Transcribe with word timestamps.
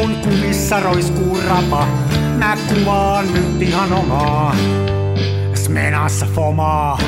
kun 0.00 0.16
kumissa 0.16 0.80
roiskuu 0.80 1.40
rapa. 1.48 1.86
Mä 2.38 2.56
kuvaan 2.68 3.32
nyt 3.34 3.62
ihan 3.62 3.92
omaa, 3.92 4.56
smenassa 5.54 6.26
fomaa. 6.26 6.98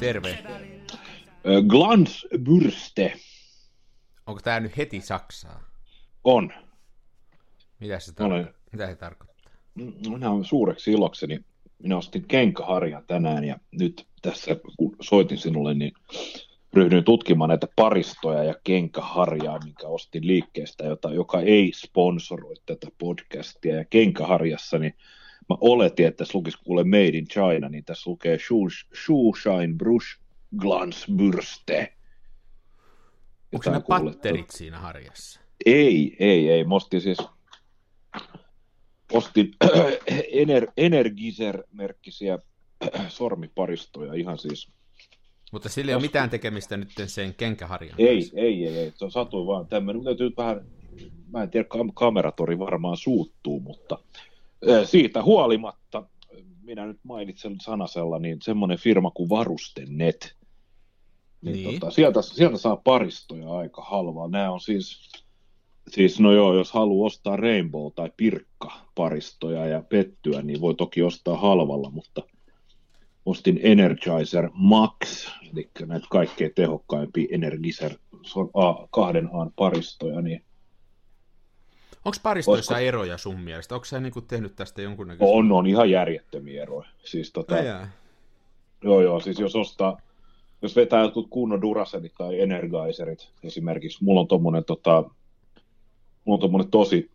Terve. 0.00 0.38
Glansbürste 1.68 3.12
Onko 4.26 4.40
tää 4.44 4.60
nyt 4.60 4.76
heti 4.76 5.00
Saksaa? 5.00 5.60
on. 6.24 6.52
Mitä 7.80 7.98
se, 7.98 8.12
Olen. 8.20 8.44
tarko- 8.46 8.58
Mitä 8.72 8.86
se 8.86 8.96
tarkoittaa? 8.96 9.52
Minä 9.74 10.30
olen 10.30 10.44
suureksi 10.44 10.92
ilokseni. 10.92 11.40
Minä 11.78 11.96
ostin 11.96 12.24
kenkäharjan 12.28 13.04
tänään 13.06 13.44
ja 13.44 13.56
nyt 13.72 14.06
tässä 14.22 14.56
kun 14.78 14.96
soitin 15.00 15.38
sinulle, 15.38 15.74
niin 15.74 15.92
ryhdyin 16.76 17.04
tutkimaan 17.04 17.48
näitä 17.48 17.68
paristoja 17.76 18.44
ja 18.44 18.54
kenkäharjaa, 18.64 19.58
minkä 19.64 19.86
ostin 19.86 20.26
liikkeestä, 20.26 20.84
jota, 20.84 21.12
joka 21.12 21.40
ei 21.40 21.72
sponsoroi 21.74 22.54
tätä 22.66 22.86
podcastia. 22.98 23.76
Ja 23.76 23.84
kenkäharjassa, 23.84 24.78
niin 24.78 24.94
mä 25.48 25.56
oletin, 25.60 26.06
että 26.06 26.18
tässä 26.18 26.38
lukisi 26.38 26.58
kuule 26.64 26.84
Made 26.84 27.18
in 27.18 27.28
China, 27.28 27.68
niin 27.68 27.84
tässä 27.84 28.10
lukee 28.10 28.36
Shoe- 28.36 28.96
Shoeshine 29.04 29.74
Brush 29.76 30.18
Glansbürste. 30.56 31.92
Onko 33.52 33.80
kuule, 33.80 34.12
patterit 34.12 34.50
siinä 34.50 34.78
harjassa? 34.78 35.40
Ei, 35.66 36.16
ei, 36.18 36.50
ei. 36.50 36.64
Mä 36.64 36.74
ostin 36.74 37.00
siis 37.00 37.18
ostin 39.12 39.50
Ener, 40.32 40.66
Energizer-merkkisiä 40.76 42.38
sormiparistoja 43.08 44.14
ihan 44.14 44.38
siis. 44.38 44.68
Mutta 45.54 45.68
sillä 45.68 45.90
ei 45.90 45.94
ole 45.94 46.02
mitään 46.02 46.30
tekemistä 46.30 46.76
nyt 46.76 46.88
sen 47.06 47.34
kenkäharjan 47.34 47.94
Ei, 47.98 48.16
kanssa. 48.20 48.36
ei, 48.36 48.66
ei, 48.66 48.78
ei. 48.78 48.92
Se 48.96 49.10
satui 49.10 49.46
vaan 49.46 49.66
tämmöinen. 49.66 49.96
Mun 49.96 50.04
täytyy 50.04 50.32
vähän, 50.36 50.60
mä 51.32 51.42
en 51.42 51.50
tiedä, 51.50 51.68
kam- 51.74 51.92
kameratori 51.94 52.58
varmaan 52.58 52.96
suuttuu, 52.96 53.60
mutta 53.60 53.98
siitä 54.84 55.22
huolimatta, 55.22 56.02
minä 56.62 56.86
nyt 56.86 56.98
mainitsen 57.02 57.56
sanasella, 57.62 58.18
niin 58.18 58.38
semmoinen 58.42 58.78
firma 58.78 59.10
kuin 59.10 59.28
Varustenet, 59.28 60.36
niin, 61.42 61.52
Niin. 61.52 61.80
Tota, 61.80 61.90
sieltä, 61.90 62.22
sieltä 62.22 62.56
saa 62.58 62.76
paristoja 62.76 63.50
aika 63.52 63.82
halvaa. 63.82 64.28
Nämä 64.28 64.50
on 64.52 64.60
siis, 64.60 65.12
siis 65.88 66.20
no 66.20 66.32
joo, 66.32 66.54
jos 66.54 66.72
haluaa 66.72 67.06
ostaa 67.06 67.36
Rainbow 67.36 67.92
tai 67.94 68.10
Pirkka 68.16 68.72
paristoja 68.94 69.66
ja 69.66 69.82
pettyä, 69.88 70.42
niin 70.42 70.60
voi 70.60 70.74
toki 70.74 71.02
ostaa 71.02 71.36
halvalla, 71.36 71.90
mutta 71.90 72.22
ostin 73.26 73.60
Energizer 73.62 74.50
Max, 74.52 75.28
eli 75.52 75.70
näitä 75.86 76.06
kaikkein 76.10 76.52
tehokkaimpia 76.54 77.28
Energizer 77.30 77.92
A, 78.54 78.86
kahden 78.90 79.26
A 79.26 79.50
paristoja, 79.56 80.20
niin 80.20 80.44
Onko 82.04 82.18
paristoissa 82.22 82.74
Olisiko- 82.74 82.88
eroja 82.88 83.18
sun 83.18 83.40
mielestä? 83.40 83.74
Onko 83.74 83.84
sä 83.84 84.00
niinku 84.00 84.20
tehnyt 84.20 84.56
tästä 84.56 84.82
jonkunnäköistä? 84.82 85.34
on, 85.34 85.52
on 85.52 85.66
ihan 85.66 85.90
järjettömiä 85.90 86.62
eroja. 86.62 86.88
Siis 87.04 87.32
tota. 87.32 87.54
Joo, 88.82 89.00
joo, 89.00 89.20
siis 89.20 89.40
jos 89.40 89.56
ostaa, 89.56 90.00
jos 90.62 90.76
vetää 90.76 91.02
jotkut 91.02 91.26
kunnon 91.30 91.62
Duracelit 91.62 92.12
tai 92.18 92.40
Energizerit 92.40 93.28
esimerkiksi, 93.42 94.04
mulla 94.04 94.20
on 94.20 94.28
tommonen, 94.28 94.64
tota, 94.64 95.02
mulla 96.24 96.36
on 96.36 96.40
tommonen 96.40 96.70
tosi 96.70 97.10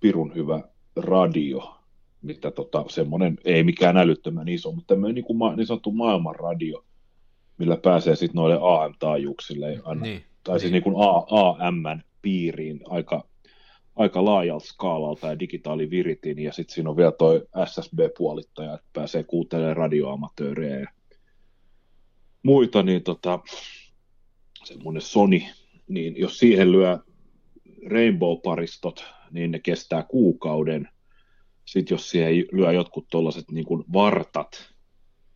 pirun 0.00 0.34
hyvä 0.34 0.60
radio, 0.96 1.79
mitä 2.22 2.50
tota, 2.50 2.84
semmonen, 2.88 3.38
ei 3.44 3.64
mikään 3.64 3.96
älyttömän 3.96 4.48
iso, 4.48 4.72
mutta 4.72 4.94
tämmöinen 4.94 5.14
niin, 5.14 5.24
kuin 5.24 5.36
ma, 5.36 5.56
niin 5.56 5.66
sanottu 5.66 5.92
maailmanradio, 5.92 6.84
millä 7.58 7.76
pääsee 7.76 8.16
sitten 8.16 8.36
noille 8.36 8.58
AM-taajuuksille, 8.62 9.80
aina, 9.84 10.02
Niin, 10.02 10.22
tai 10.44 10.60
siis 10.60 10.72
niin. 10.72 10.82
niin 10.84 10.94
kuin 10.94 11.08
A, 11.08 11.26
AM 11.28 12.00
piiriin 12.22 12.80
aika, 12.88 13.24
aika 13.96 14.24
laajalta 14.24 14.66
skaalalta 14.66 15.26
ja 15.26 15.38
digitaaliviritin, 15.38 16.38
ja 16.38 16.52
sitten 16.52 16.74
siinä 16.74 16.90
on 16.90 16.96
vielä 16.96 17.12
toi 17.12 17.46
SSB-puolittaja, 17.66 18.74
että 18.74 18.86
pääsee 18.92 19.24
kuuntelemaan 19.24 19.76
radioamatöörejä 19.76 20.80
ja 20.80 20.86
muita, 22.42 22.82
niin 22.82 23.02
tota, 23.02 23.40
semmoinen 24.64 25.02
Sony, 25.02 25.40
niin 25.88 26.16
jos 26.16 26.38
siihen 26.38 26.72
lyö 26.72 26.98
Rainbow-paristot, 27.86 29.04
niin 29.30 29.50
ne 29.50 29.58
kestää 29.58 30.02
kuukauden. 30.02 30.88
Sitten 31.70 31.94
jos 31.94 32.10
siihen 32.10 32.32
lyö 32.52 32.72
jotkut 32.72 33.08
tuollaiset 33.10 33.50
niin 33.50 33.64
kuin 33.66 33.84
vartat, 33.92 34.72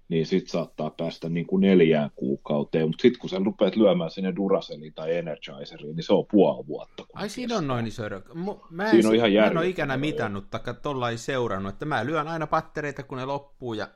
niin 0.08 0.26
sitten 0.26 0.50
saattaa 0.50 0.90
päästä 0.90 1.28
niin 1.28 1.46
kuin 1.46 1.60
neljään 1.60 2.10
kuukauteen. 2.14 2.88
Mutta 2.88 3.02
sitten 3.02 3.20
kun 3.20 3.30
sä 3.30 3.38
rupeat 3.44 3.76
lyömään 3.76 4.10
sinne 4.10 4.36
Duracellin 4.36 4.94
tai 4.94 5.16
Energizeriin, 5.16 5.96
niin 5.96 6.04
se 6.04 6.12
on 6.12 6.26
puoli 6.30 6.66
vuotta. 6.66 7.06
Ai 7.12 7.28
siinä 7.28 7.56
on 7.56 7.66
noin 7.66 7.86
iso 7.86 8.06
ero. 8.06 8.22
Mä 8.70 8.84
en, 8.84 8.90
Siinä 8.90 9.08
on 9.08 9.14
ihan 9.14 9.32
mä 9.32 9.46
en 9.46 9.58
ole 9.58 9.74
eroja. 9.76 9.96
mitannut, 9.96 10.50
taikka 10.50 10.74
tuolla 10.74 11.10
ei 11.10 11.18
seurannut, 11.18 11.72
että 11.72 11.84
mä 11.84 12.06
lyön 12.06 12.28
aina 12.28 12.46
pattereita, 12.46 13.02
kun 13.02 13.18
ne 13.18 13.24
loppuu, 13.24 13.74
ja, 13.74 13.88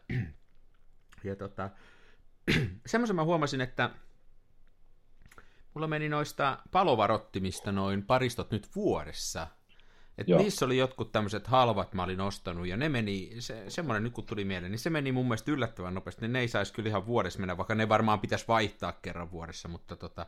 ja 1.24 1.36
tota, 1.36 1.70
semmoisen 2.86 3.16
mä 3.16 3.24
huomasin, 3.24 3.60
että 3.60 3.90
mulla 5.74 5.86
meni 5.86 6.08
noista 6.08 6.58
palovarottimista 6.72 7.72
noin 7.72 8.06
paristot 8.06 8.50
nyt 8.50 8.68
vuodessa, 8.76 9.46
että 10.18 10.32
Joo. 10.32 10.42
niissä 10.42 10.64
oli 10.64 10.78
jotkut 10.78 11.12
tämmöiset 11.12 11.46
halvat 11.46 11.94
mä 11.94 12.04
olin 12.04 12.20
ostanut, 12.20 12.66
ja 12.66 12.76
ne 12.76 12.88
meni, 12.88 13.30
se, 13.38 13.64
semmoinen 13.70 14.02
nyt 14.02 14.12
kun 14.12 14.24
tuli 14.24 14.44
mieleen, 14.44 14.72
niin 14.72 14.78
se 14.78 14.90
meni 14.90 15.12
mun 15.12 15.26
mielestä 15.26 15.52
yllättävän 15.52 15.94
nopeasti, 15.94 16.20
niin 16.20 16.32
ne 16.32 16.40
ei 16.40 16.48
saisi 16.48 16.72
kyllä 16.72 16.88
ihan 16.88 17.06
vuodessa 17.06 17.38
mennä, 17.38 17.56
vaikka 17.56 17.74
ne 17.74 17.88
varmaan 17.88 18.20
pitäisi 18.20 18.44
vaihtaa 18.48 18.92
kerran 18.92 19.30
vuodessa, 19.30 19.68
mutta 19.68 19.96
tota, 19.96 20.26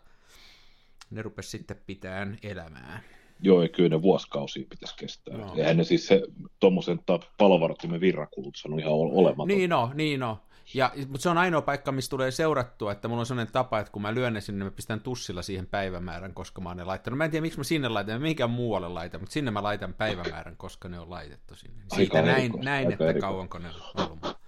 ne 1.10 1.22
rupes 1.22 1.50
sitten 1.50 1.80
pitään 1.86 2.38
elämää. 2.42 3.02
Joo, 3.42 3.62
ja 3.62 3.68
kyllä 3.68 3.88
ne 3.88 4.02
vuosikausia 4.02 4.66
pitäisi 4.70 4.96
kestää. 4.96 5.36
No. 5.36 5.54
Eihän 5.56 5.76
ne 5.76 5.84
siis 5.84 6.06
se 6.06 6.22
tuommoisen 6.60 7.00
palovarottimen 7.38 8.00
virrakulut 8.00 8.54
on 8.64 8.80
ihan 8.80 8.92
ol- 8.92 9.10
olematon. 9.12 9.48
Niin 9.48 9.70
no, 9.70 9.90
niin 9.94 10.20
no. 10.20 10.38
Ja, 10.74 10.92
mutta 11.08 11.20
se 11.20 11.28
on 11.28 11.38
ainoa 11.38 11.62
paikka, 11.62 11.92
missä 11.92 12.10
tulee 12.10 12.30
seurattua, 12.30 12.92
että 12.92 13.08
mulla 13.08 13.20
on 13.20 13.26
sellainen 13.26 13.52
tapa, 13.52 13.78
että 13.78 13.92
kun 13.92 14.02
mä 14.02 14.14
lyön 14.14 14.32
ne 14.34 14.40
sinne, 14.40 14.64
mä 14.64 14.70
pistän 14.70 15.00
tussilla 15.00 15.42
siihen 15.42 15.66
päivämäärän, 15.66 16.34
koska 16.34 16.60
mä 16.60 16.68
oon 16.70 16.76
ne 16.76 16.84
laittanut. 16.84 17.18
Mä 17.18 17.24
en 17.24 17.30
tiedä, 17.30 17.42
miksi 17.42 17.58
mä 17.58 17.64
sinne 17.64 17.88
laitan, 17.88 18.14
mä 18.14 18.18
mihinkään 18.18 18.50
muualle 18.50 18.88
laitan, 18.88 19.20
mutta 19.20 19.32
sinne 19.32 19.50
mä 19.50 19.62
laitan 19.62 19.94
päivämäärän, 19.94 20.56
koska 20.56 20.88
ne 20.88 20.98
on 21.00 21.10
laitettu 21.10 21.54
sinne. 21.54 21.82
Siitä 21.96 22.18
Aika 22.18 22.26
näin, 22.26 22.38
erikoista, 22.38 22.64
näin 22.64 22.86
aika 22.86 22.92
että 22.92 23.04
erikoista. 23.04 23.26
kauanko 23.26 23.58
ne 23.58 23.68
on 23.68 24.06
ollut. 24.06 24.38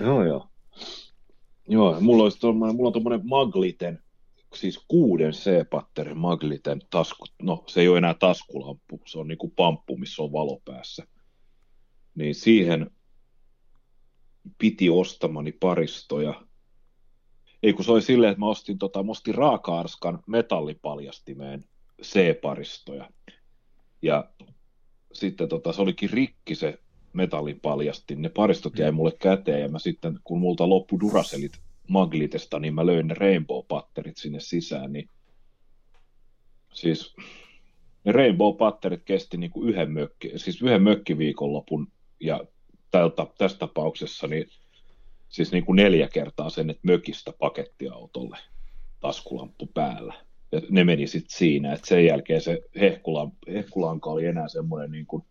Joo, 0.00 0.24
joo. 0.24 0.48
Joo, 1.68 2.00
mulla, 2.00 2.22
olisi 2.22 2.40
tommonen, 2.40 2.76
mulla 2.76 2.88
on 2.88 2.92
tuommoinen 2.92 3.28
Magliten, 3.28 4.02
siis 4.54 4.84
kuuden 4.88 5.32
C-patterin 5.32 6.16
Magliten 6.16 6.82
tasku. 6.90 7.26
No, 7.42 7.64
se 7.66 7.80
ei 7.80 7.88
ole 7.88 7.98
enää 7.98 8.14
taskulamppu, 8.14 9.00
se 9.06 9.18
on 9.18 9.28
niinku 9.28 9.48
pamppu, 9.48 9.96
missä 9.96 10.22
on 10.22 10.32
valo 10.32 10.60
päässä. 10.64 11.06
Niin 12.14 12.34
siihen 12.34 12.90
piti 14.58 14.90
ostamani 14.90 15.52
paristoja. 15.52 16.42
Ei 17.62 17.72
kun 17.72 17.84
se 17.84 17.92
oli 17.92 18.02
silleen, 18.02 18.30
että 18.30 18.40
mä 18.40 18.48
ostin, 18.48 18.78
tota, 18.78 19.02
mä 19.02 19.10
ostin 19.10 19.34
raaka-arskan 19.34 20.18
metallipaljastimeen 20.26 21.64
C-paristoja. 22.02 23.10
Ja 24.02 24.30
sitten 25.12 25.48
tota, 25.48 25.72
se 25.72 25.82
olikin 25.82 26.10
rikki 26.10 26.54
se 26.54 26.78
metallipaljastin. 27.12 28.22
Ne 28.22 28.28
paristot 28.28 28.78
jäi 28.78 28.92
mulle 28.92 29.12
käteen 29.18 29.60
ja 29.60 29.68
mä 29.68 29.78
sitten, 29.78 30.18
kun 30.24 30.40
multa 30.40 30.68
loppu 30.68 31.00
Duracelit 31.00 31.60
Maglitesta, 31.88 32.58
niin 32.58 32.74
mä 32.74 32.86
löin 32.86 33.06
ne 33.06 33.14
Rainbow-patterit 33.14 34.16
sinne 34.16 34.40
sisään, 34.40 34.92
niin 34.92 35.08
siis 36.72 37.16
ne 38.04 38.12
Rainbow-patterit 38.12 39.02
kesti 39.04 39.36
niin 39.36 39.50
kuin 39.50 39.68
yhden, 39.68 39.90
mökki, 39.92 40.32
siis 40.36 40.62
yhden 40.62 40.82
mökkiviikonlopun 40.82 41.92
ja 42.20 42.40
tältä, 42.90 43.26
tässä 43.38 43.58
tapauksessa 43.58 44.26
niin 44.26 44.46
siis 45.28 45.52
niin 45.52 45.64
kuin 45.64 45.76
neljä 45.76 46.08
kertaa 46.08 46.50
sen, 46.50 46.70
että 46.70 46.86
mökistä 46.86 47.32
pakettiautolle 47.38 48.38
taskulamppu 49.00 49.66
päällä. 49.66 50.14
Ja 50.52 50.60
ne 50.70 50.84
meni 50.84 51.06
sitten 51.06 51.36
siinä, 51.36 51.72
että 51.72 51.88
sen 51.88 52.04
jälkeen 52.04 52.40
se 52.40 52.62
hehkulan, 52.80 53.32
hehkulanka 53.52 54.10
oli 54.10 54.26
enää 54.26 54.48
semmoinen 54.48 54.90
niin 54.90 55.06
kuin 55.06 55.24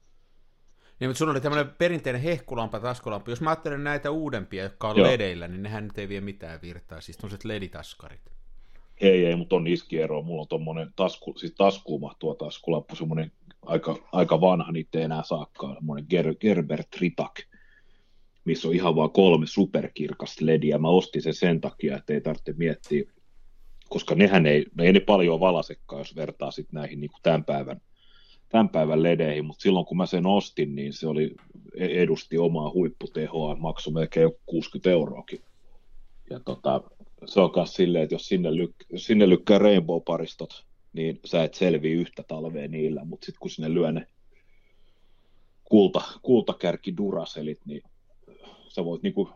Niin, 0.99 1.09
mutta 1.09 1.17
sulla 1.17 1.31
oli 1.31 1.41
tämmöinen 1.41 1.73
perinteinen 1.77 2.21
hehkulampa, 2.21 2.79
taskulampu. 2.79 3.29
Jos 3.29 3.41
mä 3.41 3.49
ajattelen 3.49 3.83
näitä 3.83 4.11
uudempia, 4.11 4.63
jotka 4.63 4.89
on 4.89 4.97
Joo. 4.97 5.07
ledeillä, 5.07 5.47
niin 5.47 5.63
nehän 5.63 5.83
nyt 5.83 5.97
ei 5.97 6.09
vie 6.09 6.21
mitään 6.21 6.61
virtaa. 6.61 7.01
Siis 7.01 7.17
tämmöiset 7.17 7.45
leditaskarit. 7.45 8.21
Ei, 9.01 9.25
ei, 9.25 9.35
mutta 9.35 9.55
on 9.55 9.63
niski 9.63 10.01
ero. 10.01 10.21
Mulla 10.21 10.41
on 10.41 10.47
tommonen 10.47 10.93
tasku, 10.95 11.33
siis 11.37 11.53
taskuun 11.57 12.01
mahtuva 12.01 12.35
taskulappu, 12.35 12.95
semmoinen 12.95 13.31
aika, 13.61 13.95
aika 14.11 14.41
vanha, 14.41 14.71
niitä 14.71 14.97
ei 14.97 15.03
enää 15.03 15.23
saakkaan, 15.23 15.75
semmoinen 15.75 16.05
Ger, 16.09 16.35
Gerber 16.35 16.83
Tritak, 16.83 17.39
missä 18.49 18.67
on 18.67 18.73
ihan 18.73 18.95
vaan 18.95 19.11
kolme 19.11 19.47
superkirkasta 19.47 20.45
lediä. 20.45 20.77
Mä 20.77 20.89
ostin 20.89 21.21
sen 21.21 21.33
sen 21.33 21.61
takia, 21.61 21.97
että 21.97 22.13
ei 22.13 22.21
tarvitse 22.21 22.53
miettiä, 22.57 23.03
koska 23.89 24.15
nehän 24.15 24.45
ei, 24.45 24.65
ne 24.75 24.85
ei 24.85 24.93
ne 24.93 24.99
paljon 24.99 25.39
valasekaan, 25.39 25.99
jos 25.99 26.15
vertaa 26.15 26.51
sitten 26.51 26.79
näihin 26.79 26.99
niin 26.99 27.11
kuin 27.11 27.21
tämän 27.23 27.43
päivän 27.43 27.81
tämän 28.49 28.69
päivän 28.69 29.03
ledeihin, 29.03 29.45
mutta 29.45 29.61
silloin 29.61 29.85
kun 29.85 29.97
mä 29.97 30.05
sen 30.05 30.25
ostin, 30.25 30.75
niin 30.75 30.93
se 30.93 31.07
oli, 31.07 31.35
edusti 31.75 32.37
omaa 32.37 32.71
huipputehoa, 32.71 33.55
maksoi 33.55 33.93
melkein 33.93 34.21
jo 34.21 34.31
60 34.45 34.89
euroakin. 34.89 35.41
Ja 36.29 36.39
tota, 36.39 36.81
se 37.25 37.39
on 37.39 37.51
myös 37.55 37.73
silleen, 37.73 38.03
että 38.03 38.15
jos 38.15 38.27
sinne, 38.27 38.49
lyk- 38.49 38.97
sinne 38.97 39.29
lykkää 39.29 39.59
Rainbow-paristot, 39.59 40.65
niin 40.93 41.19
sä 41.25 41.43
et 41.43 41.53
selviä 41.53 41.95
yhtä 41.95 42.23
talvea 42.23 42.67
niillä, 42.67 43.05
mutta 43.05 43.25
sitten 43.25 43.39
kun 43.39 43.49
sinne 43.49 43.73
lyö 43.73 43.91
ne 43.91 44.07
kulta, 45.63 46.01
kultakärki 46.21 46.97
duraselit, 46.97 47.59
niin 47.65 47.81
sä 48.69 48.85
voit 48.85 49.03
niinku, 49.03 49.29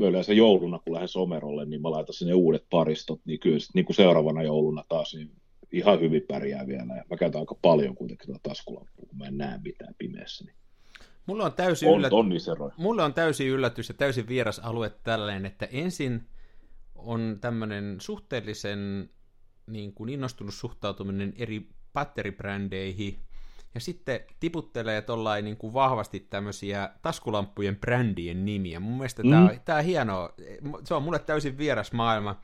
yleensä 0.00 0.32
jouluna, 0.32 0.78
kun 0.78 0.92
lähden 0.94 1.08
somerolle, 1.08 1.64
niin 1.64 1.82
mä 1.82 1.90
laitan 1.90 2.14
sinne 2.14 2.34
uudet 2.34 2.64
paristot, 2.70 3.20
niin 3.24 3.40
kyllä 3.40 3.58
sit, 3.58 3.74
niinku 3.74 3.92
seuraavana 3.92 4.42
jouluna 4.42 4.84
taas 4.88 5.14
niin 5.14 5.30
ihan 5.72 6.00
hyvin 6.00 6.22
pärjää 6.28 6.66
vielä, 6.66 6.96
ja 6.96 7.04
mä 7.10 7.16
käytän 7.16 7.40
aika 7.40 7.54
paljon 7.62 7.94
kuitenkin 7.94 8.26
tuota 8.26 8.48
taskulampua, 8.48 9.06
kun 9.08 9.18
mä 9.18 9.26
en 9.26 9.38
näe 9.38 9.60
mitään 9.64 9.94
pimeässä, 9.98 10.44
niin 10.44 10.54
Mulla 11.26 11.44
on 11.44 11.52
täysin, 11.52 11.88
on, 11.88 11.98
yllät... 11.98 12.12
on 12.12 12.32
eroja. 12.52 12.74
Mulla 12.76 13.04
on 13.04 13.14
täysin 13.14 13.48
yllätys 13.48 13.88
ja 13.88 13.94
täysin 13.94 14.28
vieras 14.28 14.58
alue 14.58 14.90
tällainen, 15.02 15.46
että 15.46 15.68
ensin 15.72 16.26
on 16.94 17.38
tämmöinen 17.40 17.96
suhteellisen 18.00 19.10
niin 19.66 19.94
kuin 19.94 20.08
innostunut 20.08 20.54
suhtautuminen 20.54 21.32
eri 21.36 21.68
batteribrändeihin, 21.92 23.16
ja 23.74 23.80
sitten 23.80 24.20
tiputtelee 24.40 25.02
tollain 25.02 25.44
niin 25.44 25.56
kuin 25.56 25.72
vahvasti 25.72 26.20
tämmöisiä 26.20 26.90
taskulamppujen 27.02 27.76
brändien 27.76 28.44
nimiä. 28.44 28.80
Mun 28.80 28.96
mielestä 28.96 29.22
mm. 29.22 29.30
tämä 29.30 29.42
on, 29.42 29.60
tää 29.64 29.76
on 29.76 29.84
hienoa. 29.84 30.32
Se 30.84 30.94
on 30.94 31.02
mulle 31.02 31.18
täysin 31.18 31.58
vieras 31.58 31.92
maailma. 31.92 32.40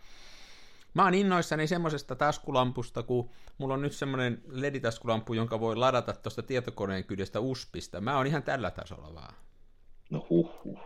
Mä 0.95 1.05
oon 1.05 1.15
innoissani 1.15 1.67
semmosesta 1.67 2.17
taskulampusta, 2.17 3.03
kun 3.03 3.31
mulla 3.59 3.75
on 3.75 3.83
nyt 3.83 3.93
semmoinen 3.93 4.43
LED-taskulampu, 4.49 5.35
jonka 5.35 5.61
voi 5.61 5.77
ladata 5.77 6.13
tuosta 6.13 6.43
tietokoneen 6.43 7.05
kyydestä 7.05 7.41
USPista. 7.41 8.01
Mä 8.01 8.17
oon 8.17 8.27
ihan 8.27 8.43
tällä 8.43 8.71
tasolla 8.71 9.15
vaan. 9.15 9.35
No 10.11 10.27
huh, 10.31 10.51
huh. 10.65 10.79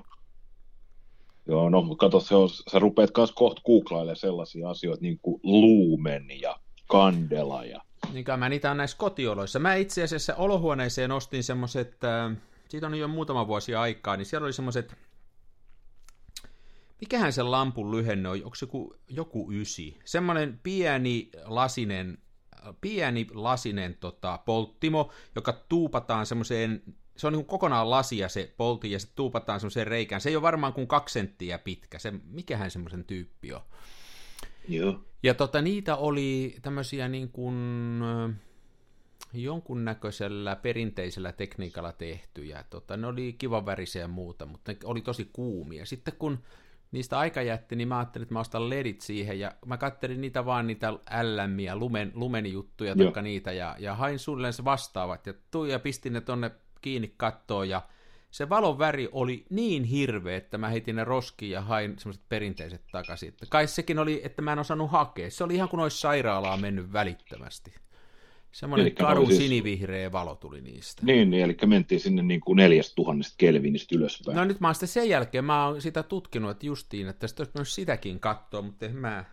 Joo, 1.47 1.71
no 1.71 1.97
kato, 1.97 2.21
se 2.21 2.35
on, 2.35 2.49
sä 2.49 2.79
rupeat 2.79 3.11
kanssa 3.11 3.37
kohta 3.37 3.63
googlailemaan 3.67 4.17
sellaisia 4.17 4.71
asioita 4.71 5.03
niin 5.03 5.19
kuin 5.23 5.41
luumen 5.43 6.41
ja 6.41 6.61
kandela 6.89 7.65
ja... 7.65 7.83
Niin 8.13 8.25
kai 8.25 8.37
mä 8.37 8.49
niitä 8.49 8.71
on 8.71 8.77
näissä 8.77 8.97
kotioloissa. 8.97 9.59
Mä 9.59 9.75
itse 9.75 10.03
asiassa 10.03 10.35
olohuoneeseen 10.35 11.13
ostin 11.13 11.45
semmoset, 11.45 11.97
siitä 12.69 12.87
on 12.87 12.95
jo 12.95 13.09
muutama 13.09 13.47
vuosi 13.47 13.75
aikaa, 13.75 14.17
niin 14.17 14.27
siellä 14.27 14.45
oli 14.45 14.53
semmoset, 14.53 14.97
mikähän 17.01 17.33
se 17.33 17.43
lampun 17.43 17.91
lyhenne 17.91 18.29
on, 18.29 18.41
onko 18.45 18.55
se 18.55 18.67
joku, 18.67 18.95
joku 19.09 19.53
ysi? 19.53 19.99
Semmoinen 20.05 20.61
pieni 20.63 21.31
lasinen, 21.45 22.19
pieni 22.81 23.27
lasinen 23.35 23.97
tota, 24.01 24.39
polttimo, 24.39 25.13
joka 25.35 25.53
tuupataan 25.53 26.27
semmoiseen 26.27 26.83
se 27.21 27.27
on 27.27 27.33
niin 27.33 27.45
kokonaan 27.45 27.91
lasia 27.91 28.29
se 28.29 28.55
polti 28.57 28.93
ja 28.93 28.99
se 28.99 29.09
tuupataan 29.15 29.61
semmoiseen 29.61 29.87
reikään. 29.87 30.21
Se 30.21 30.29
ei 30.29 30.37
ole 30.37 30.43
varmaan 30.43 30.73
kuin 30.73 30.87
kaksi 30.87 31.13
senttiä 31.13 31.59
pitkä. 31.59 31.99
Se, 31.99 32.13
mikähän 32.25 32.71
semmoisen 32.71 33.05
tyyppi 33.05 33.53
on. 33.53 33.61
Joo. 34.69 35.05
Ja 35.23 35.35
tota, 35.35 35.63
niitä 35.63 35.97
oli 35.97 36.57
tämmöisiä 36.63 37.09
niin 37.09 37.29
kuin, 37.29 37.55
jonkunnäköisellä 39.33 40.57
perinteisellä 40.57 41.33
tekniikalla 41.33 41.93
tehtyjä. 41.93 42.65
Tota, 42.71 42.97
ne 42.97 43.07
oli 43.07 43.33
kivan 43.33 43.67
värisiä 43.67 44.03
ja 44.03 44.09
muuta, 44.09 44.47
mutta 44.47 44.73
ne 44.73 44.79
oli 44.85 45.01
tosi 45.01 45.31
kuumia. 45.33 45.87
Sitten 45.87 46.15
kun 46.19 46.39
niistä 46.93 47.19
aika 47.19 47.43
jätti, 47.43 47.77
niin 47.77 47.89
mä 47.89 47.99
ajattelin, 47.99 48.23
että 48.23 48.35
mä 48.35 48.41
ostan 48.41 48.71
ledit 48.71 49.01
siihen, 49.01 49.41
ja 49.41 49.53
mä 49.67 49.77
kattelin 49.77 50.21
niitä 50.21 50.45
vaan 50.45 50.67
niitä 50.67 50.91
LM- 50.91 51.79
lumen, 51.79 52.13
lumenjuttuja, 52.15 52.97
taikka 52.97 53.23
niitä, 53.23 53.53
ja, 53.53 53.77
ja 53.79 53.95
hain 53.95 54.19
suunnilleen 54.19 54.53
se 54.53 54.65
vastaavat, 54.65 55.27
ja 55.27 55.35
tuin 55.51 55.71
ja 55.71 55.79
pistin 55.79 56.13
ne 56.13 56.21
tonne 56.21 56.51
kiinni 56.81 57.15
kattoon, 57.17 57.69
ja 57.69 57.83
se 58.31 58.49
valon 58.49 58.79
väri 58.79 59.09
oli 59.13 59.45
niin 59.51 59.85
hirveä, 59.85 60.37
että 60.37 60.59
mä 60.59 60.69
heitin 60.69 60.97
ne 60.97 61.05
roskiin 61.05 61.51
ja 61.51 61.61
hain 61.61 61.99
semmoiset 61.99 62.23
perinteiset 62.29 62.83
takaisin. 62.93 63.29
Että 63.29 63.47
kai 63.49 63.67
sekin 63.67 63.99
oli, 63.99 64.21
että 64.25 64.43
mä 64.43 64.53
en 64.53 64.59
osannut 64.59 64.91
hakea. 64.91 65.31
Se 65.31 65.45
oli 65.45 65.55
ihan 65.55 65.69
kuin 65.69 65.81
olisi 65.81 65.99
sairaalaa 66.01 66.57
mennyt 66.57 66.93
välittömästi. 66.93 67.75
Semmoinen 68.53 68.87
Elikkä 68.87 69.05
karu 69.05 69.27
siis- 69.27 69.39
sinivihreä 69.39 70.13
valo 70.13 70.35
tuli 70.35 70.61
niistä. 70.61 71.07
Niin, 71.07 71.31
niin, 71.31 71.45
eli 71.45 71.57
mentiin 71.67 72.01
sinne 72.01 72.23
niin 72.23 72.41
kuin 72.41 72.57
4000 72.57 73.35
kelvinistä 73.39 73.95
ylöspäin. 73.95 74.37
No 74.37 74.45
nyt 74.45 74.61
mä 74.61 74.69
oon 74.69 74.75
sitten 74.75 74.89
sen 74.89 75.09
jälkeen, 75.09 75.45
mä 75.45 75.67
oon 75.67 75.83
sitä 75.83 76.03
tutkinut, 76.03 76.51
että 76.51 76.67
justiin, 76.67 77.09
että 77.09 77.27
sitten 77.27 77.43
olisi 77.45 77.59
myös 77.59 77.75
sitäkin 77.75 78.21
katsoa, 78.21 78.63
mutta 78.63 78.87
en 78.87 78.97
mä... 78.97 79.25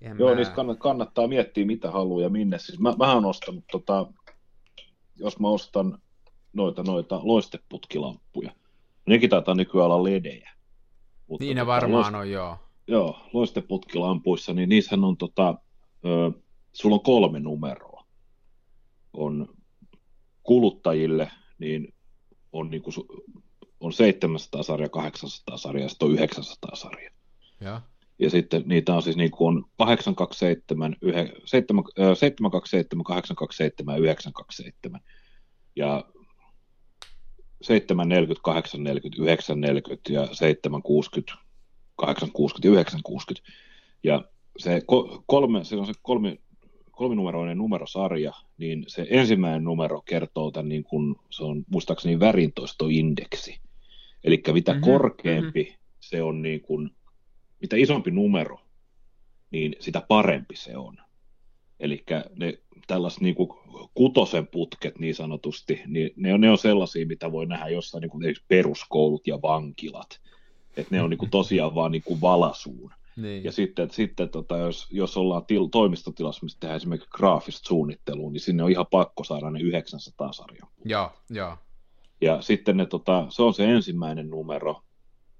En 0.00 0.18
Joo, 0.18 0.30
mä... 0.30 0.36
niistä 0.36 0.54
kannattaa, 0.54 0.82
kannattaa 0.82 1.28
miettiä, 1.28 1.66
mitä 1.66 1.90
haluaa 1.90 2.22
ja 2.22 2.28
minne. 2.28 2.58
Siis 2.58 2.78
mä, 2.78 2.94
mä 2.98 3.12
oon 3.12 3.24
ostanut, 3.24 3.64
tota, 3.72 4.06
jos 5.16 5.40
mä 5.40 5.48
ostan 5.48 5.98
noita, 6.56 6.82
noita 6.82 7.20
loisteputkilamppuja, 7.22 8.52
nekin 9.06 9.30
taitaa 9.30 9.54
nykyään 9.54 9.86
olla 9.90 10.04
ledejä. 10.04 10.50
Mutta 11.26 11.44
Niin 11.44 11.54
ne 11.54 11.60
tota, 11.60 11.66
varmaan 11.66 12.14
loist- 12.14 12.16
on, 12.16 12.30
joo. 12.30 12.56
Joo, 12.88 13.18
loisteputkilampuissa, 13.32 14.52
niin 14.52 14.68
niissähän 14.68 15.04
on, 15.04 15.16
tota, 15.16 15.54
ö, 16.06 16.32
sulla 16.72 16.94
on 16.94 17.02
kolme 17.02 17.40
numeroa. 17.40 18.04
On 19.12 19.48
kuluttajille, 20.42 21.30
niin 21.58 21.94
on, 22.52 22.70
niinku, 22.70 22.90
on 23.80 23.92
700 23.92 24.62
sarja, 24.62 24.88
800 24.88 25.56
sarja 25.58 25.82
ja 25.84 25.88
sitten 25.88 26.08
on 26.08 26.14
900 26.14 26.76
sarja. 26.76 27.10
joo. 27.60 27.80
Ja 28.18 28.30
sitten 28.30 28.62
niitä 28.66 28.94
on 28.94 29.02
siis 29.02 29.16
niin 29.16 29.30
kuin 29.30 29.56
on 29.56 29.64
827, 29.78 30.96
7, 31.44 31.84
727, 32.14 33.04
827 33.04 33.94
ja 33.94 33.98
927. 34.00 35.00
Ja 35.76 36.04
740, 37.62 38.42
840, 38.42 39.22
940 39.22 40.12
ja 40.12 40.28
760, 40.34 41.38
860 41.96 42.68
ja 42.68 42.72
960. 42.72 43.48
Ja 44.02 44.24
se 44.58 44.78
ko- 44.78 45.22
kolme, 45.26 45.64
se 45.64 45.76
on 45.76 45.86
se 45.86 45.92
kolmi, 46.02 46.40
kolminumeroinen 46.90 47.58
numerosarja, 47.58 48.32
niin 48.58 48.84
se 48.88 49.06
ensimmäinen 49.10 49.64
numero 49.64 50.02
kertoo 50.02 50.50
tämän, 50.50 50.68
niin 50.68 50.84
kuin, 50.84 51.16
se 51.30 51.44
on 51.44 51.64
muistaakseni 51.70 52.20
värintoistoindeksi. 52.20 53.60
Eli 54.24 54.42
mitä 54.52 54.72
Mhm, 54.72 54.80
mm-hmm, 54.80 54.92
korkeampi 54.92 55.62
mm-hmm. 55.62 55.78
se 56.00 56.22
on, 56.22 56.42
niin 56.42 56.60
kuin, 56.60 56.90
mitä 57.60 57.76
isompi 57.76 58.10
numero, 58.10 58.60
niin 59.50 59.76
sitä 59.80 60.00
parempi 60.08 60.56
se 60.56 60.76
on. 60.76 60.98
Eli 61.80 62.04
ne 62.36 62.58
tällaiset 62.86 63.20
niin 63.20 63.34
kuin 63.34 63.48
kutosen 63.94 64.46
putket 64.46 64.98
niin 64.98 65.14
sanotusti, 65.14 65.82
niin 65.86 66.10
ne 66.16 66.34
on, 66.34 66.40
ne 66.40 66.50
on 66.50 66.58
sellaisia, 66.58 67.06
mitä 67.06 67.32
voi 67.32 67.46
nähdä 67.46 67.68
jossain 67.68 68.02
niin 68.02 68.10
kuin 68.10 68.34
peruskoulut 68.48 69.26
ja 69.26 69.42
vankilat. 69.42 70.20
Että 70.76 70.94
ne 70.94 71.02
on 71.02 71.10
niin 71.10 71.18
kuin 71.18 71.30
tosiaan 71.30 71.74
vaan 71.74 71.92
niin 71.92 72.02
kuin 72.02 72.20
valasuun. 72.20 72.92
Niin. 73.16 73.44
Ja 73.44 73.52
sitten, 73.52 73.90
sitten 73.90 74.28
tota, 74.28 74.56
jos, 74.56 74.86
jos 74.90 75.16
ollaan 75.16 75.46
til, 75.46 75.66
toimistotilassa, 75.66 76.44
missä 76.44 76.58
tehdään 76.60 76.76
esimerkiksi 76.76 77.10
graafista 77.10 77.68
suunnittelua, 77.68 78.30
niin 78.30 78.40
sinne 78.40 78.62
on 78.62 78.70
ihan 78.70 78.86
pakko 78.90 79.24
saada 79.24 79.50
ne 79.50 79.60
900 79.60 80.32
sarjan. 80.32 80.68
Joo, 80.84 81.12
joo. 81.30 81.56
Ja 82.20 82.42
sitten 82.42 82.76
ne, 82.76 82.86
tota, 82.86 83.26
se 83.28 83.42
on 83.42 83.54
se 83.54 83.64
ensimmäinen 83.64 84.30
numero, 84.30 84.82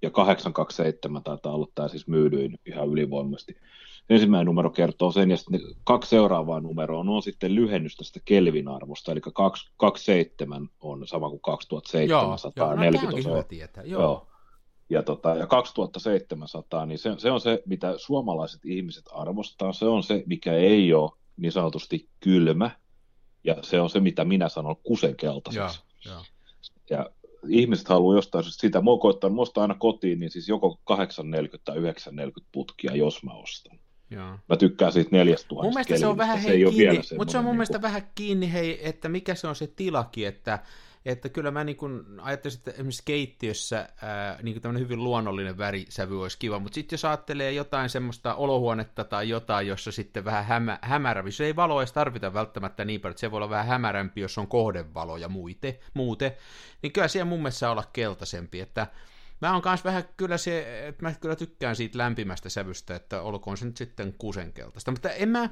ja 0.02 0.10
827 0.10 1.22
taitaa 1.22 1.52
olla 1.52 1.68
tämä 1.74 1.88
siis 1.88 2.06
myydyin 2.06 2.58
ihan 2.66 2.88
ylivoimaisesti. 2.88 3.56
Ensimmäinen 4.10 4.46
numero 4.46 4.70
kertoo 4.70 5.12
sen, 5.12 5.30
ja 5.30 5.36
sitten 5.36 5.60
kaksi 5.84 6.10
seuraavaa 6.10 6.60
numeroa 6.60 7.00
on 7.00 7.22
sitten 7.22 7.54
lyhennys 7.54 7.96
tästä 7.96 8.20
Kelvin-arvosta, 8.24 9.12
eli 9.12 9.20
2, 9.34 9.72
27 9.76 10.68
on 10.80 11.06
sama 11.06 11.28
kuin 11.30 11.40
Joo, 12.08 12.20
2740 12.28 13.00
joo. 13.04 13.10
No, 13.10 13.30
hyvä 13.30 13.38
on. 13.38 13.44
tietää. 13.44 13.84
Joo. 13.84 14.02
Joo. 14.02 14.26
Ja, 14.90 15.02
tota, 15.02 15.28
ja 15.34 15.46
2700, 15.46 16.86
niin 16.86 16.98
se, 16.98 17.10
se 17.18 17.30
on 17.30 17.40
se, 17.40 17.62
mitä 17.66 17.94
suomalaiset 17.96 18.60
ihmiset 18.64 19.04
arvostaa. 19.12 19.72
Se 19.72 19.84
on 19.84 20.02
se, 20.02 20.22
mikä 20.26 20.52
ei 20.52 20.94
ole 20.94 21.10
niin 21.36 21.52
sanotusti 21.52 22.08
kylmä. 22.20 22.70
Ja 23.44 23.56
se 23.62 23.80
on 23.80 23.90
se, 23.90 24.00
mitä 24.00 24.24
minä 24.24 24.48
sanon 24.48 24.70
Joo, 24.70 24.80
kusenkeltaiseksi. 24.82 25.80
joo. 26.04 26.22
Ja 26.90 27.10
ihmiset 27.48 27.88
haluaa 27.88 28.16
jostain 28.16 28.44
syystä 28.44 28.60
sitä. 28.60 28.80
Mä 28.80 28.90
ostan 29.40 29.62
aina 29.62 29.74
kotiin, 29.74 30.20
niin 30.20 30.30
siis 30.30 30.48
joko 30.48 30.80
840 30.84 31.64
tai 31.64 31.76
940 31.76 32.48
putkia, 32.52 32.96
jos 32.96 33.22
mä 33.22 33.32
ostan. 33.34 33.78
Joo. 34.10 34.38
Mä 34.48 34.56
tykkään 34.56 34.92
siitä 34.92 35.10
4000 35.12 35.62
Mun 35.62 35.74
mielestä 35.74 35.98
se 35.98 36.06
on 36.06 36.16
vähän 36.16 36.42
se 36.42 36.48
hei, 36.48 36.64
ei 36.64 36.70
kiinni, 36.70 36.78
vielä 36.78 37.02
mutta 37.18 37.32
se 37.32 37.38
on 37.38 37.44
mun 37.44 37.50
niinku- 37.50 37.56
mielestä 37.56 37.82
vähän 37.82 38.10
kiinni, 38.14 38.52
hei, 38.52 38.88
että 38.88 39.08
mikä 39.08 39.34
se 39.34 39.46
on 39.46 39.56
se 39.56 39.66
tilaki, 39.66 40.24
että, 40.24 40.58
että 41.04 41.28
kyllä 41.28 41.50
mä 41.50 41.64
niin 41.64 41.76
kun 41.76 42.20
ajattelisin, 42.22 42.58
että 42.58 42.70
esimerkiksi 42.70 43.02
keittiössä 43.04 43.88
ää, 44.02 44.38
niin 44.42 44.60
tämmöinen 44.60 44.82
hyvin 44.82 45.04
luonnollinen 45.04 45.58
värisävy 45.58 46.22
olisi 46.22 46.38
kiva, 46.38 46.58
mutta 46.58 46.74
sitten 46.74 46.94
jos 46.94 47.04
ajattelee 47.04 47.52
jotain 47.52 47.90
semmoista 47.90 48.34
olohuonetta 48.34 49.04
tai 49.04 49.28
jotain, 49.28 49.66
jossa 49.66 49.92
sitten 49.92 50.24
vähän 50.24 50.44
hämä, 50.44 50.78
hämärämpi, 50.82 51.32
se 51.32 51.44
ei 51.44 51.56
valoa 51.56 51.82
edes 51.82 51.92
tarvita 51.92 52.34
välttämättä 52.34 52.84
niin 52.84 53.00
paljon, 53.00 53.12
että 53.12 53.20
se 53.20 53.30
voi 53.30 53.36
olla 53.36 53.50
vähän 53.50 53.66
hämärämpi, 53.66 54.20
jos 54.20 54.38
on 54.38 54.48
kohdevalo 54.48 55.16
ja 55.16 55.28
muite, 55.28 55.80
muute, 55.94 56.36
niin 56.82 56.92
kyllä 56.92 57.08
siellä 57.08 57.28
mun 57.28 57.38
mielestä 57.38 57.58
saa 57.58 57.70
olla 57.70 57.84
keltaisempi, 57.92 58.60
että 58.60 58.86
Mä 59.40 59.52
oon 59.52 59.62
kans 59.62 59.84
vähän 59.84 60.04
kyllä 60.16 60.38
se, 60.38 60.86
että 60.88 61.02
mä 61.02 61.12
kyllä 61.20 61.36
tykkään 61.36 61.76
siitä 61.76 61.98
lämpimästä 61.98 62.48
sävystä, 62.48 62.96
että 62.96 63.22
olkoon 63.22 63.56
se 63.56 63.64
nyt 63.64 63.76
sitten 63.76 64.14
kusenkeltaista. 64.18 64.90
Mutta 64.90 65.10
en 65.10 65.28
mä, 65.28 65.50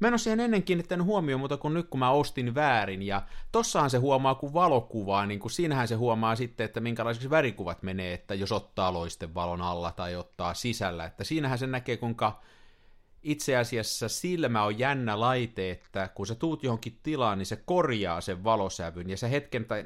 Mä 0.00 0.08
en 0.08 0.12
ole 0.12 0.18
siihen 0.18 0.40
ennen 0.40 0.62
kiinnittänyt 0.62 1.06
huomioon, 1.06 1.40
mutta 1.40 1.56
kun 1.56 1.74
nyt 1.74 1.88
kun 1.88 2.00
mä 2.00 2.10
ostin 2.10 2.54
väärin, 2.54 3.02
ja 3.02 3.22
tossahan 3.52 3.90
se 3.90 3.98
huomaa, 3.98 4.34
kun 4.34 4.54
valokuvaa, 4.54 5.26
niin 5.26 5.40
kun 5.40 5.50
siinähän 5.50 5.88
se 5.88 5.94
huomaa 5.94 6.36
sitten, 6.36 6.64
että 6.64 6.80
minkälaisiksi 6.80 7.30
värikuvat 7.30 7.82
menee, 7.82 8.14
että 8.14 8.34
jos 8.34 8.52
ottaa 8.52 8.92
loistevalon 8.92 9.62
alla 9.62 9.92
tai 9.92 10.16
ottaa 10.16 10.54
sisällä, 10.54 11.04
että 11.04 11.24
siinähän 11.24 11.58
se 11.58 11.66
näkee, 11.66 11.96
kuinka 11.96 12.40
itse 13.22 13.56
asiassa 13.56 14.08
silmä 14.08 14.64
on 14.64 14.78
jännä 14.78 15.20
laite, 15.20 15.70
että 15.70 16.08
kun 16.14 16.26
sä 16.26 16.34
tuut 16.34 16.62
johonkin 16.62 16.98
tilaan, 17.02 17.38
niin 17.38 17.46
se 17.46 17.56
korjaa 17.56 18.20
sen 18.20 18.44
valosävyn, 18.44 19.10
ja 19.10 19.16
se 19.16 19.30
hetken, 19.30 19.64
tai, 19.64 19.84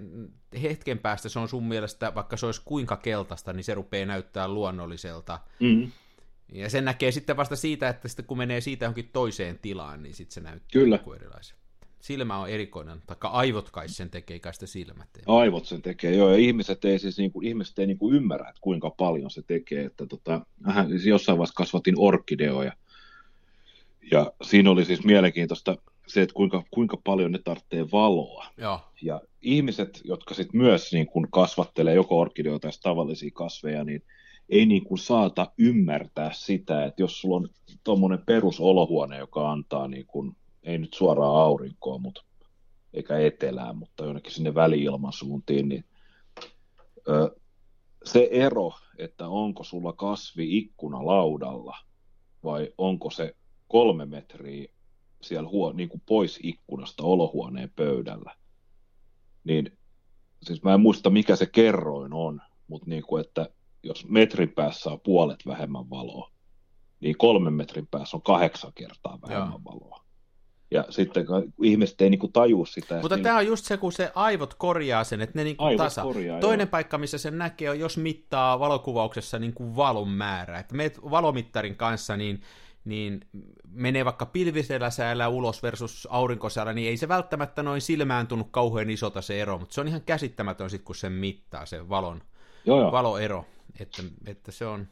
hetken 0.63 0.99
päästä 0.99 1.29
se 1.29 1.39
on 1.39 1.49
sun 1.49 1.65
mielestä, 1.65 2.15
vaikka 2.15 2.37
se 2.37 2.47
olisi 2.47 2.63
kuinka 2.65 2.97
keltaista, 2.97 3.53
niin 3.53 3.65
se 3.65 3.75
rupeaa 3.75 4.07
näyttää 4.07 4.49
luonnolliselta. 4.49 5.41
Mm. 5.61 5.91
Ja 6.53 6.71
sen 6.71 6.85
näkee 6.85 7.11
sitten 7.11 7.37
vasta 7.37 7.57
siitä, 7.57 7.89
että 7.89 8.09
sitten 8.09 8.25
kun 8.25 8.39
menee 8.39 8.61
siitä 8.61 8.85
johonkin 8.85 9.11
toiseen 9.13 9.59
tilaan, 9.63 10.03
niin 10.03 10.15
sitten 10.15 10.35
se 10.35 10.41
näyttää 10.41 10.69
Kyllä. 10.73 10.99
erilaiselta. 11.17 11.65
Silmä 12.01 12.39
on 12.39 12.49
erikoinen, 12.49 13.03
taikka 13.07 13.29
aivot 13.29 13.71
kai 13.71 13.89
sen 13.89 14.11
tekee, 14.11 14.39
kai 14.39 14.55
sitä 14.55 14.67
silmät 14.67 15.09
ei. 15.17 15.23
Aivot 15.27 15.67
sen 15.67 15.83
tekee, 15.83 16.15
joo, 16.15 16.31
ja 16.31 16.37
ihmiset 16.37 16.85
ei 16.85 16.99
siis 16.99 17.19
niinku, 17.19 17.41
ihmiset 17.41 17.79
ei 17.79 17.87
niinku 17.87 18.13
ymmärrä, 18.13 18.49
että 18.49 18.61
kuinka 18.61 18.91
paljon 18.91 19.31
se 19.31 19.43
tekee, 19.43 19.85
että 19.85 20.07
tota, 20.07 20.47
siis 20.89 21.07
jossain 21.07 21.39
vaiheessa 21.39 21.57
kasvatin 21.57 21.95
orkideoja, 21.99 22.73
ja 24.11 24.33
siinä 24.43 24.71
oli 24.71 24.85
siis 24.85 25.05
mielenkiintoista 25.05 25.77
se, 26.07 26.23
että 26.23 26.35
kuinka, 26.35 26.63
kuinka 26.71 26.97
paljon 27.05 27.33
ne 27.33 27.39
tarvitsee 27.45 27.87
valoa. 27.93 28.47
Joo. 28.57 28.81
Ja 29.03 29.21
ihmiset, 29.43 30.01
jotka 30.05 30.35
sitten 30.35 30.61
myös 30.61 30.93
niin 30.93 31.07
kun 31.07 31.29
kasvattelee 31.31 31.95
joko 31.95 32.21
orkideoita 32.21 32.69
tai 32.69 32.79
tavallisia 32.83 33.31
kasveja, 33.35 33.85
niin 33.85 34.03
ei 34.49 34.67
niin 34.67 34.85
kuin 34.85 34.99
saata 34.99 35.53
ymmärtää 35.59 36.31
sitä, 36.33 36.85
että 36.85 37.03
jos 37.03 37.21
sulla 37.21 37.37
on 37.37 37.49
tuommoinen 37.85 38.23
perusolohuone, 38.27 39.19
joka 39.19 39.53
antaa 39.53 39.89
niin 39.89 40.07
kuin, 40.07 40.37
ei 40.63 40.79
nyt 40.79 40.95
suoraan 40.95 41.37
aurinkoa, 41.37 41.99
mutta 41.99 42.25
eikä 42.95 43.19
etelään, 43.19 43.77
mutta 43.77 44.05
jonnekin 44.05 44.33
sinne 44.33 44.55
väliilmansuuntiin, 44.55 45.69
niin 45.69 45.85
ö, 47.09 47.37
se 48.05 48.29
ero, 48.33 48.73
että 48.99 49.29
onko 49.29 49.65
sulla 49.65 49.93
kasvi 49.93 50.59
ikkuna 50.59 51.07
laudalla 51.07 51.77
vai 52.45 52.73
onko 52.79 53.11
se 53.11 53.35
kolme 53.75 54.07
metriä 54.07 54.69
siellä 55.23 55.49
huo, 55.49 55.73
niin 55.73 55.89
kuin 55.89 56.03
pois 56.07 56.39
ikkunasta 56.43 57.03
olohuoneen 57.03 57.73
pöydällä, 57.77 58.35
niin 59.45 59.79
siis 60.43 60.63
mä 60.63 60.75
en 60.75 60.81
muista 60.81 61.11
mikä 61.11 61.37
se 61.37 61.47
kerroin 61.47 62.13
on, 62.13 62.41
mutta 62.69 62.91
niin 62.91 63.03
kuin, 63.03 63.25
että 63.25 63.49
jos 63.83 64.09
metrin 64.09 64.49
päässä 64.49 64.91
on 64.91 65.01
puolet 65.01 65.39
vähemmän 65.47 65.91
valoa, 65.91 66.31
niin 67.01 67.19
kolmen 67.19 67.53
metrin 67.53 67.87
päässä 67.91 68.17
on 68.17 68.23
kahdeksan 68.23 68.73
kertaa 68.75 69.19
vähemmän 69.29 69.49
Joo. 69.49 69.61
valoa. 69.65 70.05
Ja 70.71 70.85
sitten 70.91 71.27
ihmiset 71.63 72.01
ei 72.01 72.11
niinku 72.11 72.29
tajua 72.29 72.67
sitä. 72.67 73.01
Mutta 73.01 73.19
tämä 73.19 73.37
on 73.37 73.47
just 73.47 73.65
se, 73.65 73.77
kun 73.77 73.93
se 73.93 74.13
aivot 74.15 74.55
korjaa 74.55 75.05
sen, 75.05 75.21
että 75.21 75.39
ne 75.39 75.45
niinku 75.45 75.65
aivot 75.65 75.79
tasa. 75.79 76.03
Korjaa, 76.03 76.41
Toinen 76.41 76.65
joo. 76.65 76.71
paikka, 76.71 76.99
missä 76.99 77.19
sen 77.19 77.39
näkee, 77.39 77.71
on 77.71 77.79
jos 77.79 77.97
mittaa 77.97 78.59
valokuvauksessa 78.59 79.39
niinku 79.39 79.77
valon 79.77 80.09
määrä. 80.09 80.59
Että 80.59 80.75
meet 80.75 81.01
valomittarin 81.11 81.77
kanssa, 81.77 82.17
niin 82.17 82.43
niin 82.85 83.21
menee 83.71 84.05
vaikka 84.05 84.27
pilvisellä 84.27 84.91
säällä 84.91 85.29
ulos 85.29 85.63
versus 85.63 86.09
aurinkosäällä, 86.11 86.73
niin 86.73 86.89
ei 86.89 86.97
se 86.97 87.09
välttämättä 87.09 87.63
noin 87.63 87.81
silmään 87.81 88.27
tunnu 88.27 88.45
kauhean 88.45 88.91
isota 88.91 89.23
se 89.23 89.43
ero, 89.43 89.59
mutta 89.59 89.75
se 89.75 89.81
on 89.81 89.89
ihan 89.89 90.01
käsittämätön 90.01 90.71
sitten, 90.71 90.85
kun 90.85 90.95
sen 90.95 91.13
mittaa, 91.13 91.67
se 91.67 91.89
valon, 91.89 92.23
joo, 92.65 92.81
joo. 92.81 92.93
valoero. 92.93 93.47
Että, 93.81 94.03
että 94.27 94.53
se 94.53 94.67
on... 94.67 94.89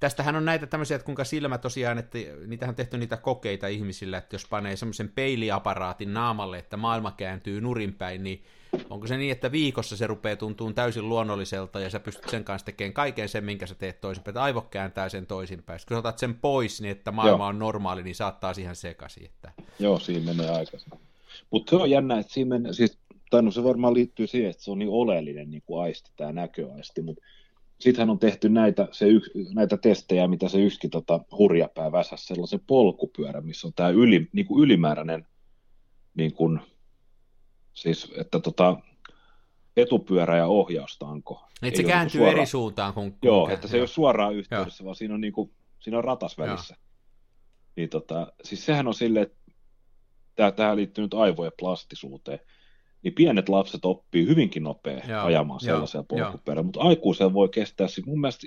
Tästähän 0.00 0.36
on 0.36 0.44
näitä 0.44 0.66
tämmöisiä, 0.66 0.94
että 0.94 1.04
kuinka 1.04 1.24
silmä 1.24 1.58
tosiaan, 1.58 1.98
että 1.98 2.18
niitähän 2.46 2.72
on 2.72 2.76
tehty 2.76 2.98
niitä 2.98 3.16
kokeita 3.16 3.66
ihmisillä, 3.66 4.18
että 4.18 4.34
jos 4.34 4.46
panee 4.48 4.76
semmoisen 4.76 5.08
peiliaparaatin 5.08 6.14
naamalle, 6.14 6.58
että 6.58 6.76
maailma 6.76 7.12
kääntyy 7.12 7.60
nurinpäin, 7.60 8.24
niin 8.24 8.44
onko 8.90 9.06
se 9.06 9.16
niin, 9.16 9.32
että 9.32 9.52
viikossa 9.52 9.96
se 9.96 10.06
rupeaa 10.06 10.36
tuntuun 10.36 10.74
täysin 10.74 11.08
luonnolliselta 11.08 11.80
ja 11.80 11.90
sä 11.90 12.00
pystyt 12.00 12.30
sen 12.30 12.44
kanssa 12.44 12.66
tekemään 12.66 12.92
kaiken 12.92 13.28
sen, 13.28 13.44
minkä 13.44 13.66
sä 13.66 13.74
teet 13.74 14.00
toisinpäin, 14.00 14.32
että 14.32 14.42
aivo 14.42 14.60
kääntää 14.60 15.08
sen 15.08 15.26
toisinpäin. 15.26 15.80
Kun 15.88 15.94
sä 15.94 15.98
otat 15.98 16.18
sen 16.18 16.34
pois 16.34 16.80
niin, 16.80 16.92
että 16.92 17.12
maailma 17.12 17.44
Joo. 17.44 17.48
on 17.48 17.58
normaali, 17.58 18.02
niin 18.02 18.14
saattaa 18.14 18.54
siihen 18.54 18.76
sekaisin. 18.76 19.24
Että... 19.24 19.52
Joo, 19.78 19.98
siinä 19.98 20.24
menee 20.24 20.50
aikaisin. 20.50 20.92
Mutta 21.50 21.70
se 21.70 21.76
on 21.76 21.90
jännä, 21.90 22.18
että 22.18 22.32
siinä 22.32 22.48
menee, 22.48 22.72
siis, 22.72 22.98
tai 23.30 23.42
no 23.42 23.50
se 23.50 23.64
varmaan 23.64 23.94
liittyy 23.94 24.26
siihen, 24.26 24.50
että 24.50 24.62
se 24.62 24.70
on 24.70 24.78
niin 24.78 24.90
oleellinen 24.90 25.50
niin 25.50 25.62
kuin 25.66 25.82
aisti, 25.82 26.10
tämä 26.16 26.32
näköaisti, 26.32 27.02
mutta 27.02 27.24
Sittenhän 27.78 28.10
on 28.10 28.18
tehty 28.18 28.48
näitä, 28.48 28.88
se 28.92 29.08
yks, 29.08 29.30
näitä 29.54 29.76
testejä, 29.76 30.28
mitä 30.28 30.48
se 30.48 30.60
yksikin 30.60 30.90
tota, 30.90 31.20
hurjapää 31.38 31.92
väsäsi 31.92 32.26
sellaisen 32.26 32.60
polkupyörä, 32.66 33.40
missä 33.40 33.66
on 33.66 33.72
tämä 33.76 33.88
yli, 33.88 34.28
niin 34.32 34.46
kuin 34.46 34.64
ylimääräinen, 34.64 35.26
niin 36.14 36.32
kuin, 36.32 36.60
siis 37.74 38.12
että 38.16 38.40
tota, 38.40 38.76
etupyörä 39.76 40.36
ja 40.36 40.46
ohjaustanko. 40.46 41.48
Että 41.62 41.76
se 41.76 41.82
kääntyy 41.82 42.18
suoraan, 42.18 42.36
eri 42.36 42.46
suuntaan 42.46 42.94
kuin... 42.94 43.16
Joo, 43.22 43.48
että 43.48 43.68
se 43.68 43.76
ei 43.76 43.80
ole 43.80 43.88
suoraan 43.88 44.34
yhteydessä, 44.34 44.82
joo. 44.82 44.86
vaan 44.86 44.96
siinä 44.96 45.14
on, 45.14 45.20
niin 45.20 45.32
kuin, 45.32 45.50
siinä 45.78 45.98
on 45.98 46.04
ratas 46.04 46.38
välissä. 46.38 46.74
Joo. 46.74 46.84
Niin 47.76 47.88
tota, 47.88 48.32
siis 48.42 48.66
sehän 48.66 48.88
on 48.88 48.94
silleen, 48.94 49.22
että 49.22 50.52
tämä 50.52 50.76
liittyy 50.76 51.04
nyt 51.04 51.14
aivojen 51.14 51.52
plastisuuteen, 51.58 52.40
niin 53.02 53.14
pienet 53.14 53.48
lapset 53.48 53.84
oppii 53.84 54.26
hyvinkin 54.26 54.62
nopea 54.62 55.00
joo, 55.08 55.24
ajamaan 55.24 55.60
sellaisella 55.60 56.06
polkupyörällä, 56.08 56.62
mutta 56.62 56.80
aikuisella 56.80 57.32
voi 57.32 57.48
kestää, 57.48 57.88
siis 57.88 58.06
mun 58.06 58.20
mielestä 58.20 58.46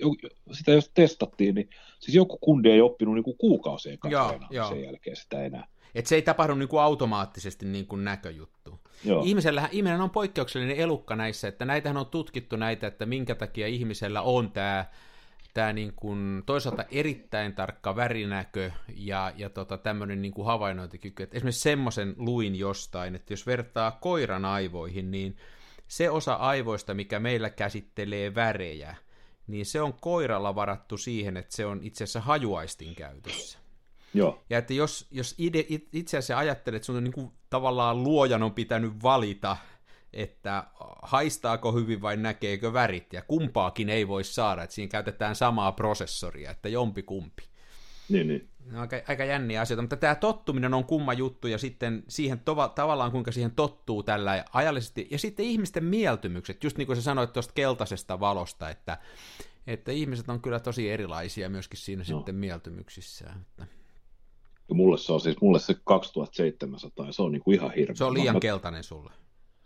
sitä 0.52 0.72
jos 0.72 0.92
testattiin, 0.94 1.56
niin 1.56 1.70
siis 2.00 2.16
joku 2.16 2.38
kundi 2.38 2.70
ei 2.72 2.82
oppinut 2.82 3.16
niin 3.16 3.24
kuin 3.24 3.38
kuukausien 3.38 4.00
kanssa 4.00 4.34
enää 4.34 4.70
sen 4.70 4.84
jälkeen 4.84 5.16
sitä 5.16 5.44
enää. 5.44 5.68
Et 5.96 6.06
se 6.06 6.16
ei 6.16 6.22
tapahdu 6.22 6.56
niin 6.56 6.70
kuin 6.70 6.82
automaattisesti 6.82 7.66
niin 7.66 7.88
kuin 7.88 8.04
näköjuttu. 8.04 8.80
Joo. 9.06 9.24
Ihmisellä, 9.26 9.70
ihminen 9.72 10.02
on 10.02 10.10
poikkeuksellinen 10.10 10.78
elukka 10.78 11.16
näissä, 11.16 11.48
että 11.48 11.66
näitähän 11.66 11.98
on 11.98 12.06
tutkittu 12.06 12.56
näitä, 12.56 12.88
että 12.88 13.06
minkä 13.06 13.36
takia 13.36 13.68
ihmisellä 13.68 14.22
on 14.22 14.52
tämä 14.52 14.86
tämä 15.58 15.74
niin 15.74 15.94
kuin 15.96 16.44
toisaalta 16.46 16.86
erittäin 16.92 17.54
tarkka 17.54 17.96
värinäkö 17.96 18.72
ja, 18.96 19.34
ja 19.36 19.50
tota, 19.50 19.78
tämmöinen 19.78 20.22
niin 20.22 20.34
kuin 20.34 20.46
havainnointikyky. 20.46 21.24
Et 21.24 21.36
esimerkiksi 21.36 21.62
semmoisen 21.62 22.16
luin 22.18 22.56
jostain, 22.56 23.16
että 23.16 23.34
jos 23.34 23.48
vertaa 23.48 23.92
koiran 23.92 24.46
aivoihin, 24.46 25.12
niin 25.12 25.38
se 25.88 26.10
osa 26.10 26.34
aivoista, 26.34 26.94
mikä 26.94 27.20
meillä 27.20 27.50
käsittelee 27.50 28.36
värejä, 28.36 28.96
niin 29.48 29.66
se 29.66 29.82
on 29.82 29.94
koiralla 29.94 30.56
varattu 30.56 30.98
siihen, 30.98 31.38
että 31.38 31.56
se 31.56 31.66
on 31.66 31.80
itse 31.84 32.04
asiassa 32.04 32.22
hajuaistin 32.22 32.96
käytössä. 32.96 33.60
Joo. 34.14 34.44
Ja 34.50 34.58
että 34.58 34.74
jos, 34.74 35.08
jos 35.12 35.36
ide, 35.38 35.66
itse 35.94 36.18
asiassa 36.18 36.38
ajattelet, 36.38 36.76
että 36.76 36.86
sun 36.86 36.96
on 36.96 37.04
niin 37.04 37.14
kuin, 37.14 37.32
tavallaan 37.50 38.04
luojan 38.04 38.44
on 38.44 38.54
pitänyt 38.54 39.04
valita 39.04 39.58
että 40.14 40.64
haistaako 41.02 41.72
hyvin 41.72 42.02
vai 42.02 42.18
näkeekö 42.18 42.74
värit, 42.74 43.14
ja 43.14 43.22
kumpaakin 43.22 43.90
ei 43.90 44.08
voi 44.08 44.24
saada, 44.24 44.64
että 44.64 44.74
siinä 44.74 44.90
käytetään 44.90 45.36
samaa 45.36 45.72
prosessoria, 45.72 46.52
että 46.52 46.70
jompi 46.70 47.04
kumpi. 47.04 47.44
Niin, 48.10 48.28
niin. 48.28 48.50
No, 48.72 48.82
aika, 48.82 48.96
aika 49.08 49.26
jänniä 49.26 49.62
asioita, 49.62 49.82
mutta 49.82 49.96
tämä 49.96 50.16
tottuminen 50.16 50.74
on 50.74 50.86
kumma 50.86 51.14
juttu, 51.14 51.48
ja 51.48 51.58
sitten 51.58 52.04
siihen 52.08 52.40
tova, 52.40 52.68
tavallaan 52.68 53.12
kuinka 53.12 53.32
siihen 53.32 53.52
tottuu 53.52 54.04
tällä 54.04 54.46
ajallisesti, 54.54 55.08
ja 55.12 55.20
sitten 55.20 55.46
ihmisten 55.46 55.84
mieltymykset, 55.84 56.64
just 56.64 56.78
niin 56.78 56.86
kuin 56.86 56.96
sä 56.96 57.02
sanoit 57.02 57.34
tuosta 57.34 57.54
keltaisesta 57.54 58.20
valosta, 58.20 58.70
että, 58.70 58.98
että 59.68 59.92
ihmiset 59.92 60.30
on 60.30 60.42
kyllä 60.42 60.60
tosi 60.60 60.90
erilaisia 60.90 61.50
myöskin 61.50 61.80
siinä 61.80 62.04
no. 62.10 62.18
sitten 62.18 62.36
mieltymyksissä. 62.36 63.34
Että... 63.42 63.77
Ja 64.70 64.76
mulle 64.76 64.98
se 64.98 65.14
on 65.14 65.22
siis, 65.22 65.42
mulle 65.42 65.60
se 65.60 65.76
2700, 65.84 67.12
se 67.12 67.22
on 67.22 67.32
niin 67.32 67.42
kuin 67.42 67.56
ihan 67.56 67.72
hirveä. 67.72 67.96
Se 67.96 68.04
on 68.04 68.14
liian 68.14 68.36
mä... 68.36 68.40
keltainen 68.40 68.84
sulle 68.84 69.12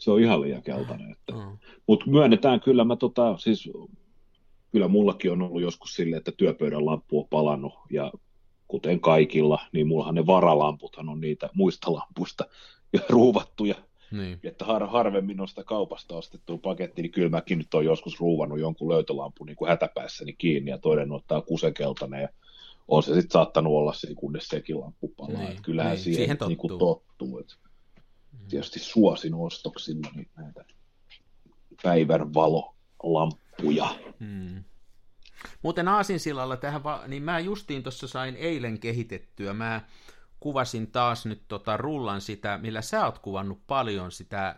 se 0.02 0.12
on 0.12 0.20
ihan 0.20 0.42
liian 0.42 0.64
keltainen. 0.64 1.12
Että. 1.12 1.34
Mm. 1.34 1.58
Mutta 1.88 2.10
myönnetään 2.10 2.60
kyllä, 2.60 2.84
mä 2.84 2.96
tota, 2.96 3.38
siis, 3.38 3.70
kyllä 4.72 4.88
mullakin 4.88 5.32
on 5.32 5.42
ollut 5.42 5.62
joskus 5.62 5.96
silleen, 5.96 6.18
että 6.18 6.32
työpöydän 6.32 6.86
lamppu 6.86 7.20
on 7.20 7.28
palannut 7.30 7.74
ja 7.90 8.12
kuten 8.68 9.00
kaikilla, 9.00 9.60
niin 9.72 9.88
mullahan 9.88 10.16
ne 10.16 10.26
varalamputhan 10.26 11.10
on 11.10 11.22
niitä 11.22 11.50
muista 11.54 11.94
lampuista 11.94 12.46
ja 12.94 13.00
ruuvattuja. 13.10 13.76
Niin. 14.12 14.40
Että 14.44 14.66
har, 14.66 14.88
harvemmin 14.88 15.42
on 15.42 15.48
sitä 15.48 15.64
kaupasta 15.64 16.16
ostettua 16.16 16.58
paketti, 16.58 17.02
niin 17.02 17.12
kyllä 17.12 17.30
mäkin 17.30 17.58
nyt 17.58 17.74
on 17.74 17.86
joskus 17.86 18.20
ruuvannut 18.20 18.60
jonkun 18.60 18.90
löytölampun 18.90 19.48
niin 19.48 19.56
kuin 19.56 19.70
hätäpäissäni 19.70 20.34
kiinni 20.34 20.72
ja 20.72 20.78
toinen 20.78 21.12
ottaa 21.12 21.42
kusekeltainen 21.42 22.22
ja 22.22 22.30
on 22.92 23.04
se 23.04 23.14
sitten 23.14 23.32
saattanut 23.32 23.74
olla 23.74 23.94
se, 23.94 24.16
kunnes 24.16 24.48
sekin 24.48 24.80
lamppu 24.80 25.08
palaa. 25.08 25.42
Niin. 25.42 25.62
kyllähän 25.62 25.92
niin. 25.92 26.04
siihen, 26.04 26.18
siihen 26.18 26.38
tottuu. 26.38 26.70
Niin 26.70 26.80
tottuu 26.80 27.40
että 27.40 27.56
tietysti 28.50 28.80
suosin 28.80 29.34
ostoksilla 29.34 30.12
niin 30.16 30.30
näitä 30.38 30.66
päivän 31.84 32.34
valolamppuja. 32.34 33.96
Hmm. 34.20 34.64
Muuten 35.62 35.88
Aasinsillalla 35.88 36.58
tähän, 36.58 36.84
va- 36.84 37.04
niin 37.08 37.24
mä 37.24 37.40
justiin 37.40 37.84
tuossa 37.84 38.08
sain 38.08 38.36
eilen 38.36 38.80
kehitettyä, 38.80 39.54
mä 39.54 39.82
kuvasin 40.40 40.92
taas 40.92 41.26
nyt 41.26 41.42
tota 41.48 41.78
rullan 41.78 42.22
sitä, 42.22 42.58
millä 42.58 42.82
sä 42.82 43.06
oot 43.06 43.20
kuvannut 43.20 43.68
paljon 43.68 44.12
sitä 44.12 44.56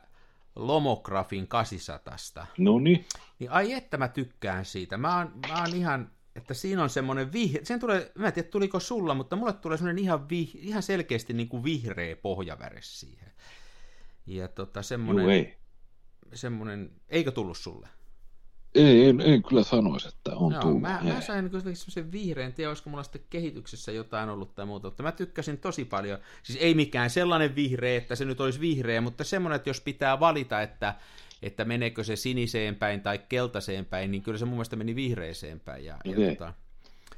Lomografin 0.55 1.47
800. 1.47 2.47
No 2.57 2.79
niin. 2.79 3.05
Ai 3.49 3.73
että 3.73 3.97
mä 3.97 4.07
tykkään 4.07 4.65
siitä. 4.65 4.97
Mä 4.97 5.17
oon, 5.17 5.31
mä 5.49 5.59
oon 5.59 5.75
ihan 5.75 6.11
että 6.35 6.53
siinä 6.53 6.83
on 6.83 6.89
semmoinen 6.89 7.33
vihreä, 7.33 7.65
sen 7.65 7.79
tulee, 7.79 8.11
mä 8.15 8.27
en 8.27 8.33
tiedä 8.33 8.49
tuliko 8.49 8.79
sulla, 8.79 9.13
mutta 9.13 9.35
mulle 9.35 9.53
tulee 9.53 9.77
semmoinen 9.77 10.03
ihan, 10.03 10.29
vih, 10.29 10.55
ihan 10.55 10.83
selkeästi 10.83 11.33
niin 11.33 11.49
kuin 11.49 11.63
vihreä 11.63 12.15
pohjaväre 12.15 12.79
siihen. 12.81 13.31
Ja 14.25 14.47
tota 14.47 14.81
semmoinen, 14.81 15.23
Juu, 15.23 15.31
ei. 15.31 15.57
semmoinen, 16.33 16.91
eikö 17.09 17.31
tullut 17.31 17.57
sulle? 17.57 17.87
Ei, 18.75 19.09
en, 19.09 19.21
en 19.21 19.43
kyllä 19.43 19.63
sanoisi, 19.63 20.07
että 20.07 20.35
on 20.35 20.51
Joo, 20.51 20.61
tullut. 20.61 20.81
mä, 20.81 20.99
ei. 21.05 21.13
mä 21.13 21.21
sain 21.21 21.45
niin 21.45 21.75
semmoisen 21.75 22.11
vihreän, 22.11 22.47
en 22.47 22.53
tiedä 22.53 22.69
olisiko 22.69 22.89
mulla 22.89 23.03
sitten 23.03 23.21
kehityksessä 23.29 23.91
jotain 23.91 24.29
ollut 24.29 24.55
tai 24.55 24.65
muuta, 24.65 24.87
mutta 24.87 25.03
mä 25.03 25.11
tykkäsin 25.11 25.57
tosi 25.57 25.85
paljon. 25.85 26.19
Siis 26.43 26.59
ei 26.61 26.73
mikään 26.73 27.09
sellainen 27.09 27.55
vihreä, 27.55 27.97
että 27.97 28.15
se 28.15 28.25
nyt 28.25 28.41
olisi 28.41 28.59
vihreä, 28.59 29.01
mutta 29.01 29.23
semmoinen, 29.23 29.55
että 29.55 29.69
jos 29.69 29.81
pitää 29.81 30.19
valita, 30.19 30.61
että, 30.61 30.95
että 31.43 31.65
meneekö 31.65 32.03
se 32.03 32.15
siniseen 32.15 32.75
päin 32.75 33.01
tai 33.01 33.19
keltaiseen 33.29 33.85
päin, 33.85 34.11
niin 34.11 34.23
kyllä 34.23 34.37
se 34.37 34.45
mun 34.45 34.53
mielestä 34.53 34.75
meni 34.75 34.95
vihreeseen 34.95 35.59
päin. 35.59 35.85
Ja, 35.85 35.97
ja 36.05 36.11
Okei. 36.11 36.35
tota, 36.35 36.53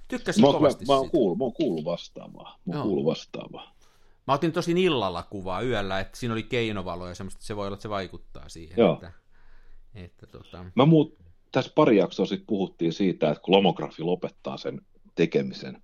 tykkäsin 0.07 0.41
Mä, 0.41 0.47
mä, 0.47 0.53
kovasti 0.53 0.85
mä, 0.85 0.93
oon 0.93 1.01
siitä. 1.01 1.11
kuullut, 1.11 1.37
mä 1.37 1.43
oon 1.43 1.53
kuullut 1.53 1.85
vastaavaa. 1.85 2.59
Mä 2.65 2.75
oon 2.75 2.83
kuullut 2.83 3.05
vastaavaa. 3.05 3.75
Mä 4.27 4.33
otin 4.33 4.51
tosin 4.51 4.77
illalla 4.77 5.23
kuvaa 5.23 5.61
yöllä, 5.61 5.99
että 5.99 6.17
siinä 6.17 6.33
oli 6.33 6.43
keinovalo 6.43 7.07
ja 7.07 7.15
semmoista, 7.15 7.37
että 7.37 7.47
se 7.47 7.55
voi 7.55 7.67
olla, 7.67 7.75
että 7.75 7.83
se 7.83 7.89
vaikuttaa 7.89 8.49
siihen. 8.49 8.77
Joo. 8.77 8.93
Että, 8.93 9.11
että 9.95 10.27
tota, 10.27 10.65
Mä 10.75 10.85
muut, 10.85 11.17
tässä 11.51 11.71
pari 11.75 11.97
jaksoa 11.97 12.25
sitten 12.25 12.47
puhuttiin 12.47 12.93
siitä, 12.93 13.29
että 13.29 13.41
kun 13.41 13.55
lomografi 13.55 14.03
lopettaa 14.03 14.57
sen 14.57 14.81
tekemisen, 15.15 15.81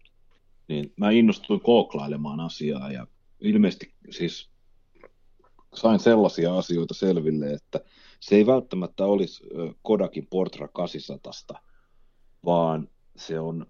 niin 0.67 0.93
mä 0.97 1.11
innostuin 1.11 1.61
kooklailemaan 1.61 2.39
asiaa 2.39 2.91
ja 2.91 3.07
ilmeisesti 3.39 3.93
siis 4.09 4.50
sain 5.75 5.99
sellaisia 5.99 6.57
asioita 6.57 6.93
selville, 6.93 7.53
että 7.53 7.79
se 8.19 8.35
ei 8.35 8.45
välttämättä 8.45 9.05
olisi 9.05 9.43
Kodakin 9.81 10.27
Portra 10.29 10.67
800, 10.67 11.61
vaan 12.45 12.89
se 13.15 13.39
on, 13.39 13.65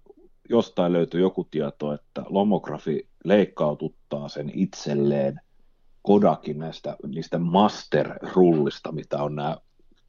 jostain 0.49 0.93
löytyy 0.93 1.21
joku 1.21 1.43
tieto, 1.43 1.93
että 1.93 2.23
lomografi 2.29 3.07
leikkaututtaa 3.23 4.29
sen 4.29 4.51
itselleen 4.53 5.41
Kodakin 6.01 6.59
näistä 6.59 6.97
niistä 7.07 7.37
master-rullista, 7.37 8.91
mitä 8.91 9.23
on 9.23 9.35
nämä 9.35 9.57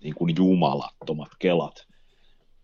niin 0.03 0.15
kuin 0.15 0.35
jumalattomat 0.37 1.29
kelat. 1.39 1.87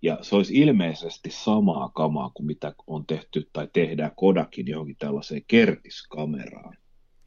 Ja 0.03 0.19
se 0.23 0.37
olisi 0.37 0.55
ilmeisesti 0.55 1.31
samaa 1.31 1.91
kamaa 1.95 2.31
kuin 2.35 2.47
mitä 2.47 2.75
on 2.87 3.07
tehty 3.07 3.51
tai 3.53 3.69
tehdään 3.73 4.13
Kodakin 4.17 4.69
johonkin 4.69 4.97
tällaiseen 4.99 5.43
kertiskameraan. 5.47 6.77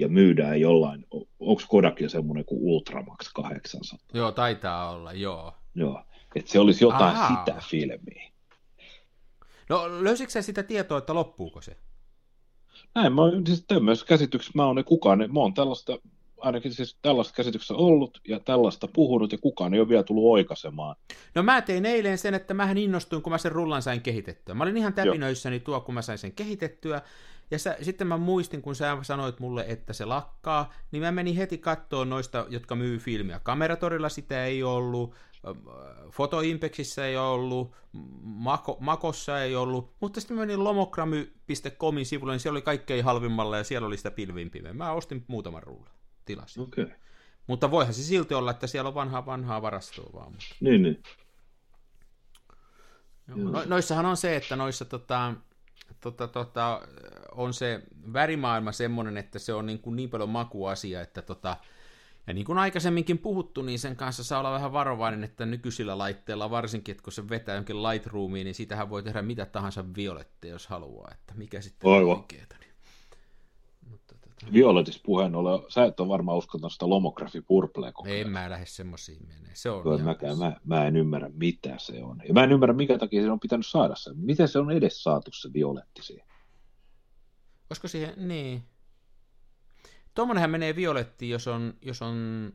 Ja 0.01 0.07
myydään 0.07 0.61
jollain, 0.61 1.05
onko 1.39 1.61
Kodakin 1.67 2.09
semmoinen 2.09 2.45
kuin 2.45 2.59
Ultramax 2.61 3.31
800? 3.33 3.99
joo, 4.13 4.31
taitaa 4.31 4.89
olla, 4.89 5.13
joo. 5.13 5.53
Joo, 5.75 6.03
että 6.35 6.51
se 6.51 6.59
olisi 6.59 6.83
jotain 6.83 7.15
Ahaa. 7.15 7.45
sitä 7.45 7.61
filmiä. 7.69 8.31
No 9.69 10.03
löysitkö 10.03 10.31
sä 10.31 10.41
sitä 10.41 10.63
tietoa, 10.63 10.97
että 10.97 11.13
loppuuko 11.13 11.61
se? 11.61 11.77
Näin, 12.95 13.13
mä 13.13 13.21
siis 13.47 13.65
tämmöisessä 13.67 14.07
käsityksessä, 14.07 14.51
mä 14.55 14.65
oon 14.65 14.75
ne 14.75 14.83
kukaan, 14.83 15.19
mä 15.19 15.39
oon 15.39 15.53
tällaista, 15.53 15.97
ainakin 16.37 16.73
siis 16.73 16.97
tällaista 17.01 17.33
käsityksessä 17.33 17.73
ollut 17.73 18.21
ja 18.27 18.39
tällaista 18.39 18.87
puhunut 18.93 19.31
ja 19.31 19.37
kukaan 19.37 19.73
ei 19.73 19.79
ole 19.79 19.89
vielä 19.89 20.03
tullut 20.03 20.31
oikaisemaan. 20.31 20.95
No 21.35 21.43
mä 21.43 21.61
tein 21.61 21.85
eilen 21.85 22.17
sen, 22.17 22.33
että 22.33 22.53
mähän 22.53 22.77
innostuin, 22.77 23.21
kun 23.21 23.31
mä 23.31 23.37
sen 23.37 23.51
rullan 23.51 23.81
sain 23.81 24.01
kehitettyä. 24.01 24.55
Mä 24.55 24.63
olin 24.63 24.77
ihan 24.77 24.93
täpinöissäni 24.93 25.59
tuo, 25.59 25.81
kun 25.81 25.93
mä 25.93 26.01
sain 26.01 26.17
sen 26.17 26.31
kehitettyä. 26.31 27.01
Ja 27.51 27.59
sä, 27.59 27.77
sitten 27.81 28.07
mä 28.07 28.17
muistin, 28.17 28.61
kun 28.61 28.75
sä 28.75 28.97
sanoit 29.01 29.39
mulle, 29.39 29.65
että 29.67 29.93
se 29.93 30.05
lakkaa, 30.05 30.73
niin 30.91 31.03
mä 31.03 31.11
menin 31.11 31.35
heti 31.35 31.57
kattoon 31.57 32.09
noista, 32.09 32.45
jotka 32.49 32.75
myy 32.75 32.97
filmiä. 32.97 33.39
Kameratorilla 33.43 34.09
sitä 34.09 34.45
ei 34.45 34.63
ollut, 34.63 35.15
Fotoimpexissä 36.11 37.05
ei 37.05 37.17
ollut, 37.17 37.75
Mako, 38.21 38.77
Makossa 38.79 39.43
ei 39.43 39.55
ollut, 39.55 39.95
mutta 39.99 40.19
sitten 40.19 40.37
mä 40.37 40.41
menin 40.41 40.63
lomogramy.comin 40.63 42.05
sivulle, 42.05 42.33
niin 42.33 42.39
siellä 42.39 42.57
oli 42.57 42.61
kaikkein 42.61 43.03
halvimmalla 43.03 43.57
ja 43.57 43.63
siellä 43.63 43.87
oli 43.87 43.97
sitä 43.97 44.11
pilvinpimeä. 44.11 44.73
Mä 44.73 44.91
ostin 44.91 45.25
muutaman 45.27 45.63
rullan, 45.63 45.93
tilasin. 46.25 46.63
Okei. 46.63 46.83
Okay. 46.83 46.95
Mutta 47.47 47.71
voihan 47.71 47.93
se 47.93 48.03
silti 48.03 48.33
olla, 48.33 48.51
että 48.51 48.67
siellä 48.67 48.87
on 48.87 48.93
vanhaa 48.93 49.25
vanhaa 49.25 49.61
varastoa 49.61 50.09
vaan. 50.13 50.31
Mutta... 50.31 50.55
Niin, 50.59 50.81
niin. 50.81 51.03
Joo. 53.27 53.37
No, 53.37 53.63
noissahan 53.65 54.05
on 54.05 54.17
se, 54.17 54.35
että 54.35 54.55
noissa 54.55 54.85
tota, 54.85 55.33
tota, 55.99 56.27
tota, 56.27 56.81
on 57.31 57.53
se 57.53 57.81
värimaailma 58.13 58.71
semmoinen, 58.71 59.17
että 59.17 59.39
se 59.39 59.53
on 59.53 59.65
niin, 59.65 59.79
kuin 59.79 59.95
niin 59.95 60.09
paljon 60.09 60.29
makuasia, 60.29 61.01
että 61.01 61.21
tota, 61.21 61.57
ja 62.27 62.33
niin 62.33 62.45
kuin 62.45 62.57
aikaisemminkin 62.57 63.17
puhuttu, 63.17 63.61
niin 63.61 63.79
sen 63.79 63.95
kanssa 63.95 64.23
saa 64.23 64.39
olla 64.39 64.51
vähän 64.51 64.73
varovainen, 64.73 65.23
että 65.23 65.45
nykyisillä 65.45 65.97
laitteilla 65.97 66.49
varsinkin, 66.49 66.93
että 66.93 67.03
kun 67.03 67.13
se 67.13 67.29
vetää 67.29 67.55
jonkin 67.55 67.83
Lightroomiin, 67.83 68.45
niin 68.45 68.55
siitähän 68.55 68.89
voi 68.89 69.03
tehdä 69.03 69.21
mitä 69.21 69.45
tahansa 69.45 69.85
violetteja, 69.95 70.53
jos 70.53 70.67
haluaa, 70.67 71.11
että 71.11 71.33
mikä 71.35 71.61
sitten 71.61 71.89
on 71.89 71.97
Aivan. 71.97 72.17
oikeeta. 72.17 72.55
Violetis 74.53 75.01
puheen 75.05 75.35
ole, 75.35 75.65
sä 75.69 75.83
et 75.83 75.99
ole 75.99 76.07
varmaan 76.07 76.37
uskonut 76.37 76.73
sitä 76.73 76.89
lomografi 76.89 77.41
purplea 77.41 77.91
koko 77.91 78.09
en 78.09 78.29
mä 78.29 78.49
lähde 78.49 78.65
semmoisiin 78.65 79.27
menee. 79.27 79.51
Se 79.53 79.69
on 79.69 80.01
mäkään, 80.01 80.37
mä, 80.37 80.55
mä, 80.63 80.87
en 80.87 80.95
ymmärrä 80.95 81.29
mitä 81.33 81.75
se 81.77 82.03
on. 82.03 82.21
Ja 82.27 82.33
mä 82.33 82.43
en 82.43 82.51
ymmärrä 82.51 82.73
minkä 82.73 82.97
takia 82.97 83.21
se 83.21 83.31
on 83.31 83.39
pitänyt 83.39 83.67
saada 83.67 83.95
sen. 83.95 84.17
Miten 84.17 84.47
se 84.47 84.59
on 84.59 84.71
edes 84.71 85.03
saatu 85.03 85.31
se 85.33 85.53
violetti 85.53 86.03
siihen? 86.03 86.27
Olisiko 87.69 87.87
siihen, 87.87 88.27
niin. 88.27 88.63
Tuommoinenhän 90.15 90.51
menee 90.51 90.75
violettiin, 90.75 91.31
jos 91.31 91.47
on, 91.47 91.73
jos 91.81 92.01
on 92.01 92.51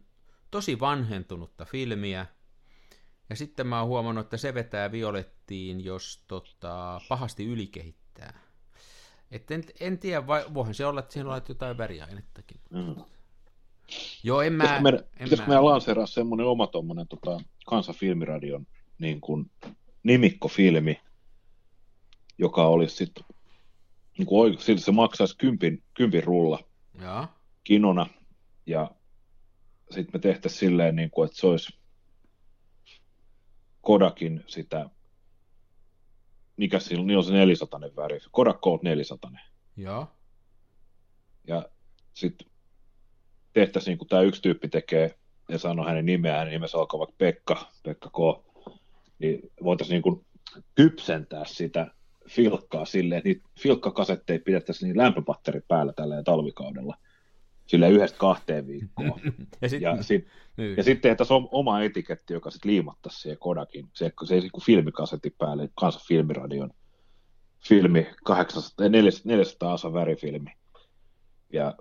tosi 0.51 0.81
vanhentunutta 0.81 1.65
filmiä. 1.65 2.27
Ja 3.31 3.37
sitten 3.37 3.67
mä 3.67 3.79
oon 3.81 3.89
huomannut, 3.89 4.27
että 4.27 4.37
se 4.37 4.55
vetää 4.55 4.93
violettiin, 4.93 5.85
jos 5.85 6.25
tota, 6.29 7.01
pahasti 7.09 7.45
ylikehittää. 7.45 8.46
Et 9.31 9.51
en, 9.51 9.65
en 9.81 9.99
tiedä, 9.99 10.27
vai 10.27 10.45
voihan 10.55 10.75
se 10.75 10.87
olla, 10.87 11.01
että 11.01 11.13
siihen 11.13 11.27
on 11.27 11.41
jotain 11.49 11.79
väriainettakin. 11.79 12.61
Mm. 12.71 12.95
Joo, 14.23 14.43
en 14.43 14.53
mä... 14.53 14.63
Pitäisikö 14.63 14.83
meidän, 14.83 15.01
en 15.01 15.25
pitäisikö 15.25 15.49
meidän 15.49 15.65
lanseeraa 15.65 16.07
semmoinen 16.07 16.47
oma 16.47 16.67
tuommoinen 16.67 17.09
tota, 17.09 17.41
kansafilmiradion 17.67 18.67
niin 18.99 19.21
kuin 19.21 19.51
nimikkofilmi, 20.03 21.01
joka 22.39 22.67
olisi 22.67 22.97
sitten, 22.97 23.25
niin 24.19 24.27
kuin, 24.27 24.59
silti 24.59 24.83
se 24.83 24.93
maksaisi 24.93 25.37
kympin, 25.39 25.83
kympin 25.95 26.25
rulla 26.25 26.59
Joo. 27.01 27.27
kinona, 27.65 28.07
ja 28.67 28.91
sitten 29.91 30.11
me 30.13 30.19
tehtäisiin 30.19 30.61
silleen, 30.61 30.97
niin 30.97 31.11
kuin, 31.11 31.27
että 31.27 31.41
se 31.41 31.47
olisi 31.47 31.79
Kodakin 33.83 34.45
sitä, 34.47 34.91
mikä 36.57 36.79
sillä 36.79 37.05
niin 37.05 37.19
on 37.19 37.25
se 37.25 37.33
400 37.33 37.81
väri, 37.97 38.19
Kodak 38.31 38.61
Gold 38.61 38.79
400. 38.83 39.31
Joo. 39.77 40.07
ja 41.47 41.69
sitten 42.15 42.49
tehtäisiin 43.53 43.93
niin 43.93 43.99
kuin 43.99 44.09
tämä 44.09 44.23
yksi 44.23 44.43
tyyppi 44.43 44.69
tekee 44.69 45.15
ja 45.49 45.59
sanoo 45.59 45.87
hänen 45.87 46.07
nimeään, 46.07 46.39
hänen 46.39 46.53
nimensä 46.53 46.79
alkaa 46.79 46.99
vaikka 46.99 47.15
Pekka, 47.19 47.67
Pekka 47.83 48.11
K, 48.11 48.45
niin 49.19 49.53
voitaisiin 49.65 49.95
niin 49.95 50.03
kuin 50.03 50.27
kypsentää 50.75 51.45
sitä 51.45 51.91
filkkaa 52.29 52.85
silleen, 52.85 53.19
että 53.19 53.29
niitä 53.29 53.49
filkkakasetteja 53.61 54.41
pidettäisiin 54.45 54.89
niin 54.89 54.99
lämpöpatteri 54.99 55.61
päällä 55.69 55.93
tällä 55.93 56.23
talvikaudella, 56.23 56.97
silleen 57.67 57.93
yhdestä 57.93 58.19
kahteen 58.19 58.67
viikkoon. 58.67 59.21
Ja 59.63 59.69
sitten... 59.69 59.97
Ja 59.97 60.03
sitten 60.03 60.33
Niin. 60.57 60.77
ja 60.77 60.83
sit 60.83 61.01
tehtäisiin 61.01 61.37
om- 61.37 61.49
oma 61.51 61.81
etiketti, 61.83 62.33
joka 62.33 62.51
sitten 62.51 62.71
liimattaisiin 62.71 63.23
siihen 63.23 63.39
Kodakin. 63.39 63.89
Se, 63.93 64.13
se 64.25 64.41
kuin 64.53 64.65
filmikasetti 64.65 65.31
päälle, 65.39 65.69
kanssa 65.81 66.01
filmiradion 66.09 66.71
filmi, 67.69 68.07
800, 68.25 68.89
400, 68.89 69.31
400 69.31 69.73
osa 69.73 69.93
värifilmi. 69.93 70.51
Ja 71.53 71.75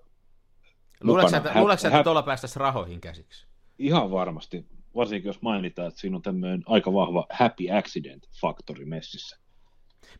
Luuletko, 1.03 1.37
että, 1.37 1.51
luuletko 1.59 1.81
sä, 1.81 1.89
hä- 1.89 1.95
että 1.97 2.03
tuolla 2.03 2.23
päästäisiin 2.23 2.61
rahoihin 2.61 3.01
käsiksi? 3.01 3.45
ihan 3.79 4.11
varmasti, 4.11 4.65
varsinkin 4.95 5.29
jos 5.29 5.41
mainitaan, 5.41 5.87
että 5.87 5.99
siinä 5.99 6.15
on 6.15 6.21
tämmöinen 6.21 6.63
aika 6.65 6.93
vahva 6.93 7.25
happy 7.29 7.63
accident-faktori 7.71 8.85
messissä. 8.85 9.39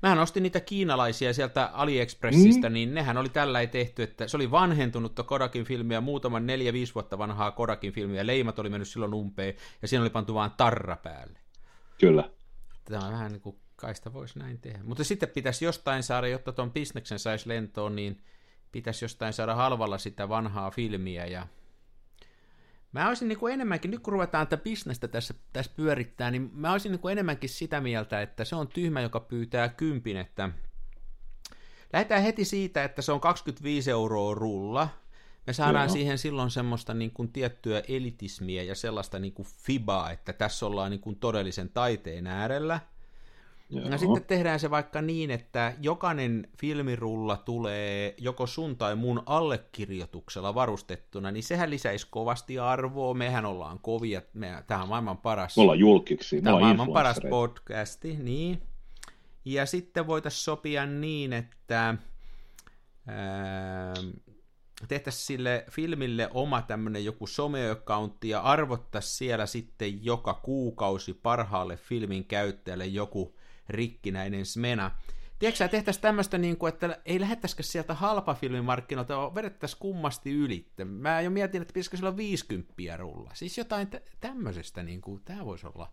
Mähän 0.02 0.20
ostin 0.20 0.44
niitä 0.44 0.60
kiinalaisia 0.60 1.34
sieltä 1.34 1.70
AliExpressistä, 1.74 2.70
Mm. 2.70 2.74
niin 2.74 2.94
nehän 2.94 3.18
oli 3.18 3.30
tällä 3.30 3.60
ei 3.60 3.68
tehty, 3.68 4.04
että 4.04 4.28
se 4.28 4.38
oli 4.38 4.52
vanhentunutta 4.52 5.24
Kodakin 5.24 5.66
filmiä, 5.66 6.02
muutaman 6.02 6.48
4-5 6.48 6.96
vuotta 6.96 7.18
vanhaa 7.18 7.52
Kodakin 7.52 7.94
filmiä, 7.94 8.28
leimat 8.28 8.60
oli 8.60 8.70
mennyt 8.70 8.88
silloin 8.88 9.14
umpeen, 9.14 9.54
ja 9.82 9.88
siinä 9.88 10.02
oli 10.02 10.10
pantu 10.10 10.34
vaan 10.34 10.52
tarra 10.58 10.96
päälle. 10.96 11.40
Kyllä. 12.00 12.30
Tämä 12.86 13.06
on 13.06 13.12
vähän 13.14 13.32
niin 13.32 13.42
kuin, 13.42 13.56
kai 13.76 13.96
sitä 13.96 14.14
voisi 14.14 14.40
näin 14.40 14.60
tehdä. 14.60 14.80
Mutta 14.84 15.04
sitten 15.04 15.30
pitäisi 15.30 15.66
jostain 15.66 16.04
saada, 16.04 16.28
jotta 16.28 16.52
tuon 16.52 16.72
bisneksen 16.72 17.20
saisi 17.20 17.50
lentoon, 17.50 17.96
niin 17.96 18.22
pitäisi 18.72 19.06
jostain 19.06 19.34
saada 19.34 19.56
halvalla 19.56 19.98
sitä 19.98 20.30
vanhaa 20.30 20.72
filmiä, 20.72 21.26
ja 21.26 21.48
Mä 22.96 23.08
olisin 23.08 23.28
niin 23.28 23.40
kuin 23.40 23.54
enemmänkin, 23.54 23.92
nyt 23.92 24.00
kun 24.00 24.14
ruvetaan 24.14 24.48
tätä 24.48 24.64
bisnestä 24.64 25.08
tässä, 25.08 25.34
tässä 25.54 25.72
pyörittää, 25.76 26.32
niin 26.32 26.50
mä 26.54 26.72
olisin 26.72 26.92
niin 26.92 27.00
kuin 27.00 27.12
enemmänkin 27.12 27.50
sitä 27.50 27.82
mieltä, 27.82 28.22
että 28.22 28.46
se 28.46 28.56
on 28.56 28.68
tyhmä, 28.68 29.02
joka 29.02 29.20
pyytää 29.20 29.70
kympin, 29.70 30.18
että 30.18 30.50
lähdetään 31.94 32.24
heti 32.24 32.46
siitä, 32.46 32.84
että 32.84 33.02
se 33.02 33.12
on 33.12 33.20
25 33.20 33.92
euroa 33.92 34.36
rulla. 34.36 34.90
Me 35.48 35.54
saadaan 35.54 35.88
Joo. 35.88 35.94
siihen 35.94 36.18
silloin 36.18 36.52
semmoista 36.52 36.94
niin 36.94 37.12
kuin 37.12 37.32
tiettyä 37.32 37.82
elitismiä 37.88 38.64
ja 38.64 38.76
sellaista 38.76 39.20
niin 39.20 39.34
kuin 39.34 39.48
fibaa, 39.64 40.12
että 40.12 40.34
tässä 40.34 40.66
ollaan 40.66 40.92
niin 40.92 41.02
kuin 41.02 41.16
todellisen 41.16 41.70
taiteen 41.70 42.28
äärellä. 42.28 42.80
Joo. 43.70 43.90
No 43.90 43.98
sitten 43.98 44.26
tehdään 44.26 44.60
se 44.60 44.72
vaikka 44.72 45.02
niin, 45.02 45.32
että 45.32 45.74
jokainen 45.82 46.48
filmirulla 46.60 47.38
tulee 47.38 48.16
joko 48.18 48.48
sun 48.48 48.78
tai 48.78 48.96
mun 48.96 49.24
allekirjoituksella 49.26 50.56
varustettuna, 50.56 51.32
niin 51.32 51.44
sehän 51.44 51.70
lisäisi 51.70 52.08
kovasti 52.10 52.60
arvoa. 52.60 53.14
Mehän 53.14 53.46
ollaan 53.46 53.80
kovia, 53.80 54.22
me, 54.34 54.64
tämä 54.68 54.84
on 54.84 54.90
maailman 54.90 55.18
paras. 55.18 55.58
Me 55.58 55.62
ollaan 55.62 55.80
julkiksi, 55.80 56.42
Tämä 56.42 56.56
on 56.56 56.62
maailman 56.62 56.94
paras 56.94 57.20
podcasti, 57.30 58.18
niin. 58.18 58.62
Ja 59.46 59.66
sitten 59.66 60.08
voitaisiin 60.08 60.44
sopia 60.44 60.86
niin, 60.86 61.34
että 61.34 61.96
ää, 63.08 63.94
tehtäisiin 64.88 65.26
sille 65.26 65.66
filmille 65.72 66.30
oma 66.34 66.62
tämmöinen 66.62 67.06
joku 67.06 67.28
some-accountti 67.28 68.30
ja 68.30 68.40
arvottaisiin 68.40 69.18
siellä 69.18 69.46
sitten 69.46 70.06
joka 70.06 70.34
kuukausi 70.34 71.14
parhaalle 71.14 71.78
filmin 71.78 72.26
käyttäjälle 72.26 72.86
joku 72.86 73.36
rikkinäinen 73.70 74.46
smena. 74.46 74.92
Tiedätkö 75.40 75.58
sä, 75.58 75.68
tehtäisiin 75.68 76.02
tämmöistä, 76.02 76.38
niin 76.38 76.58
kuin, 76.58 76.74
että 76.74 77.02
ei 77.06 77.20
lähettäisikö 77.20 77.64
sieltä 77.64 77.94
halpafilmimarkkinoilta, 77.94 79.18
vaan 79.18 79.36
vedettäisiin 79.36 79.80
kummasti 79.80 80.32
yli. 80.32 80.72
Mä 80.86 81.22
jo 81.22 81.30
mietin, 81.30 81.62
että 81.62 81.72
pitäisikö 81.72 81.98
sillä 81.98 82.18
50 82.18 82.98
rulla. 82.98 83.32
Siis 83.34 83.58
jotain 83.58 83.88
tä- 83.88 84.02
tämmöisestä, 84.20 84.84
niin 84.84 85.02
kuin, 85.02 85.22
tämä 85.26 85.46
voisi 85.46 85.68
olla. 85.68 85.92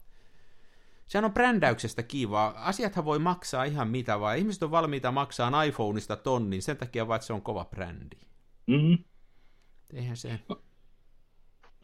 Sehän 1.06 1.24
on 1.24 1.32
brändäyksestä 1.32 2.02
kivaa. 2.02 2.54
Asiathan 2.56 3.04
voi 3.04 3.18
maksaa 3.18 3.64
ihan 3.64 3.88
mitä 3.88 4.20
vaan. 4.20 4.38
Ihmiset 4.38 4.62
on 4.62 4.70
valmiita 4.70 5.12
maksaa 5.12 5.62
iPhoneista 5.62 6.16
tonnin 6.16 6.62
sen 6.62 6.76
takia 6.76 7.08
vaan, 7.08 7.16
että 7.16 7.26
se 7.26 7.32
on 7.32 7.42
kova 7.42 7.64
brändi. 7.64 8.16
Mm-hmm. 8.66 9.04
Eihän 9.94 10.16
se... 10.16 10.40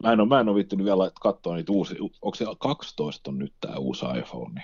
Mä 0.03 0.13
en 0.13 0.19
ole, 0.19 0.27
mä 0.27 0.39
en 0.39 0.49
ole 0.49 0.57
vittynyt 0.57 0.85
vielä 0.85 1.11
katsoa 1.21 1.55
niitä 1.55 1.71
uusia. 1.71 1.97
Onko 2.21 2.35
se 2.35 2.45
12 2.59 3.31
on 3.31 3.39
nyt 3.39 3.53
tämä 3.59 3.75
uusi 3.75 4.05
iPhone? 4.19 4.63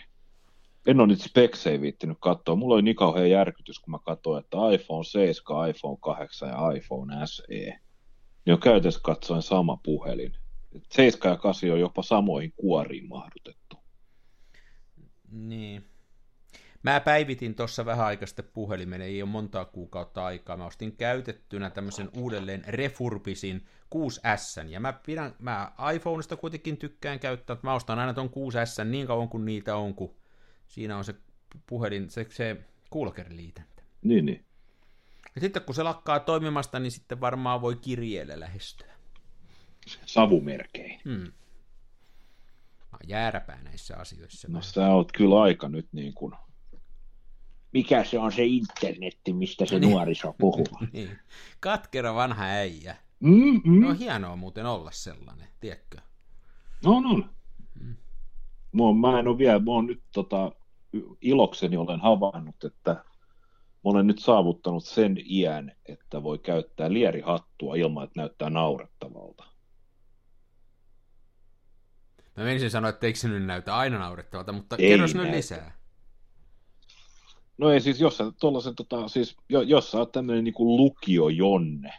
En 0.86 1.00
ole 1.00 1.08
niitä 1.08 1.24
speksejä 1.24 1.82
viittinyt 1.82 2.17
katsoa. 2.21 2.56
Mulla 2.56 2.76
oli 2.76 2.82
niin 2.82 2.95
kauhean 2.95 3.30
järkytys, 3.30 3.80
kun 3.80 3.91
mä 3.91 4.00
katsoin, 4.06 4.43
että 4.43 4.58
iPhone 4.74 5.04
7, 5.04 5.69
iPhone 5.69 5.98
8 6.02 6.50
ja 6.50 6.71
iPhone 6.71 7.13
SE, 7.26 7.80
niin 8.45 8.54
on 8.54 8.60
käytössä 8.60 9.00
katsoen 9.04 9.41
sama 9.41 9.78
puhelin. 9.84 10.38
7 10.91 11.32
ja 11.34 11.38
8 11.38 11.71
on 11.71 11.80
jopa 11.80 12.04
samoihin 12.04 12.54
kuoriin 12.58 13.10
mahdutettu. 13.10 13.78
Niin. 15.32 15.89
Mä 16.84 17.00
päivitin 17.00 17.56
tuossa 17.56 17.86
vähän 17.86 18.06
aikaa 18.06 18.28
sitten 18.28 18.50
puhelimen, 18.54 19.02
ei 19.02 19.21
ole 19.21 19.30
montaa 19.30 19.65
kuukautta 19.65 20.26
aikaa. 20.26 20.58
Mä 20.58 20.65
ostin 20.65 20.98
käytettynä 20.98 21.69
tämmöisen 21.69 22.10
uudelleen 22.17 22.63
refurbisin 22.67 23.65
6S, 23.95 24.69
ja 24.69 24.80
mä, 24.80 24.93
pidän, 24.93 25.36
mä 25.39 25.71
iPhoneista 25.95 26.38
kuitenkin 26.38 26.78
tykkään 26.78 27.19
käyttää, 27.19 27.54
että 27.54 27.67
mä 27.67 27.74
ostan 27.74 28.00
aina 28.00 28.13
ton 28.13 28.30
6S 28.30 28.84
niin 28.84 29.08
kauan 29.08 29.30
kuin 29.30 29.45
niitä 29.45 29.76
on, 29.76 29.95
kun 29.95 30.15
siinä 30.76 30.98
on 30.98 31.06
se 31.06 31.16
puhelin, 31.68 32.10
se, 32.10 32.26
se 32.30 32.58
kuulokeriiliitäntä. 32.90 33.84
Niin, 34.02 34.26
niin. 34.26 34.46
Ja 35.36 35.42
sitten 35.42 35.62
kun 35.62 35.76
se 35.76 35.84
lakkaa 35.84 36.20
toimimasta, 36.20 36.80
niin 36.80 36.92
sitten 36.92 37.22
varmaan 37.22 37.62
voi 37.62 37.76
kirjeellä 37.76 38.40
lähestyä. 38.40 38.96
Savumerkein. 40.06 41.02
Hmm. 41.06 41.32
Mä 42.92 42.98
jääräpää 43.08 43.64
näissä 43.64 43.98
asioissa. 43.98 44.48
No 44.52 44.62
sä 44.62 44.88
oot 44.88 45.12
kyllä 45.12 45.42
aika 45.42 45.70
nyt 45.70 45.88
niin 45.92 46.14
kuin... 46.14 46.34
Mikä 47.72 48.04
se 48.04 48.20
on 48.20 48.32
se 48.32 48.46
internetti, 48.46 49.34
mistä 49.34 49.66
se 49.66 49.80
niin. 49.80 49.92
nuoriso 49.92 50.36
puhuu? 50.38 50.68
niin. 50.94 51.20
Katkera 51.60 52.16
vanha 52.16 52.44
äijä. 52.44 52.96
Mm-hmm. 53.20 53.82
No 53.82 53.94
hienoa 53.94 54.36
muuten 54.36 54.66
olla 54.66 54.92
sellainen, 54.92 55.48
tiedätkö? 55.60 55.98
No, 56.84 57.00
no. 57.00 57.30
Mm. 57.80 57.96
Mä 59.02 59.20
en 59.20 59.28
ole 59.28 59.38
vielä, 59.38 59.60
mä 59.60 59.72
oon 59.72 59.86
nyt 59.86 60.02
tota, 60.12 60.52
ilokseni 61.21 61.77
olen 61.77 61.99
havainnut, 61.99 62.63
että 62.63 63.03
olen 63.84 64.08
nyt 64.08 64.19
saavuttanut 64.19 64.86
sen 64.86 65.17
iän, 65.25 65.71
että 65.86 66.23
voi 66.23 66.39
käyttää 66.39 66.93
lierihattua 66.93 67.75
ilman, 67.75 68.03
että 68.03 68.19
näyttää 68.19 68.49
naurettavalta. 68.49 69.43
Mä 72.38 72.43
menisin 72.43 72.71
sanoa, 72.71 72.89
että 72.89 73.08
eikö 73.08 73.19
se 73.19 73.27
nyt 73.27 73.45
näytä 73.45 73.75
aina 73.75 73.99
naurettavalta, 73.99 74.51
mutta 74.51 74.75
ei 74.79 74.89
kerros 74.89 75.15
nyt 75.15 75.31
lisää. 75.31 75.77
No 77.58 77.69
ei 77.69 77.81
siis, 77.81 78.01
jos 78.01 78.17
sä, 78.17 78.23
tollasen, 78.39 78.75
tota, 78.75 79.08
siis, 79.08 79.38
jos 79.49 79.91
sä 79.91 79.97
oot 79.97 80.12
tämmöinen 80.12 80.43
niinku 80.43 80.77
lukio-jonne, 80.77 81.93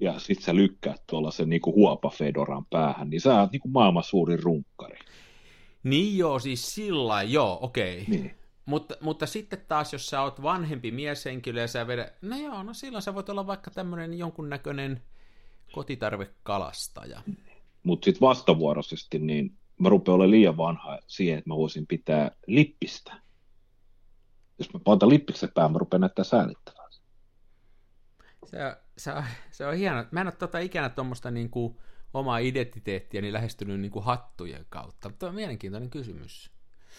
ja 0.00 0.18
sit 0.18 0.42
sä 0.42 0.54
lykkäät 0.54 1.02
tuollaisen 1.06 1.48
niinku 1.48 1.74
huopafedoran 1.74 2.66
päähän, 2.70 3.10
niin 3.10 3.20
sä 3.20 3.40
oot 3.40 3.52
niinku 3.52 3.68
maailman 3.68 4.04
suurin 4.04 4.42
runkkari. 4.42 4.98
Niin 5.82 6.18
joo, 6.18 6.38
siis 6.38 6.74
sillä 6.74 7.22
joo, 7.22 7.58
okei. 7.60 8.02
Okay. 8.02 8.14
Niin. 8.14 8.36
Mutta, 8.66 8.94
mutta 9.00 9.26
sitten 9.26 9.64
taas, 9.68 9.92
jos 9.92 10.06
sä 10.06 10.22
oot 10.22 10.42
vanhempi 10.42 10.90
mieshenkilö 10.90 11.60
ja 11.60 11.68
sä 11.68 11.86
vedät, 11.86 12.14
no 12.22 12.36
joo, 12.36 12.62
no 12.62 12.74
silloin 12.74 13.02
sä 13.02 13.14
voit 13.14 13.28
olla 13.28 13.46
vaikka 13.46 13.70
tämmöinen 13.70 14.18
jonkunnäköinen 14.18 15.02
kotitarvekalastaja. 15.72 17.22
Mutta 17.82 18.04
sitten 18.04 18.20
vastavuoroisesti, 18.20 19.18
niin 19.18 19.58
mä 19.78 19.88
rupean 19.88 20.14
olemaan 20.14 20.30
liian 20.30 20.56
vanha 20.56 20.98
siihen, 21.06 21.38
että 21.38 21.50
mä 21.50 21.56
voisin 21.56 21.86
pitää 21.86 22.30
lippistä. 22.46 23.16
Jos 24.58 24.74
mä 24.74 24.80
paitan 24.84 25.08
lippiksen 25.08 25.52
päähän, 25.54 25.72
mä 25.72 25.78
rupean 25.78 26.00
näyttää 26.00 26.24
säälittävää. 26.24 26.86
Se, 28.46 28.58
se, 28.98 29.12
se 29.50 29.66
on 29.66 29.74
hieno. 29.74 30.04
Mä 30.10 30.20
en 30.20 30.26
ole 30.26 30.34
tota 30.38 30.58
ikänä 30.58 30.88
tuommoista 30.88 31.30
niinku 31.30 31.80
omaa 32.16 32.38
identiteettiä 32.38 33.20
niin 33.20 33.32
lähestynyt 33.32 33.80
niinku 33.80 34.00
hattujen 34.00 34.66
kautta. 34.68 35.08
Mutta 35.08 35.28
on 35.28 35.34
mielenkiintoinen 35.34 35.90
kysymys. 35.90 36.50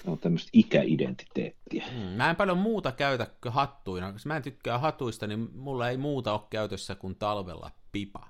Se 0.04 0.10
on 0.10 0.20
tämmöistä 0.20 0.50
ikäidentiteettiä. 0.54 1.86
Mm, 1.92 1.98
mä 1.98 2.30
en 2.30 2.36
paljon 2.36 2.58
muuta 2.58 2.92
käytä 2.92 3.28
kuin 3.44 3.54
hattuina. 3.54 4.10
Jos 4.10 4.26
mä 4.26 4.38
en 4.38 4.44
tykkää 4.44 4.78
hatuista, 4.78 5.28
niin 5.28 5.50
mulla 5.56 5.90
ei 5.90 5.98
muuta 5.98 6.34
ole 6.34 6.42
käytössä 6.50 6.96
kuin 6.96 7.16
talvella 7.16 7.72
pipa. 7.92 8.28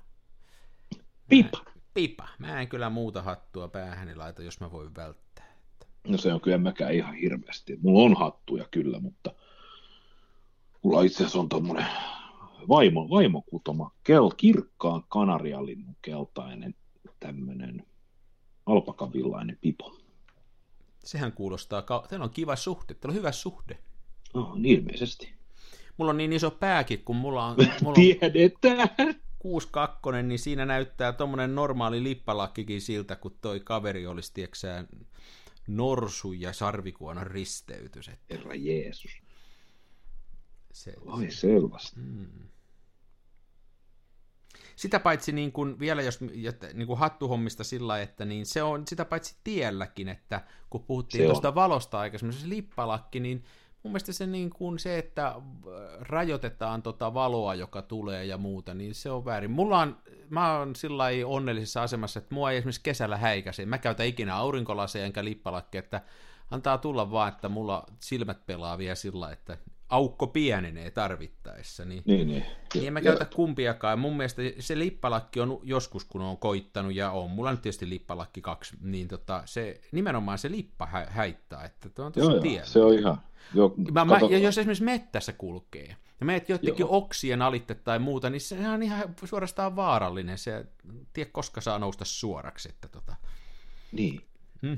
Pipa? 1.30 1.58
Mä, 1.66 1.72
pipa. 1.94 2.28
Mä 2.40 2.62
en 2.62 2.68
kyllä 2.68 2.90
muuta 2.90 3.22
hattua 3.22 3.68
päähäni 3.68 4.16
laita, 4.16 4.44
jos 4.44 4.60
mä 4.60 4.72
voin 4.72 4.96
välttää. 4.96 5.56
No 6.08 6.18
se 6.18 6.34
on 6.34 6.42
kyllä 6.42 6.58
mäkään 6.58 6.94
ihan 6.94 7.16
hirveästi. 7.16 7.78
Mulla 7.82 8.04
on 8.04 8.18
hattuja 8.18 8.66
kyllä, 8.72 9.00
mutta 9.00 9.34
mulla 10.84 11.02
itse 11.02 11.24
asiassa 11.24 11.40
on 11.40 11.50
tommonen 11.50 11.86
vaimo, 12.68 13.10
vaimokutoma, 13.10 13.92
kel, 14.04 14.30
kirkkaan 14.38 15.04
kanarialinnun 15.10 15.96
keltainen 16.02 16.76
tämmöinen 17.20 17.86
alpakavillainen 18.66 19.58
pipo. 19.62 19.98
Sehän 21.04 21.32
kuulostaa, 21.32 21.84
teillä 22.10 22.24
on 22.24 22.30
kiva 22.30 22.56
suhde, 22.56 22.94
teillä 22.94 23.12
on 23.12 23.18
hyvä 23.18 23.32
suhde. 23.32 23.78
No, 24.34 24.56
niin 24.56 24.80
ilmeisesti. 24.80 25.34
Mulla 25.98 26.10
on 26.12 26.18
niin 26.18 26.34
iso 26.34 26.52
pääkin, 26.52 27.04
kun 27.04 27.16
mulla 27.16 27.46
on... 27.46 27.56
Mulla 27.82 27.96
Tiedetään! 27.96 29.16
6-2, 29.44 30.24
niin 30.24 30.40
siinä 30.40 30.66
näyttää 30.66 31.14
tuommoinen 31.14 31.56
normaali 31.56 32.04
lippalakkikin 32.04 32.82
siltä, 32.82 33.16
kun 33.16 33.38
toi 33.42 33.60
kaveri 33.60 34.08
olisi, 34.08 34.34
tieksää, 34.34 34.86
norsu 35.68 36.34
ja 36.34 36.54
sarvikuonon 36.54 37.28
risteytys. 37.28 38.08
Että... 38.08 38.36
Herra 38.36 38.56
Jeesus. 38.56 39.12
Se, 40.78 40.94
Ai 41.08 41.32
selvästi. 41.32 42.00
Mm. 42.00 42.28
Sitä 44.76 45.00
paitsi 45.00 45.32
niin 45.32 45.52
kuin, 45.52 45.80
vielä 45.80 46.02
jos 46.02 46.22
niin 46.22 46.88
kuin 46.88 47.00
hattuhommista 47.00 47.64
sillä 47.64 48.02
että 48.02 48.26
niin 48.26 48.46
se 48.46 48.64
on 48.64 48.88
sitä 48.88 49.06
paitsi 49.06 49.36
tielläkin, 49.44 50.10
että 50.10 50.42
kun 50.70 50.84
puhuttiin 50.84 51.26
tuosta 51.26 51.56
valosta 51.56 52.00
aikaisemmin, 52.00 52.34
se 52.34 52.50
lippalakki, 52.50 53.20
niin 53.20 53.44
mun 53.84 53.92
mielestä 53.92 54.14
se, 54.14 54.28
niin 54.28 54.50
kuin 54.50 54.80
se, 54.80 54.98
että 54.98 55.36
rajoitetaan 56.00 56.82
tota 56.82 57.14
valoa, 57.14 57.56
joka 57.56 57.82
tulee 57.82 58.26
ja 58.26 58.38
muuta, 58.38 58.74
niin 58.74 58.96
se 58.96 59.12
on 59.12 59.26
väärin. 59.26 59.52
Mulla 59.52 59.80
on, 59.80 59.98
mä 60.30 60.58
oon 60.58 60.76
sillä 60.76 61.06
onnellisessa 61.26 61.84
asemassa, 61.84 62.20
että 62.20 62.36
mua 62.36 62.52
ei 62.52 62.58
esimerkiksi 62.58 62.84
kesällä 62.84 63.18
häikäse. 63.18 63.66
Mä 63.66 63.78
käytän 63.78 64.06
ikinä 64.06 64.36
aurinkolaseja 64.36 65.06
enkä 65.06 65.24
lippalakkeja, 65.24 65.80
että 65.80 66.02
antaa 66.52 66.78
tulla 66.78 67.12
vaan, 67.12 67.34
että 67.34 67.50
mulla 67.50 67.86
silmät 68.00 68.46
pelaa 68.46 68.78
vielä 68.78 68.96
sillä 68.96 69.32
että 69.32 69.58
aukko 69.90 70.28
pienenee 70.28 70.92
tarvittaessa. 70.92 71.86
Niin, 71.86 72.04
niin, 72.06 72.28
niin. 72.28 72.46
niin 72.74 72.88
en 72.88 72.94
mä 72.94 73.02
käytä 73.02 73.24
ja... 73.24 73.36
kumpiakaan. 73.36 74.00
Mun 74.00 74.18
mielestä 74.18 74.42
se 74.60 74.80
lippalakki 74.80 75.40
on 75.40 75.60
joskus, 75.64 76.06
kun 76.06 76.22
on 76.22 76.38
koittanut, 76.38 76.96
ja 76.96 77.12
on 77.12 77.30
mulla 77.30 77.52
nyt 77.52 77.62
tietysti 77.62 77.90
lippalakki 77.90 78.42
kaksi, 78.42 78.76
niin 78.82 79.08
tota, 79.08 79.42
se, 79.46 79.82
nimenomaan 79.92 80.38
se 80.38 80.52
lippa 80.52 80.86
hä- 80.86 81.08
häittää, 81.10 81.64
että 81.66 82.04
on 82.04 82.12
joo, 82.16 82.30
joo, 82.30 82.66
se 82.66 82.82
on 82.82 82.94
ihan... 82.94 83.18
Jo, 83.54 83.74
mä, 83.92 84.06
mä, 84.06 84.20
ja 84.30 84.38
jos 84.38 84.58
esimerkiksi 84.58 84.84
mettässä 84.84 85.34
kulkee, 85.34 85.96
ja 86.20 86.26
meet 86.26 86.50
jotenkin 86.50 86.84
joo. 86.84 86.98
oksien 86.98 87.42
alitte 87.42 87.76
tai 87.76 88.00
muuta, 88.00 88.30
niin 88.30 88.42
se 88.42 88.70
on 88.70 88.84
ihan 88.84 89.16
suorastaan 89.26 89.76
vaarallinen. 89.76 90.38
Se 90.38 90.66
tiedä, 91.14 91.30
koska 91.34 91.62
saa 91.62 91.80
nousta 91.80 92.06
suoraksi. 92.06 92.70
Että 92.70 92.88
tota... 92.88 93.16
Niin. 93.92 94.22
Hmm. 94.62 94.78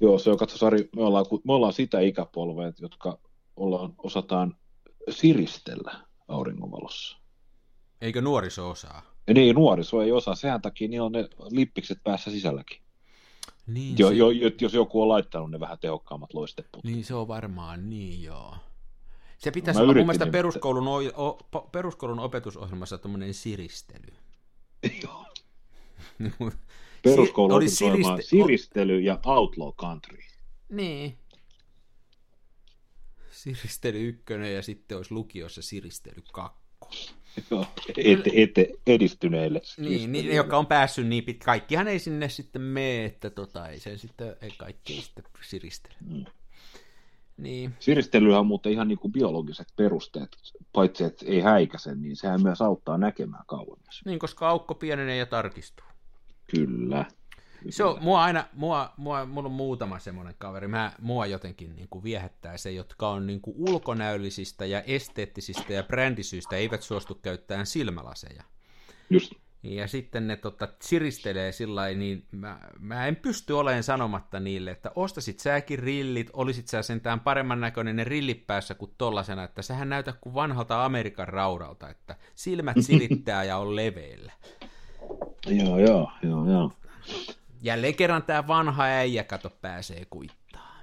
Joo, 0.00 0.18
se 0.18 0.30
on, 0.30 0.36
katso 0.36 0.58
Sari, 0.58 0.88
me 0.96 1.02
ollaan, 1.02 1.26
me 1.44 1.52
ollaan 1.52 1.72
sitä 1.72 2.00
ikäpolvea, 2.00 2.72
jotka 2.80 3.18
ollaan, 3.56 3.94
osataan 3.98 4.56
siristellä 5.10 6.00
auringonvalossa. 6.28 7.16
Eikö 8.00 8.20
nuoriso 8.20 8.70
osaa? 8.70 9.02
Ja 9.26 9.34
niin, 9.34 9.54
nuoriso 9.54 10.02
ei 10.02 10.12
osaa. 10.12 10.34
Sehän 10.34 10.62
takia 10.62 10.88
niin 10.88 11.02
on 11.02 11.12
ne 11.12 11.28
lippikset 11.50 11.98
päässä 12.04 12.30
sisälläkin. 12.30 12.78
Niin, 13.66 13.98
Jo, 13.98 14.08
se, 14.08 14.14
jo, 14.14 14.30
jo, 14.30 14.50
jos 14.60 14.74
joku 14.74 15.02
on 15.02 15.08
laittanut 15.08 15.50
ne 15.50 15.60
vähän 15.60 15.78
tehokkaammat 15.78 16.34
loisteput. 16.34 16.84
niin 16.84 17.04
se 17.04 17.14
on 17.14 17.28
varmaan 17.28 17.90
niin, 17.90 18.22
joo. 18.22 18.54
Se 19.38 19.50
pitäisi 19.50 19.78
Mä 19.80 19.82
olla 19.82 19.92
mun 19.94 19.96
mielestä 20.06 20.24
nimittäin. 20.24 20.32
peruskoulun, 20.32 20.88
o, 20.88 20.96
o, 21.26 21.38
peruskoulun 21.72 22.18
opetusohjelmassa 22.18 22.98
tuommoinen 22.98 23.34
siristely. 23.34 24.12
Peruskoulu 27.02 27.54
oli 27.54 27.64
oli 27.64 27.70
siriste- 27.70 28.22
siristely 28.22 29.00
ja 29.00 29.18
outlaw 29.26 29.72
country. 29.72 30.18
Niin. 30.68 31.18
Siristely 33.36 34.08
ykkönen 34.08 34.54
ja 34.54 34.62
sitten 34.62 34.96
olisi 34.96 35.14
lukiossa 35.14 35.62
siristely 35.62 36.22
kakko. 36.32 36.90
Joo, 37.50 37.66
ete, 37.96 38.30
ete, 38.34 38.68
edistyneille. 38.86 39.60
Niin, 39.78 40.12
niin, 40.12 40.36
jotka 40.36 40.58
on 40.58 40.66
päässyt 40.66 41.06
niin 41.06 41.24
pit, 41.24 41.44
kaikkihan 41.44 41.88
ei 41.88 41.98
sinne 41.98 42.28
sitten 42.28 42.62
mene, 42.62 43.04
että 43.04 43.30
tota, 43.30 43.68
ei 43.68 43.80
se 43.80 43.98
sitten, 43.98 44.36
ei 44.42 44.50
kaikki 44.58 44.94
ei 44.94 45.00
sitten 45.00 45.24
siristele. 45.42 45.94
Mm. 46.00 46.24
Niin, 47.36 47.74
Siristelyhän 47.78 48.40
on 48.40 48.46
muuten 48.46 48.72
ihan 48.72 48.88
niin 48.88 48.98
kuin 48.98 49.12
biologiset 49.12 49.68
perusteet, 49.76 50.36
paitsi 50.72 51.04
että 51.04 51.26
ei 51.28 51.40
häikäise, 51.40 51.94
niin 51.94 52.16
sehän 52.16 52.42
myös 52.42 52.62
auttaa 52.62 52.98
näkemään 52.98 53.44
kauemmas. 53.46 54.02
niin, 54.04 54.18
koska 54.18 54.48
aukko 54.48 54.74
pienenee 54.74 55.16
ja 55.16 55.26
tarkistuu. 55.26 55.86
Kyllä. 56.50 57.04
Se 57.70 57.84
on, 57.84 57.98
mua 58.00 58.22
aina, 58.22 58.44
mua, 58.52 58.92
mua, 58.96 59.26
mulla 59.26 59.48
on 59.48 59.54
muutama 59.54 59.98
semmoinen 59.98 60.34
kaveri, 60.38 60.68
mä, 60.68 60.92
mua 61.00 61.26
jotenkin 61.26 61.76
niin 61.76 61.88
kuin 61.88 62.04
viehättää 62.04 62.56
se, 62.56 62.70
jotka 62.70 63.08
on 63.08 63.26
niin 63.26 63.40
kuin 63.40 63.56
ulkonäöllisistä 63.58 64.66
ja 64.66 64.82
esteettisistä 64.82 65.72
ja 65.72 65.82
brändisyistä 65.82 66.56
eivät 66.56 66.82
suostu 66.82 67.14
käyttämään 67.14 67.66
silmälaseja. 67.66 68.42
Just. 69.10 69.32
Ja 69.62 69.88
sitten 69.88 70.26
ne 70.26 70.36
tota, 70.36 70.68
siristelee 70.82 71.52
sillä 71.52 71.74
lailla, 71.74 71.98
niin 71.98 72.26
mä, 72.32 72.60
mä 72.78 73.06
en 73.06 73.16
pysty 73.16 73.52
olemaan 73.52 73.82
sanomatta 73.82 74.40
niille, 74.40 74.70
että 74.70 74.92
ostasit 74.94 75.38
säkin 75.40 75.78
rillit, 75.78 76.30
olisit 76.32 76.68
sä 76.68 76.82
sentään 76.82 77.20
paremman 77.20 77.60
näköinen 77.60 77.96
ne 77.96 78.04
rillit 78.04 78.46
päässä 78.46 78.74
kuin 78.74 78.94
tollasena, 78.98 79.44
että 79.44 79.62
sähän 79.62 79.88
näytä 79.88 80.14
kuin 80.20 80.34
vanhalta 80.34 80.84
Amerikan 80.84 81.28
raudalta, 81.28 81.88
että 81.88 82.16
silmät 82.34 82.76
silittää 82.80 83.44
ja 83.44 83.56
on 83.56 83.76
leveillä. 83.76 84.32
Joo, 85.46 85.78
joo, 85.78 86.10
joo, 86.22 86.50
joo. 86.50 86.72
Jälleen 87.66 87.94
kerran 87.94 88.22
tämä 88.22 88.46
vanha 88.46 88.82
äijä, 88.84 89.24
kato, 89.24 89.50
pääsee 89.60 90.04
kuittaa. 90.10 90.80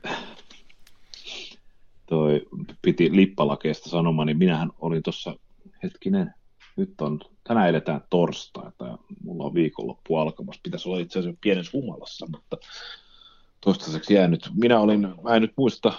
Toi 2.05 2.45
piti 2.81 3.15
lippalakeista 3.15 3.89
sanomaan, 3.89 4.25
niin 4.25 4.37
minähän 4.37 4.69
olin 4.79 5.03
tuossa, 5.03 5.35
hetkinen, 5.83 6.33
nyt 6.75 7.01
on, 7.01 7.19
tänään 7.43 7.69
eletään 7.69 8.01
torstaita 8.09 8.97
mulla 9.23 9.43
on 9.43 9.53
viikonloppu 9.53 10.15
alkamassa. 10.15 10.59
Pitäisi 10.63 10.89
olla 10.89 10.99
itse 10.99 11.19
asiassa 11.19 11.39
pienessä 11.41 11.71
humalassa, 11.73 12.27
mutta 12.31 12.57
toistaiseksi 13.61 14.13
jäänyt. 14.13 14.49
Minä 14.53 14.79
olin, 14.79 15.07
mä 15.23 15.35
en 15.35 15.41
nyt 15.41 15.53
muista, 15.57 15.93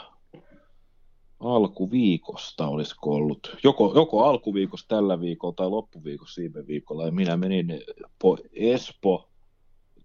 alkuviikosta 1.40 2.68
olisiko 2.68 3.10
ollut, 3.10 3.56
joko, 3.64 3.92
joko 3.94 4.24
alkuviikosta 4.24 4.96
tällä 4.96 5.20
viikolla 5.20 5.54
tai 5.54 5.68
loppuviikossa 5.68 6.40
viime 6.40 6.66
viikolla, 6.66 7.04
ja 7.04 7.12
minä 7.12 7.36
menin 7.36 7.80
po 8.18 8.38
Espo, 8.52 9.28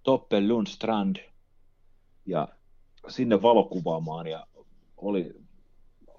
Toppelundstrand, 0.04 1.16
ja 2.26 2.48
sinne 3.08 3.42
valokuvaamaan, 3.42 4.28
ja 4.28 4.48
oli 4.98 5.34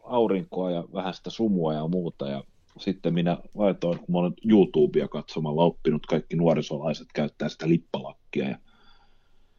aurinkoa 0.02 0.70
ja 0.70 0.84
vähän 0.92 1.14
sitä 1.14 1.30
sumua 1.30 1.74
ja 1.74 1.88
muuta, 1.88 2.28
ja 2.28 2.44
sitten 2.78 3.14
minä 3.14 3.38
laitoin, 3.54 3.98
kun 3.98 4.12
mä 4.12 4.18
olen 4.18 4.34
YouTubea 4.44 5.08
katsomalla 5.08 5.62
oppinut, 5.62 6.06
kaikki 6.06 6.36
nuorisolaiset 6.36 7.08
käyttää 7.14 7.48
sitä 7.48 7.68
lippalakkia, 7.68 8.48
ja 8.48 8.58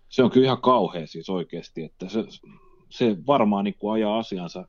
se 0.09 0.23
on 0.23 0.31
kyllä 0.31 0.45
ihan 0.45 0.61
kauhea 0.61 1.07
siis 1.07 1.29
oikeasti, 1.29 1.83
että 1.83 2.09
se, 2.09 2.23
se 2.89 3.17
varmaan 3.27 3.65
niin 3.65 3.75
kuin 3.79 3.93
ajaa 3.93 4.17
asiansa 4.19 4.67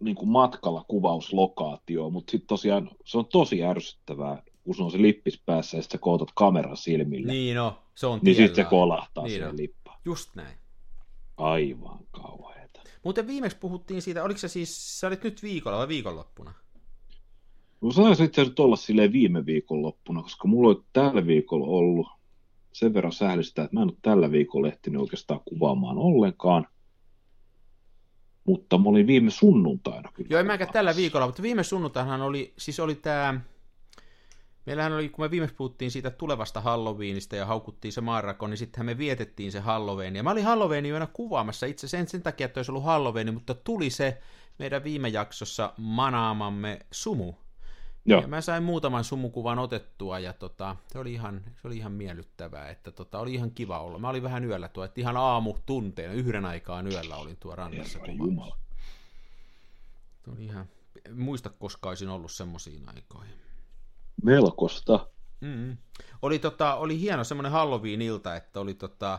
niin 0.00 0.16
kuin 0.16 0.28
matkalla 0.28 0.84
kuvauslokaatioon, 0.88 2.12
mutta 2.12 2.30
sitten 2.30 2.48
tosiaan 2.48 2.90
se 3.04 3.18
on 3.18 3.26
tosi 3.26 3.64
ärsyttävää, 3.64 4.42
kun 4.66 4.74
se 4.74 4.82
on 4.82 4.90
se 4.90 5.02
lippis 5.02 5.42
päässä 5.46 5.76
ja 5.76 5.82
sitten 5.82 5.98
sä 5.98 6.02
kootat 6.02 6.28
kameran 6.34 6.76
silmille, 6.76 7.32
niin, 7.32 7.56
no, 7.56 7.78
se 7.94 8.06
on 8.06 8.20
niin 8.22 8.36
sitten 8.36 8.64
se 8.64 8.70
kolahtaa 8.70 9.24
Niin 9.24 9.40
se 9.40 9.56
lippa. 9.56 9.98
Just 10.04 10.34
näin. 10.34 10.56
Aivan 11.36 11.98
kauheeta. 12.10 12.80
Muuten 13.04 13.26
viimeksi 13.26 13.58
puhuttiin 13.58 14.02
siitä, 14.02 14.24
oliko 14.24 14.38
se 14.38 14.48
siis, 14.48 15.00
sä 15.00 15.06
olit 15.06 15.24
nyt 15.24 15.42
viikolla 15.42 15.78
vai 15.78 15.88
viikonloppuna? 15.88 16.54
No 17.80 17.92
saisi 17.92 18.24
itse 18.24 18.42
asiassa 18.42 18.62
olla 18.62 18.76
silleen 18.76 19.12
viime 19.12 19.46
viikonloppuna, 19.46 20.22
koska 20.22 20.48
mulla 20.48 20.68
on 20.68 20.84
tällä 20.92 21.26
viikolla 21.26 21.66
ollut 21.66 22.06
sen 22.72 22.94
verran 22.94 23.12
sählistä, 23.12 23.62
että 23.62 23.74
mä 23.76 23.82
en 23.82 23.88
ole 23.88 23.96
tällä 24.02 24.30
viikolla 24.30 24.68
ehtinyt 24.68 25.00
oikeastaan 25.00 25.40
kuvaamaan 25.44 25.98
ollenkaan. 25.98 26.66
Mutta 28.44 28.78
mä 28.78 28.88
olin 28.88 29.06
viime 29.06 29.30
sunnuntaina 29.30 30.12
kyllä. 30.14 30.28
Joo, 30.30 30.40
en 30.40 30.46
mäkään 30.46 30.72
tällä 30.72 30.96
viikolla, 30.96 31.26
mutta 31.26 31.42
viime 31.42 31.62
sunnuntainahan 31.62 32.22
oli, 32.22 32.52
siis 32.58 32.80
oli 32.80 32.94
tämä, 32.94 33.40
meillähän 34.66 34.92
oli, 34.92 35.08
kun 35.08 35.24
me 35.24 35.30
viimeksi 35.30 35.56
puhuttiin 35.56 35.90
siitä 35.90 36.10
tulevasta 36.10 36.60
Halloweenista 36.60 37.36
ja 37.36 37.46
haukuttiin 37.46 37.92
se 37.92 38.00
maanrako, 38.00 38.46
niin 38.46 38.58
sittenhän 38.58 38.86
me 38.86 38.98
vietettiin 38.98 39.52
se 39.52 39.60
Halloween. 39.60 40.16
Ja 40.16 40.22
mä 40.22 40.30
olin 40.30 40.44
Halloweenin 40.44 40.92
yönä 40.92 41.06
kuvaamassa 41.12 41.66
itse 41.66 41.88
sen, 41.88 42.08
sen 42.08 42.22
takia, 42.22 42.44
että 42.44 42.58
olisi 42.58 42.70
ollut 42.70 42.84
Halloween, 42.84 43.34
mutta 43.34 43.54
tuli 43.54 43.90
se 43.90 44.18
meidän 44.58 44.84
viime 44.84 45.08
jaksossa 45.08 45.72
manaamamme 45.76 46.78
sumu. 46.90 47.34
Joo, 48.08 48.20
Ja 48.20 48.28
mä 48.28 48.40
sain 48.40 48.62
muutaman 48.62 49.04
sumukuvan 49.04 49.58
otettua 49.58 50.18
ja 50.18 50.32
tota, 50.32 50.76
se, 50.92 50.98
oli 50.98 51.12
ihan, 51.12 51.40
se 51.62 51.68
oli 51.68 51.76
ihan 51.76 51.92
miellyttävää, 51.92 52.70
että 52.70 52.90
tota, 52.90 53.18
oli 53.18 53.34
ihan 53.34 53.50
kiva 53.50 53.80
olla. 53.80 53.98
Mä 53.98 54.08
olin 54.08 54.22
vähän 54.22 54.44
yöllä 54.44 54.68
tuo, 54.68 54.84
että 54.84 55.00
ihan 55.00 55.16
aamu 55.16 55.54
tunteena, 55.66 56.14
yhden 56.14 56.44
aikaan 56.44 56.86
yöllä 56.86 57.16
olin 57.16 57.36
tuo 57.36 57.56
rannassa 57.56 57.98
kuvaamassa. 57.98 58.24
Jumala. 58.24 58.56
Oli 60.32 60.44
ihan, 60.44 60.66
en 61.04 61.18
muista 61.20 61.50
koska 61.50 61.88
olisin 61.88 62.08
ollut 62.08 62.32
semmoisiin 62.32 62.88
aikoihin. 62.88 63.45
Melkoista. 64.22 65.08
Mm. 65.40 65.76
Oli, 66.22 66.38
tota, 66.38 66.74
oli 66.74 67.00
hieno 67.00 67.24
semmoinen 67.24 67.52
Halloween-ilta, 67.52 68.36
että 68.36 68.60
oli 68.60 68.74
tota, 68.74 69.18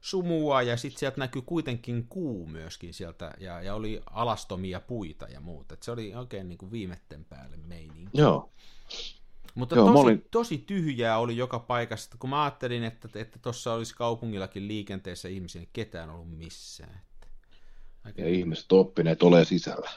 sumua 0.00 0.62
ja 0.62 0.76
sitten 0.76 0.98
sieltä 0.98 1.18
näkyi 1.18 1.42
kuitenkin 1.42 2.06
kuu 2.08 2.46
myöskin 2.46 2.94
sieltä 2.94 3.34
ja, 3.40 3.62
ja 3.62 3.74
oli 3.74 4.02
alastomia 4.10 4.80
puita 4.80 5.26
ja 5.28 5.40
muuta. 5.40 5.74
Et 5.74 5.82
se 5.82 5.90
oli 5.90 6.14
oikein 6.14 6.48
niin 6.48 6.58
kuin 6.58 6.72
viimetten 6.72 7.24
päälle 7.24 7.56
meininki. 7.56 8.18
Joo, 8.18 8.50
Mutta 9.54 9.74
Joo, 9.74 9.86
tosi, 9.86 9.98
olin- 9.98 10.26
tosi 10.30 10.58
tyhjää 10.58 11.18
oli 11.18 11.36
joka 11.36 11.58
paikassa, 11.58 12.16
kun 12.18 12.30
mä 12.30 12.44
ajattelin, 12.44 12.84
että 12.84 13.08
että 13.14 13.38
tuossa 13.38 13.72
olisi 13.72 13.94
kaupungillakin 13.94 14.68
liikenteessä 14.68 15.28
ihmisiä, 15.28 15.60
niin 15.60 15.70
ketään 15.72 16.10
ollut 16.10 16.38
missään. 16.38 17.00
Että 17.12 17.26
aika... 18.04 18.22
ja 18.22 18.28
ihmiset 18.28 18.72
oppineet 18.72 19.22
ole 19.22 19.44
sisällä. 19.44 19.90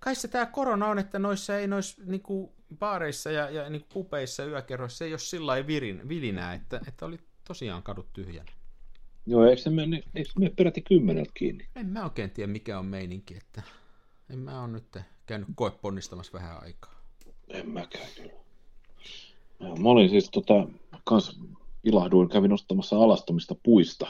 Kai 0.00 0.14
se 0.14 0.28
tämä 0.28 0.46
korona 0.46 0.86
on, 0.86 0.98
että 0.98 1.18
noissa 1.18 1.58
ei 1.58 1.66
noissa 1.66 2.02
niinku, 2.04 2.52
baareissa 2.78 3.30
ja, 3.30 3.50
ja 3.50 3.70
niinku, 3.70 3.88
pupeissa 3.92 4.42
ja 4.42 4.48
yökerroissa 4.48 5.04
ei 5.04 5.12
ole 5.12 5.18
sillä 5.18 5.66
virin, 5.66 6.08
vilinää, 6.08 6.54
että, 6.54 6.80
että 6.88 7.06
oli 7.06 7.18
tosiaan 7.44 7.82
kadut 7.82 8.12
tyhjänä. 8.12 8.52
Joo, 9.26 9.44
eikö 9.44 9.62
se 9.62 9.70
mene, 9.70 10.02
eikö 10.14 10.30
mene 10.38 10.52
peräti 10.56 10.82
kymmeneltä 10.82 11.30
kiinni? 11.34 11.66
En 11.76 11.86
mä 11.86 12.04
oikein 12.04 12.30
tiedä, 12.30 12.52
mikä 12.52 12.78
on 12.78 12.86
meininki, 12.86 13.36
että 13.36 13.62
en 14.30 14.38
mä 14.38 14.62
ole 14.62 14.68
nyt 14.68 14.98
käynyt 15.26 15.48
koeponnistamassa 15.54 16.32
vähän 16.32 16.62
aikaa. 16.62 16.94
En 17.48 17.68
mäkään 17.68 18.08
kyllä. 18.16 18.32
Mä 19.60 19.88
olin 19.88 20.10
siis 20.10 20.30
tota, 20.30 20.68
kans 21.04 21.40
ilahduin, 21.84 22.28
kävin 22.28 22.52
ostamassa 22.52 22.96
alastomista 22.96 23.54
puista 23.62 24.06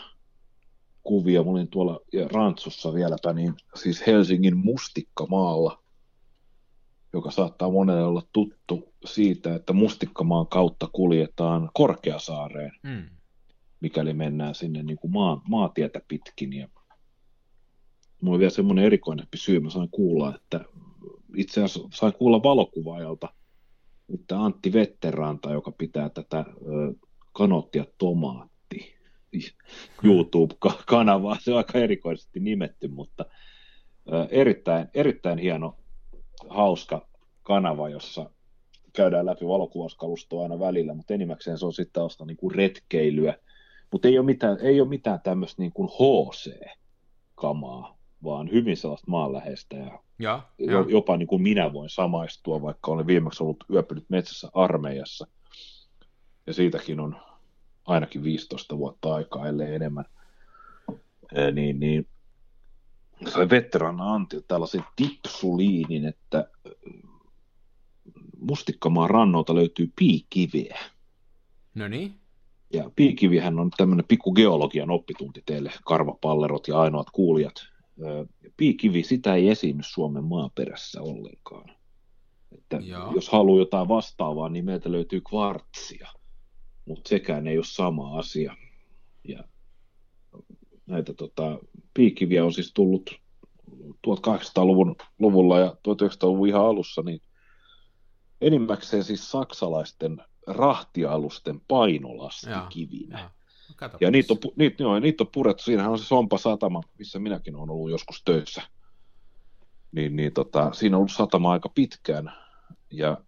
kuvia. 1.02 1.42
Mä 1.42 1.50
olin 1.50 1.68
tuolla 1.68 2.00
Rantsussa 2.32 2.94
vieläpä, 2.94 3.32
niin 3.32 3.54
siis 3.74 4.06
Helsingin 4.06 4.56
Mustikkamaalla, 4.56 5.82
joka 7.18 7.30
saattaa 7.30 7.70
monelle 7.70 8.04
olla 8.04 8.22
tuttu 8.32 8.94
siitä, 9.04 9.54
että 9.54 9.72
Mustikkamaan 9.72 10.46
kautta 10.46 10.88
kuljetaan 10.92 11.70
Korkeasaareen, 11.74 12.72
Mm. 12.82 13.04
mikäli 13.80 14.12
mennään 14.12 14.54
sinne 14.54 14.82
niin 14.82 14.96
kuin 14.98 15.12
maa, 15.12 15.42
maatietä 15.48 16.00
pitkin. 16.08 16.52
Ja 16.52 16.68
mulla 18.22 18.34
oli 18.34 18.38
vielä 18.38 18.50
semmoinen 18.50 18.84
erikoinen 18.84 19.26
syy, 19.34 19.60
mä 19.60 19.70
sain 19.70 19.88
kuulla, 19.90 20.34
että 20.34 20.60
itse 21.36 21.62
asiassa 21.62 21.88
sain 21.98 22.12
kuulla 22.12 22.42
valokuvaajalta, 22.42 23.28
että 24.14 24.40
Antti 24.44 24.72
Vetteranta, 24.72 25.52
joka 25.52 25.72
pitää 25.72 26.08
tätä 26.08 26.44
kanottia 27.32 27.84
tomaatti 27.98 28.94
YouTube-kanavaa, 30.04 31.36
se 31.40 31.50
on 31.52 31.58
aika 31.58 31.78
erikoisesti 31.78 32.40
nimetty, 32.40 32.88
mutta 32.88 33.24
erittäin, 34.30 34.88
erittäin 34.94 35.38
hieno, 35.38 35.76
hauska 36.48 37.07
kanava, 37.48 37.88
jossa 37.88 38.30
käydään 38.92 39.26
läpi 39.26 39.46
valokuvauskalustoa 39.46 40.42
aina 40.42 40.58
välillä, 40.58 40.94
mutta 40.94 41.14
enimmäkseen 41.14 41.58
se 41.58 41.66
on 41.66 41.72
sitten 41.72 41.92
tällaista 41.92 42.24
niin 42.24 42.36
kuin 42.36 42.54
retkeilyä, 42.54 43.34
mutta 43.92 44.08
ei 44.08 44.18
ole 44.18 44.26
mitään, 44.26 44.58
ei 44.60 44.80
ole 44.80 44.88
mitään 44.88 45.20
tämmöistä 45.20 45.62
niin 45.62 45.72
kuin 45.72 45.88
HC-kamaa, 45.88 47.98
vaan 48.24 48.50
hyvin 48.50 48.76
sellaista 48.76 49.10
maanläheistä 49.10 49.76
ja 49.76 49.98
Ja, 50.18 50.42
ja. 50.58 50.84
jopa 50.88 51.16
niin 51.16 51.26
kuin 51.26 51.42
minä 51.42 51.72
voin 51.72 51.90
samaistua, 51.90 52.62
vaikka 52.62 52.90
olen 52.90 53.06
viimeksi 53.06 53.42
ollut 53.42 53.64
yöpynyt 53.72 54.04
metsässä 54.08 54.48
armeijassa. 54.54 55.26
Ja 56.46 56.54
siitäkin 56.54 57.00
on 57.00 57.16
ainakin 57.86 58.24
15 58.24 58.78
vuotta 58.78 59.14
aikaa, 59.14 59.48
ellei 59.48 59.74
enemmän. 59.74 60.04
Ää, 61.34 61.50
niin, 61.50 61.80
niin 61.80 62.06
sai 63.28 63.50
veteraana 63.50 64.14
Antti 64.14 64.44
tällaisen 64.48 64.84
tipsuliinin, 64.96 66.04
että 66.04 66.50
Mustikkamaan 68.40 69.10
rannolta 69.10 69.54
löytyy 69.54 69.92
piikiveä. 69.96 70.78
No 71.74 71.88
niin. 71.88 72.14
Ja 72.72 72.90
piikivihän 72.96 73.58
on 73.58 73.70
tämmöinen 73.76 74.04
pikku 74.08 74.32
geologian 74.32 74.90
oppitunti 74.90 75.42
teille, 75.46 75.72
karvapallerot 75.84 76.68
ja 76.68 76.80
ainoat 76.80 77.10
kuulijat. 77.10 77.54
Piikivi, 78.56 79.02
sitä 79.02 79.34
ei 79.34 79.48
esiinny 79.48 79.82
Suomen 79.86 80.24
maaperässä 80.24 81.02
ollenkaan. 81.02 81.70
Että 82.52 82.76
Joo. 82.76 83.12
jos 83.14 83.28
haluaa 83.28 83.58
jotain 83.58 83.88
vastaavaa, 83.88 84.48
niin 84.48 84.64
meiltä 84.64 84.92
löytyy 84.92 85.20
kvartsia, 85.20 86.08
mutta 86.84 87.08
sekään 87.08 87.46
ei 87.46 87.58
ole 87.58 87.64
sama 87.64 88.18
asia. 88.18 88.56
Ja 89.28 89.44
näitä 90.86 91.14
tota, 91.14 91.58
piikiviä 91.94 92.44
on 92.44 92.52
siis 92.52 92.72
tullut 92.74 93.10
1800-luvun 94.06 94.96
luvulla 95.18 95.58
ja 95.58 95.76
1900-luvun 95.88 96.48
ihan 96.48 96.66
alussa, 96.66 97.02
niin 97.02 97.20
enimmäkseen 98.40 99.04
siis 99.04 99.30
saksalaisten 99.30 100.22
rahtialusten 100.46 101.60
painolastikivinä. 101.68 103.22
No, 103.22 103.30
kato. 103.76 103.98
Ja 104.00 104.10
niitä 104.10 104.32
on, 104.32 104.38
niitä, 104.56 104.82
joo, 104.82 104.94
ja 104.94 105.00
niitä 105.00 105.24
on 105.24 105.30
purettu, 105.32 105.62
siinähän 105.62 105.92
on 105.92 105.98
se 105.98 106.04
Sompa 106.04 106.38
satama, 106.38 106.82
missä 106.98 107.18
minäkin 107.18 107.56
olen 107.56 107.70
ollut 107.70 107.90
joskus 107.90 108.22
töissä. 108.24 108.62
Niin, 109.92 110.16
niin 110.16 110.32
tota, 110.32 110.72
siinä 110.72 110.96
on 110.96 110.98
ollut 110.98 111.12
satama 111.12 111.52
aika 111.52 111.68
pitkään, 111.68 112.32
ja 112.90 113.18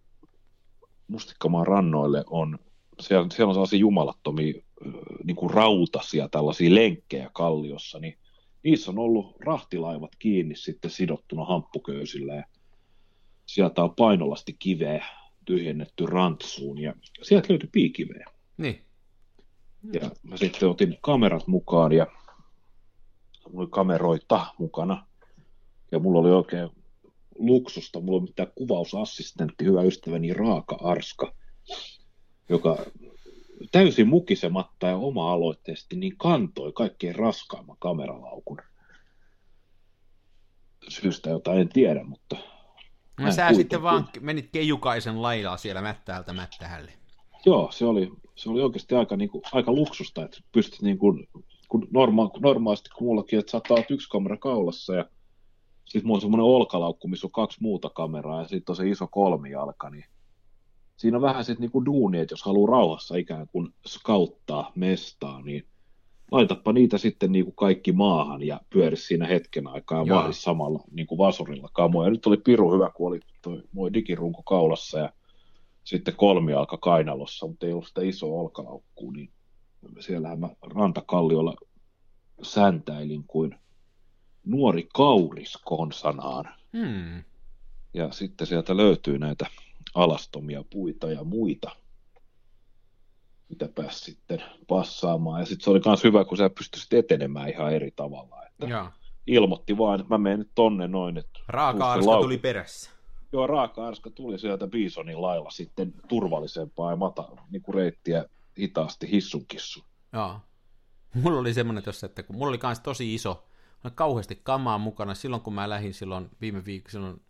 Mustikkamaan 1.07 1.67
rannoille 1.67 2.23
on, 2.29 2.59
siellä, 2.99 3.27
siellä 3.31 3.49
on 3.49 3.53
sellaisia 3.53 3.79
jumalattomia 3.79 4.61
niin 5.23 5.35
kuin 5.35 5.51
rautasia 5.51 6.29
tällaisia 6.29 6.75
lenkkejä 6.75 7.29
kalliossa, 7.33 7.99
niin 7.99 8.17
niissä 8.63 8.91
on 8.91 8.99
ollut 8.99 9.35
rahtilaivat 9.45 10.11
kiinni 10.19 10.55
sitten 10.55 10.91
sidottuna 10.91 11.45
hamppuköysillä, 11.45 12.35
ja 12.35 12.43
sieltä 13.53 13.83
on 13.83 13.95
painolasti 13.95 14.55
kiveä 14.59 15.05
tyhjennetty 15.45 16.05
rantsuun, 16.05 16.79
ja 16.79 16.93
sieltä 17.21 17.47
löytyi 17.49 17.69
piikiveä. 17.71 18.25
Niin. 18.57 18.85
Ja 19.93 20.11
mä 20.23 20.37
sitten 20.37 20.69
otin 20.69 20.97
kamerat 21.01 21.47
mukaan 21.47 21.91
ja 21.91 22.07
mulla 23.47 23.61
oli 23.61 23.67
kameroita 23.71 24.45
mukana. 24.59 25.07
Ja 25.91 25.99
mulla 25.99 26.19
oli 26.19 26.31
oikein 26.31 26.69
luksusta. 27.35 27.99
Mulla 27.99 28.17
oli 28.17 28.27
mitään 28.27 28.51
kuvausassistentti, 28.55 29.65
hyvä 29.65 29.81
ystäväni 29.81 30.33
Raaka 30.33 30.77
Arska, 30.83 31.33
joka 32.49 32.77
täysin 33.71 34.07
mukisematta 34.07 34.87
ja 34.87 34.97
oma-aloitteisesti 34.97 35.95
niin 35.95 36.17
kantoi 36.17 36.73
kaikkein 36.73 37.15
raskaimman 37.15 37.77
kameralaukun. 37.79 38.57
Syystä, 40.89 41.29
jota 41.29 41.53
en 41.53 41.69
tiedä, 41.69 42.03
mutta 42.03 42.37
Näin 43.23 43.33
sä 43.33 43.41
kuitenkin. 43.41 43.63
sitten 43.63 43.83
vaan 43.83 44.07
menit 44.19 44.49
keijukaisen 44.51 45.21
lailla 45.21 45.57
siellä 45.57 45.81
mättäältä 45.81 46.33
mättähälle. 46.33 46.93
Joo, 47.45 47.71
se 47.71 47.85
oli, 47.85 48.11
se 48.35 48.49
oli 48.49 48.61
oikeasti 48.61 48.95
aika, 48.95 49.17
niin 49.17 49.29
kuin, 49.29 49.41
aika 49.51 49.71
luksusta, 49.71 50.25
että 50.25 50.37
pystyt 50.51 50.81
niin 50.81 50.97
kuin, 50.97 51.27
kun 51.69 51.87
norma, 51.91 52.29
normaalisti 52.39 52.89
kun 52.89 53.07
mullakin, 53.07 53.39
että 53.39 53.51
sä 53.51 53.61
oot 53.69 53.91
yksi 53.91 54.09
kamera 54.09 54.37
kaulassa 54.37 54.95
ja 54.95 55.05
sitten 55.85 56.07
mulla 56.07 56.17
on 56.17 56.21
semmoinen 56.21 56.45
olkalaukku, 56.45 57.07
missä 57.07 57.27
on 57.27 57.31
kaksi 57.31 57.57
muuta 57.61 57.89
kameraa 57.89 58.41
ja 58.41 58.47
sitten 58.47 58.71
on 58.71 58.75
se 58.75 58.89
iso 58.89 59.07
kolmijalka, 59.07 59.89
niin 59.89 60.05
siinä 60.97 61.17
on 61.17 61.21
vähän 61.21 61.45
sitten 61.45 61.69
niin 61.73 61.85
duuni, 61.85 62.19
että 62.19 62.33
jos 62.33 62.43
haluaa 62.43 62.71
rauhassa 62.71 63.15
ikään 63.15 63.47
kuin 63.47 63.73
skauttaa 63.87 64.71
mestaa, 64.75 65.41
niin 65.41 65.65
laitapa 66.31 66.73
niitä 66.73 66.97
sitten 66.97 67.31
niin 67.31 67.45
kuin 67.45 67.55
kaikki 67.55 67.91
maahan 67.91 68.43
ja 68.43 68.61
pyöri 68.69 68.97
siinä 68.97 69.27
hetken 69.27 69.67
aikaa 69.67 69.99
ja 69.99 70.05
Joo. 70.07 70.19
vaadi 70.19 70.33
samalla 70.33 70.83
niin 70.91 71.07
kuin 71.07 71.17
vasurilla 71.17 71.69
kamoja. 71.73 72.09
Nyt 72.09 72.25
oli 72.25 72.37
piru 72.37 72.73
hyvä, 72.73 72.89
kun 72.95 73.07
oli 73.07 73.19
toi 73.41 73.63
moi 73.71 73.93
digirunko 73.93 74.43
kaulassa 74.43 74.99
ja 74.99 75.09
sitten 75.83 76.15
kolmijalka 76.15 76.77
kainalossa, 76.77 77.47
mutta 77.47 77.65
ei 77.65 77.71
ollut 77.71 77.87
sitä 77.87 78.01
isoa 78.01 78.41
olkalaukkua, 78.41 79.11
niin 79.11 79.29
siellähän 79.99 80.39
mä 80.39 80.49
rantakalliolla 80.61 81.55
säntäilin 82.41 83.23
kuin 83.27 83.55
nuori 84.45 84.89
kauris 84.93 85.57
konsanaan. 85.65 86.45
Hmm. 86.77 87.23
Ja 87.93 88.11
sitten 88.11 88.47
sieltä 88.47 88.77
löytyy 88.77 89.19
näitä 89.19 89.45
alastomia 89.95 90.63
puita 90.69 91.11
ja 91.11 91.23
muita, 91.23 91.75
mitä 93.51 93.69
pääsi 93.75 93.99
sitten 93.99 94.43
passaamaan. 94.67 95.39
Ja 95.39 95.45
sitten 95.45 95.63
se 95.63 95.69
oli 95.69 95.81
myös 95.85 96.03
hyvä, 96.03 96.25
kun 96.25 96.37
sä 96.37 96.49
pystyisit 96.49 96.93
etenemään 96.93 97.49
ihan 97.49 97.73
eri 97.73 97.91
tavalla. 97.91 98.43
Että 98.45 98.91
ilmoitti 99.27 99.77
vaan, 99.77 99.99
että 99.99 100.13
mä 100.13 100.17
menen 100.17 100.39
nyt 100.39 100.51
tonne 100.55 100.87
noin. 100.87 101.17
Että 101.17 101.31
tuu 101.33 101.43
Raaka 101.47 101.79
se 101.79 101.83
arska 101.83 102.11
laukku. 102.11 102.23
tuli 102.23 102.37
perässä. 102.37 102.91
Joo, 103.33 103.47
raaka-arska 103.47 104.09
tuli 104.09 104.39
sieltä 104.39 104.67
Bisonin 104.67 105.21
lailla 105.21 105.49
sitten 105.49 105.93
turvallisempaa 106.07 106.91
ja 106.91 106.95
mata, 106.95 107.27
niin 107.51 107.61
kuin 107.61 107.75
reittiä 107.75 108.25
hitaasti 108.59 109.11
hissun 109.11 109.45
kissun. 109.45 109.83
Joo. 110.13 110.39
Mulla 111.13 111.39
oli 111.39 111.53
semmoinen 111.53 111.83
tossa, 111.83 112.05
että 112.05 112.23
kun 112.23 112.35
mulla 112.35 112.49
oli 112.49 112.57
kans 112.57 112.79
tosi 112.79 113.13
iso, 113.13 113.43
oli 113.83 113.91
kauheasti 113.95 114.39
kamaa 114.43 114.77
mukana 114.77 115.13
silloin, 115.13 115.41
kun 115.41 115.53
mä 115.53 115.69
lähdin 115.69 115.93
silloin 115.93 116.29
viime 116.41 116.65
viikolla, 116.65 116.91
silloin 116.91 117.21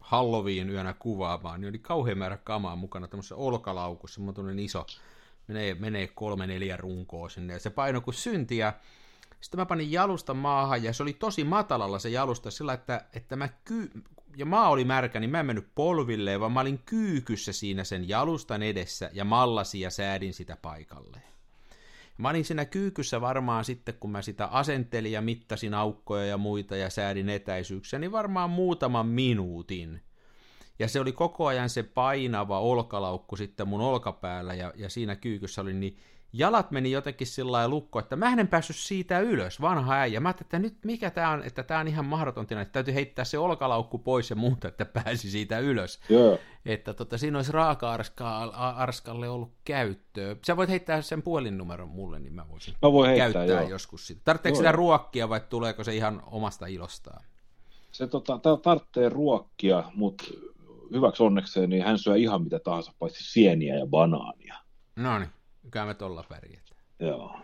Halloween 0.00 0.70
yönä 0.70 0.94
kuvaamaan, 0.98 1.60
niin 1.60 1.68
oli 1.68 1.78
kauhean 1.78 2.18
määrä 2.18 2.36
kamaa 2.36 2.76
mukana 2.76 3.08
tämmöisessä 3.08 3.36
olkalaukussa, 3.36 4.14
semmoinen 4.14 4.58
iso, 4.58 4.86
menee, 5.52 5.74
menee 5.74 6.06
kolme 6.06 6.46
neljä 6.46 6.76
runkoa 6.76 7.28
sinne, 7.28 7.52
ja 7.52 7.58
se 7.58 7.70
paino 7.70 8.00
kuin 8.00 8.14
synti, 8.14 8.56
ja 8.56 8.72
sitten 9.40 9.60
mä 9.60 9.66
panin 9.66 9.92
jalusta 9.92 10.34
maahan, 10.34 10.84
ja 10.84 10.92
se 10.92 11.02
oli 11.02 11.12
tosi 11.12 11.44
matalalla 11.44 11.98
se 11.98 12.08
jalusta 12.08 12.50
sillä, 12.50 12.72
että, 12.72 13.04
että 13.14 13.36
mä 13.36 13.48
ky... 13.48 13.90
ja 14.36 14.46
maa 14.46 14.68
oli 14.68 14.84
märkä, 14.84 15.20
niin 15.20 15.30
mä 15.30 15.40
en 15.40 15.46
mennyt 15.46 15.68
polvilleen, 15.74 16.40
vaan 16.40 16.52
mä 16.52 16.60
olin 16.60 16.78
kyykyssä 16.78 17.52
siinä 17.52 17.84
sen 17.84 18.08
jalustan 18.08 18.62
edessä, 18.62 19.10
ja 19.12 19.24
mallasin 19.24 19.80
ja 19.80 19.90
säädin 19.90 20.34
sitä 20.34 20.56
paikalleen. 20.62 21.30
Mä 22.18 22.30
olin 22.30 22.44
siinä 22.44 22.64
kyykyssä 22.64 23.20
varmaan 23.20 23.64
sitten, 23.64 23.94
kun 24.00 24.10
mä 24.10 24.22
sitä 24.22 24.46
asentelin 24.46 25.12
ja 25.12 25.20
mittasin 25.20 25.74
aukkoja 25.74 26.26
ja 26.26 26.38
muita 26.38 26.76
ja 26.76 26.90
säädin 26.90 27.28
etäisyyksiä, 27.28 27.98
niin 27.98 28.12
varmaan 28.12 28.50
muutaman 28.50 29.06
minuutin. 29.06 30.02
Ja 30.80 30.88
se 30.88 31.00
oli 31.00 31.12
koko 31.12 31.46
ajan 31.46 31.68
se 31.68 31.82
painava 31.82 32.60
olkalaukku 32.60 33.36
sitten 33.36 33.68
mun 33.68 33.80
olkapäällä 33.80 34.54
ja, 34.54 34.72
ja 34.76 34.88
siinä 34.88 35.16
kyykyssä 35.16 35.60
oli, 35.60 35.74
niin 35.74 35.98
jalat 36.32 36.70
meni 36.70 36.90
jotenkin 36.90 37.26
sillä 37.26 37.52
lailla 37.52 37.74
lukko, 37.74 37.98
että 37.98 38.16
mä 38.16 38.32
en 38.32 38.48
päässyt 38.48 38.76
siitä 38.76 39.20
ylös, 39.20 39.60
vanha 39.60 39.94
äijä. 39.94 40.20
Mä 40.20 40.28
ajattelin, 40.28 40.46
että 40.46 40.58
nyt 40.58 40.76
mikä 40.84 41.10
tää 41.10 41.30
on, 41.30 41.42
että 41.42 41.62
tää 41.62 41.80
on 41.80 41.88
ihan 41.88 42.04
mahdoton 42.04 42.46
tilanne, 42.46 42.62
että 42.62 42.72
täytyy 42.72 42.94
heittää 42.94 43.24
se 43.24 43.38
olkalaukku 43.38 43.98
pois 43.98 44.30
ja 44.30 44.36
muuta, 44.36 44.68
että 44.68 44.84
pääsi 44.84 45.30
siitä 45.30 45.58
ylös 45.58 46.00
Joo. 46.08 46.38
että 46.66 46.94
tota, 46.94 47.18
siinä 47.18 47.38
olisi 47.38 47.52
raaka-arskalle 47.52 49.28
ollut 49.28 49.52
käyttöä. 49.64 50.36
Sä 50.46 50.56
voit 50.56 50.70
heittää 50.70 51.02
sen 51.02 51.22
puhelinnumeron 51.22 51.88
mulle, 51.88 52.18
niin 52.18 52.32
mä 52.34 52.48
voisin 52.48 52.74
Mä 52.82 52.92
voin 52.92 53.08
heittää, 53.08 53.32
käyttää 53.32 53.60
joo. 53.60 53.70
joskus 53.70 54.06
sitä. 54.06 54.20
Tarvitseeko 54.24 54.56
sitä 54.56 54.72
ruokkia 54.72 55.28
vai 55.28 55.40
tuleeko 55.48 55.84
se 55.84 55.94
ihan 55.94 56.22
omasta 56.26 56.66
ilostaan? 56.66 57.24
Se 57.92 58.06
tota, 58.06 58.38
tarvitsee 58.62 59.08
ruokkia, 59.08 59.84
mutta 59.94 60.24
hyväksi 60.92 61.22
onnekseen 61.22 61.70
niin 61.70 61.84
hän 61.84 61.98
syö 61.98 62.16
ihan 62.16 62.42
mitä 62.42 62.58
tahansa, 62.58 62.92
paitsi 62.98 63.32
sieniä 63.32 63.76
ja 63.76 63.86
banaania. 63.86 64.54
No 64.96 65.18
niin, 65.18 65.30
kyllä 65.70 65.86
me 65.86 65.94
tuolla 65.94 66.24
pärjätään. 66.28 66.80
Joo. 67.00 67.40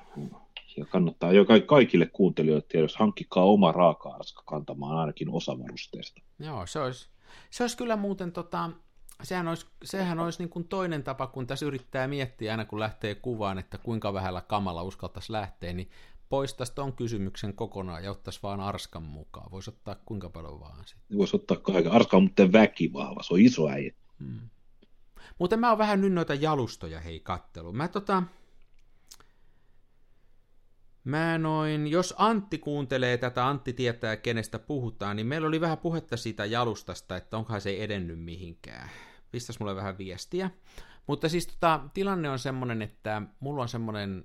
Ja 0.76 0.84
kannattaa 0.84 1.32
jo 1.32 1.44
ka- 1.44 1.60
kaikille 1.60 2.06
kuuntelijoille 2.06 2.66
tiedossa, 2.68 2.98
hankkikaa 2.98 3.44
oma 3.44 3.72
raaka-arska 3.72 4.42
kantamaan 4.46 4.98
ainakin 4.98 5.30
osa 5.30 5.58
varusteesta. 5.58 6.22
Joo, 6.38 6.66
se 6.66 6.80
olisi, 6.80 7.08
se 7.50 7.62
olisi 7.64 7.76
kyllä 7.76 7.96
muuten, 7.96 8.32
tota, 8.32 8.70
sehän 9.22 9.48
olisi, 9.48 9.66
sehän 9.84 10.18
olisi 10.18 10.38
niin 10.38 10.48
kuin 10.48 10.68
toinen 10.68 11.02
tapa, 11.02 11.26
kun 11.26 11.46
tässä 11.46 11.66
yrittää 11.66 12.08
miettiä 12.08 12.52
aina 12.52 12.64
kun 12.64 12.80
lähtee 12.80 13.14
kuvaan, 13.14 13.58
että 13.58 13.78
kuinka 13.78 14.12
vähällä 14.12 14.40
kamalla 14.40 14.82
uskaltaisi 14.82 15.32
lähteä, 15.32 15.72
niin 15.72 15.90
poistaisi 16.28 16.74
ton 16.74 16.92
kysymyksen 16.92 17.54
kokonaan 17.54 18.04
ja 18.04 18.10
ottaisi 18.10 18.40
vaan 18.42 18.60
arskan 18.60 19.02
mukaan. 19.02 19.50
Voisi 19.50 19.70
ottaa 19.70 19.96
kuinka 20.04 20.30
paljon 20.30 20.60
vaan 20.60 20.86
sitten. 20.86 21.18
Voisi 21.18 21.36
ottaa 21.36 21.56
kaiken. 21.56 21.92
Arska 21.92 22.16
on 22.16 22.22
muuten 22.22 22.52
väkivahva, 22.52 23.22
se 23.22 23.34
on 23.34 23.40
iso 23.40 23.68
äijä. 23.68 23.92
Hmm. 24.20 24.40
Muuten 25.38 25.60
mä 25.60 25.68
oon 25.68 25.78
vähän 25.78 26.00
nyt 26.00 26.12
noita 26.12 26.34
jalustoja 26.34 27.00
hei 27.00 27.20
kattelu. 27.20 27.72
Mä 27.72 27.88
tota... 27.88 28.22
Mä 31.04 31.38
noin, 31.38 31.86
jos 31.86 32.14
Antti 32.18 32.58
kuuntelee 32.58 33.18
tätä, 33.18 33.48
Antti 33.48 33.72
tietää 33.72 34.16
kenestä 34.16 34.58
puhutaan, 34.58 35.16
niin 35.16 35.26
meillä 35.26 35.48
oli 35.48 35.60
vähän 35.60 35.78
puhetta 35.78 36.16
siitä 36.16 36.44
jalustasta, 36.44 37.16
että 37.16 37.36
onkohan 37.36 37.60
se 37.60 37.84
edennyt 37.84 38.20
mihinkään. 38.20 38.90
Pistäs 39.30 39.60
mulle 39.60 39.76
vähän 39.76 39.98
viestiä. 39.98 40.50
Mutta 41.06 41.28
siis 41.28 41.46
tota, 41.46 41.80
tilanne 41.94 42.30
on 42.30 42.38
semmonen, 42.38 42.82
että 42.82 43.22
mulla 43.40 43.62
on 43.62 43.68
semmonen 43.68 44.24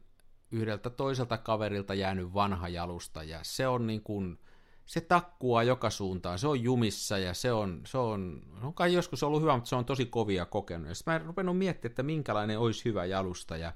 yhdeltä 0.52 0.90
toiselta 0.90 1.38
kaverilta 1.38 1.94
jäänyt 1.94 2.34
vanha 2.34 2.70
jalusta, 2.70 3.24
ja 3.24 3.40
se 3.42 3.68
on 3.68 3.88
niin 3.88 4.02
kuin, 4.02 4.40
se 4.86 5.02
takkua 5.02 5.64
joka 5.64 5.90
suuntaan, 5.90 6.40
se 6.40 6.48
on 6.48 6.64
jumissa 6.64 7.18
ja 7.18 7.34
se 7.34 7.52
on, 7.52 7.82
se 7.86 7.98
on, 7.98 8.42
on 8.64 8.74
kai 8.74 8.94
joskus 8.94 9.24
ollut 9.24 9.42
hyvä, 9.42 9.56
mutta 9.56 9.70
se 9.70 9.76
on 9.76 9.86
tosi 9.86 10.06
kovia 10.06 10.46
kokenut. 10.46 10.88
Ja 10.88 10.96
sitten 10.96 11.12
mä 11.12 11.16
en 11.16 11.26
rupennut 11.26 11.58
miettimään, 11.58 11.92
että 11.92 12.04
minkälainen 12.04 12.60
olisi 12.60 12.86
hyvä 12.86 13.06
jalusta 13.06 13.58
ja 13.58 13.74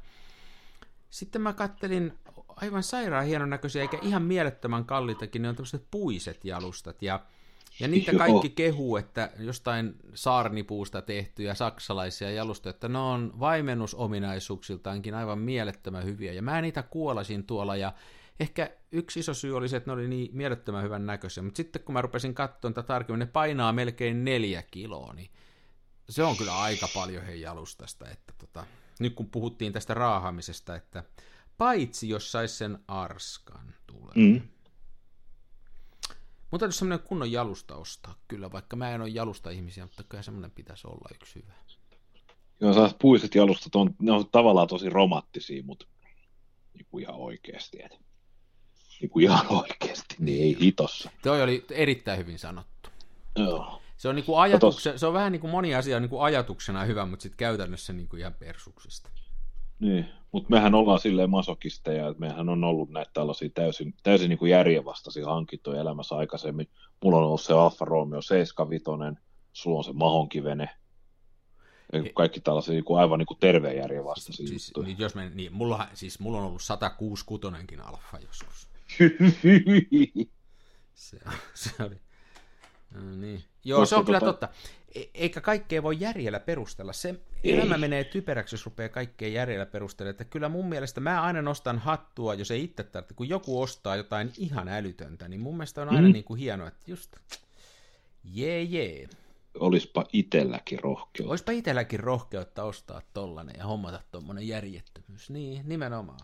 sitten 1.10 1.42
mä 1.42 1.54
kattelin 1.54 2.14
aivan 2.48 2.84
sairaan 2.84 3.26
hienon 3.26 3.50
näköisiä, 3.50 3.82
eikä 3.82 4.00
ihan 4.02 4.22
mielettömän 4.22 4.86
kalliitakin, 4.86 5.42
ne 5.42 5.50
on 5.50 5.56
tämmöiset 5.56 5.88
puiset 5.92 6.46
jalustat, 6.46 7.02
ja, 7.02 7.20
ja 7.80 7.88
niitä 7.88 8.12
Joo. 8.12 8.18
kaikki 8.18 8.50
kehuu, 8.50 8.98
että 8.98 9.32
jostain 9.40 9.96
saarnipuusta 10.14 11.02
tehtyjä 11.02 11.54
saksalaisia 11.54 12.32
jalustoja, 12.32 12.70
että 12.70 12.88
ne 12.88 12.98
on 12.98 13.34
vaimennusominaisuuksiltaankin 13.40 15.14
aivan 15.14 15.40
mielettömän 15.40 16.04
hyviä, 16.04 16.34
ja 16.34 16.42
mä 16.42 16.62
niitä 16.62 16.84
kuolasin 16.84 17.46
tuolla, 17.46 17.76
ja 17.76 17.94
ehkä 18.40 18.72
yksi 18.92 19.20
iso 19.20 19.34
syy 19.34 19.58
oli 19.58 19.70
se, 19.70 19.78
että 19.78 19.90
ne 19.90 19.94
oli 19.94 20.08
niin 20.08 20.30
mielettömän 20.34 20.84
hyvän 20.84 21.06
näköisiä, 21.06 21.44
mutta 21.44 21.58
sitten 21.58 21.84
kun 21.84 21.94
mä 21.94 22.02
rupesin 22.02 22.34
katsomaan 22.34 22.74
tätä 22.74 22.88
tarkemmin, 22.88 23.20
ne 23.20 23.26
painaa 23.26 23.74
melkein 23.74 24.26
neljä 24.26 24.64
kiloa, 24.72 25.14
niin 25.14 25.30
se 26.10 26.24
on 26.24 26.38
kyllä 26.38 26.62
aika 26.62 26.88
paljon 26.94 27.26
hei 27.26 27.42
jalustasta, 27.42 28.10
että 28.10 28.34
tota, 28.38 28.66
nyt 29.00 29.14
kun 29.14 29.30
puhuttiin 29.30 29.74
tästä 29.74 29.94
raahaamisesta, 29.94 30.76
että 30.76 31.04
paitsi 31.58 32.10
jos 32.10 32.32
sais 32.32 32.58
sen 32.58 32.80
arskan 32.88 33.74
tulee. 33.88 34.14
Mm. 34.16 34.42
Mun 36.52 36.60
täytyy 36.60 36.78
semmoinen 36.78 37.08
kunnon 37.08 37.32
jalusta 37.32 37.76
ostaa 37.76 38.16
kyllä, 38.28 38.52
vaikka 38.52 38.76
mä 38.76 38.92
en 38.92 39.02
ole 39.02 39.10
jalusta 39.10 39.50
ihmisiä, 39.50 39.86
mutta 39.86 40.04
kyllä 40.04 40.24
semmoinen 40.24 40.52
pitäisi 40.52 40.88
olla 40.88 41.10
yksi 41.16 41.36
hyvä. 41.36 41.54
Joo, 42.60 42.74
sellaiset 42.74 43.00
puiset 43.00 43.36
jalustat 43.36 43.76
on, 43.76 43.96
ne 44.00 44.12
on 44.12 44.30
tavallaan 44.32 44.68
tosi 44.68 44.90
romanttisia, 44.90 45.64
mutta 45.64 45.86
niin 46.74 46.86
kuin 46.92 47.04
ihan 47.04 47.16
oikeasti. 47.16 47.84
Et, 47.84 48.00
niin 49.02 49.10
kuin 49.10 49.24
ihan 49.24 49.46
oikeasti, 49.50 50.16
niin 50.20 50.44
ei 50.44 50.58
hitossa. 50.62 51.10
Toi 51.24 51.42
oli 51.42 51.66
erittäin 51.72 52.20
hyvin 52.20 52.40
sanottu. 52.40 52.90
Joo. 53.36 53.82
Se 53.98 54.10
on, 54.10 54.16
niinku 54.16 54.36
ajatukse, 54.36 54.98
se 54.98 55.08
on 55.08 55.14
vähän 55.14 55.32
niin 55.32 55.40
kuin 55.40 55.52
moni 55.52 55.76
asia 55.76 55.96
on 55.96 56.02
niinku 56.02 56.20
ajatuksena 56.20 56.84
hyvä, 56.84 57.06
mutta 57.06 57.24
sitten 57.24 57.38
käytännössä 57.38 57.94
niinku 57.94 58.16
ihan 58.16 58.34
persuksista. 58.34 59.10
Niin, 59.80 60.06
mutta 60.32 60.50
mehän 60.50 60.76
ollaan 60.76 61.00
silleen 61.00 61.30
masokisteja, 61.30 62.08
että 62.08 62.20
mehän 62.20 62.50
on 62.50 62.64
ollut 62.64 62.90
näitä 62.90 63.12
tällaisia 63.14 63.50
täysin, 63.50 63.94
täysin 64.04 64.30
niin 64.30 64.40
kuin 64.40 64.52
järjenvastaisia 64.52 65.26
hankintoja 65.26 65.82
elämässä 65.82 66.16
aikaisemmin. 66.16 66.70
Mulla 67.04 67.18
on 67.18 67.24
ollut 67.24 67.42
se 67.42 67.54
Alfa 67.54 67.86
Romeo 67.86 68.22
75, 68.22 69.22
sulla 69.54 69.78
on 69.78 69.84
se 69.84 69.94
Mahonkivene, 69.94 70.70
kaikki 72.14 72.40
tällaisia 72.40 72.74
niin 72.74 72.84
kuin 72.84 73.00
aivan 73.00 73.20
niin 73.20 73.28
kuin 73.28 73.40
terveen 73.40 73.78
järjenvastaisia 73.78 74.48
Siis, 74.48 74.68
juttuja. 74.68 74.88
niin 74.88 75.00
jos 75.00 75.16
me, 75.16 75.32
niin, 75.34 75.54
mulla, 75.54 75.88
siis 75.94 76.20
mulla 76.20 76.38
on 76.38 76.44
ollut 76.44 76.62
106 76.62 77.26
alfa 77.84 78.20
joskus. 78.20 78.68
Se, 80.96 81.20
se 81.54 81.84
oli. 81.84 82.05
No 82.96 83.16
niin. 83.16 83.44
Joo, 83.64 83.80
Koska 83.80 83.90
se 83.90 84.00
on 84.00 84.06
kyllä 84.06 84.20
tota- 84.20 84.26
totta. 84.26 84.50
E- 84.96 85.04
eikä 85.14 85.42
kaikkea 85.42 85.84
voi 85.84 85.98
järjellä 86.00 86.40
perustella. 86.40 86.94
Se 86.94 87.16
elämä 87.44 87.78
menee 87.78 88.04
typeräksi, 88.04 88.54
jos 88.56 88.66
rupeaa 88.66 88.90
kaikkea 88.90 89.28
järjellä 89.28 89.66
perustella. 89.66 90.10
Että 90.10 90.26
kyllä 90.26 90.50
mun 90.50 90.70
mielestä 90.70 91.02
mä 91.02 91.22
aina 91.22 91.42
nostan 91.42 91.80
hattua, 91.80 92.34
jos 92.34 92.52
ei 92.52 92.64
itse 92.64 92.84
tarvitse. 92.84 93.14
Kun 93.14 93.30
joku 93.30 93.62
ostaa 93.62 93.96
jotain 93.96 94.32
ihan 94.38 94.68
älytöntä, 94.68 95.28
niin 95.28 95.42
mun 95.42 95.56
mielestä 95.58 95.82
on 95.82 95.90
aina 95.90 96.08
Mm. 96.08 96.14
niin 96.14 96.24
kuin 96.24 96.40
hienoa, 96.40 96.68
että 96.68 96.92
just 96.92 97.16
jee 98.24 98.64
jee. 98.64 99.10
Olispa 99.60 100.06
itselläkin 100.14 100.80
rohkeutta. 100.80 101.32
Oispa 101.32 101.52
itselläkin 101.52 102.00
rohkeutta 102.00 102.64
ostaa 102.64 103.02
tollanen 103.14 103.56
ja 103.58 103.66
hommata 103.66 104.02
tommonen 104.12 104.48
järjettömyys. 104.48 105.30
Niin, 105.30 105.62
nimenomaan. 105.70 106.20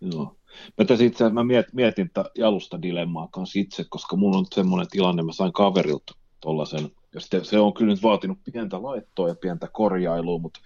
Joo. 0.00 0.36
Mä, 0.78 0.84
tässä 0.84 1.04
itse 1.04 1.28
mä 1.28 1.44
miet, 1.44 1.72
mietin 1.72 2.10
tätä 2.14 2.30
jalusta 2.38 2.82
dilemmaa 2.82 3.28
kanssa 3.30 3.58
itse, 3.58 3.84
koska 3.88 4.16
mulla 4.16 4.38
on 4.38 4.46
semmoinen 4.54 4.88
tilanne, 4.90 5.22
mä 5.22 5.32
sain 5.32 5.52
kaverilta 5.52 6.14
tollasen, 6.40 6.90
ja 7.14 7.20
sitten 7.20 7.44
se 7.44 7.58
on 7.58 7.74
kyllä 7.74 7.92
nyt 7.92 8.02
vaatinut 8.02 8.38
pientä 8.52 8.82
laittoa 8.82 9.28
ja 9.28 9.34
pientä 9.34 9.68
korjailua, 9.72 10.38
mutta 10.38 10.60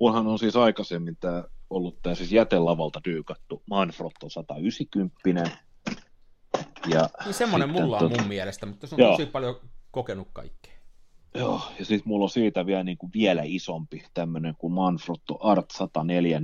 mullahan 0.00 0.26
on 0.26 0.38
siis 0.38 0.56
aikaisemmin 0.56 1.16
tämä 1.20 1.44
ollut 1.70 2.02
tämä 2.02 2.14
siis 2.14 2.32
jätelavalta 2.32 3.00
dyykattu 3.04 3.62
Manfrotto 3.70 4.28
190. 4.28 5.50
Ja 6.88 7.08
Niin 7.24 7.34
semmonen 7.34 7.68
sitten 7.68 7.84
mulla 7.84 7.98
on 7.98 8.12
tota- 8.12 8.20
mun 8.20 8.28
mielestä, 8.28 8.66
mutta 8.66 8.86
se 8.86 8.94
on 8.94 9.00
Joo. 9.00 9.10
tosi 9.10 9.26
paljon 9.26 9.60
kokenut 9.90 10.28
kaikkea. 10.32 10.74
Joo, 11.34 11.60
ja 11.78 11.84
sitten 11.84 12.08
mulla 12.08 12.24
on 12.24 12.30
siitä 12.30 12.66
vielä, 12.66 12.84
niin 12.84 12.98
kuin 12.98 13.12
vielä 13.14 13.42
isompi 13.44 14.04
tämmöinen 14.14 14.54
kuin 14.58 14.72
Manfrotto 14.72 15.38
Art 15.40 15.70
104 15.70 16.40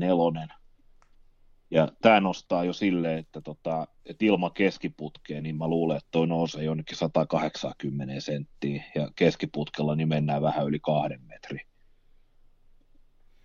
Ja 1.71 1.89
tämä 2.03 2.21
nostaa 2.21 2.65
jo 2.65 2.73
silleen, 2.73 3.19
että, 3.19 3.41
tota, 3.41 3.87
että 4.07 4.25
ilman 4.25 4.53
keskiputkea, 4.53 5.41
niin 5.41 5.57
mä 5.57 5.69
luulen, 5.69 5.97
että 5.97 6.09
toi 6.11 6.27
nousee 6.27 6.65
jonnekin 6.65 6.97
180 6.97 8.21
senttiä, 8.21 8.85
ja 8.95 9.09
keskiputkella 9.17 9.95
niin 9.95 10.09
mennään 10.09 10.43
vähän 10.43 10.67
yli 10.67 10.79
kahden 10.81 11.21
metrin. 11.23 11.61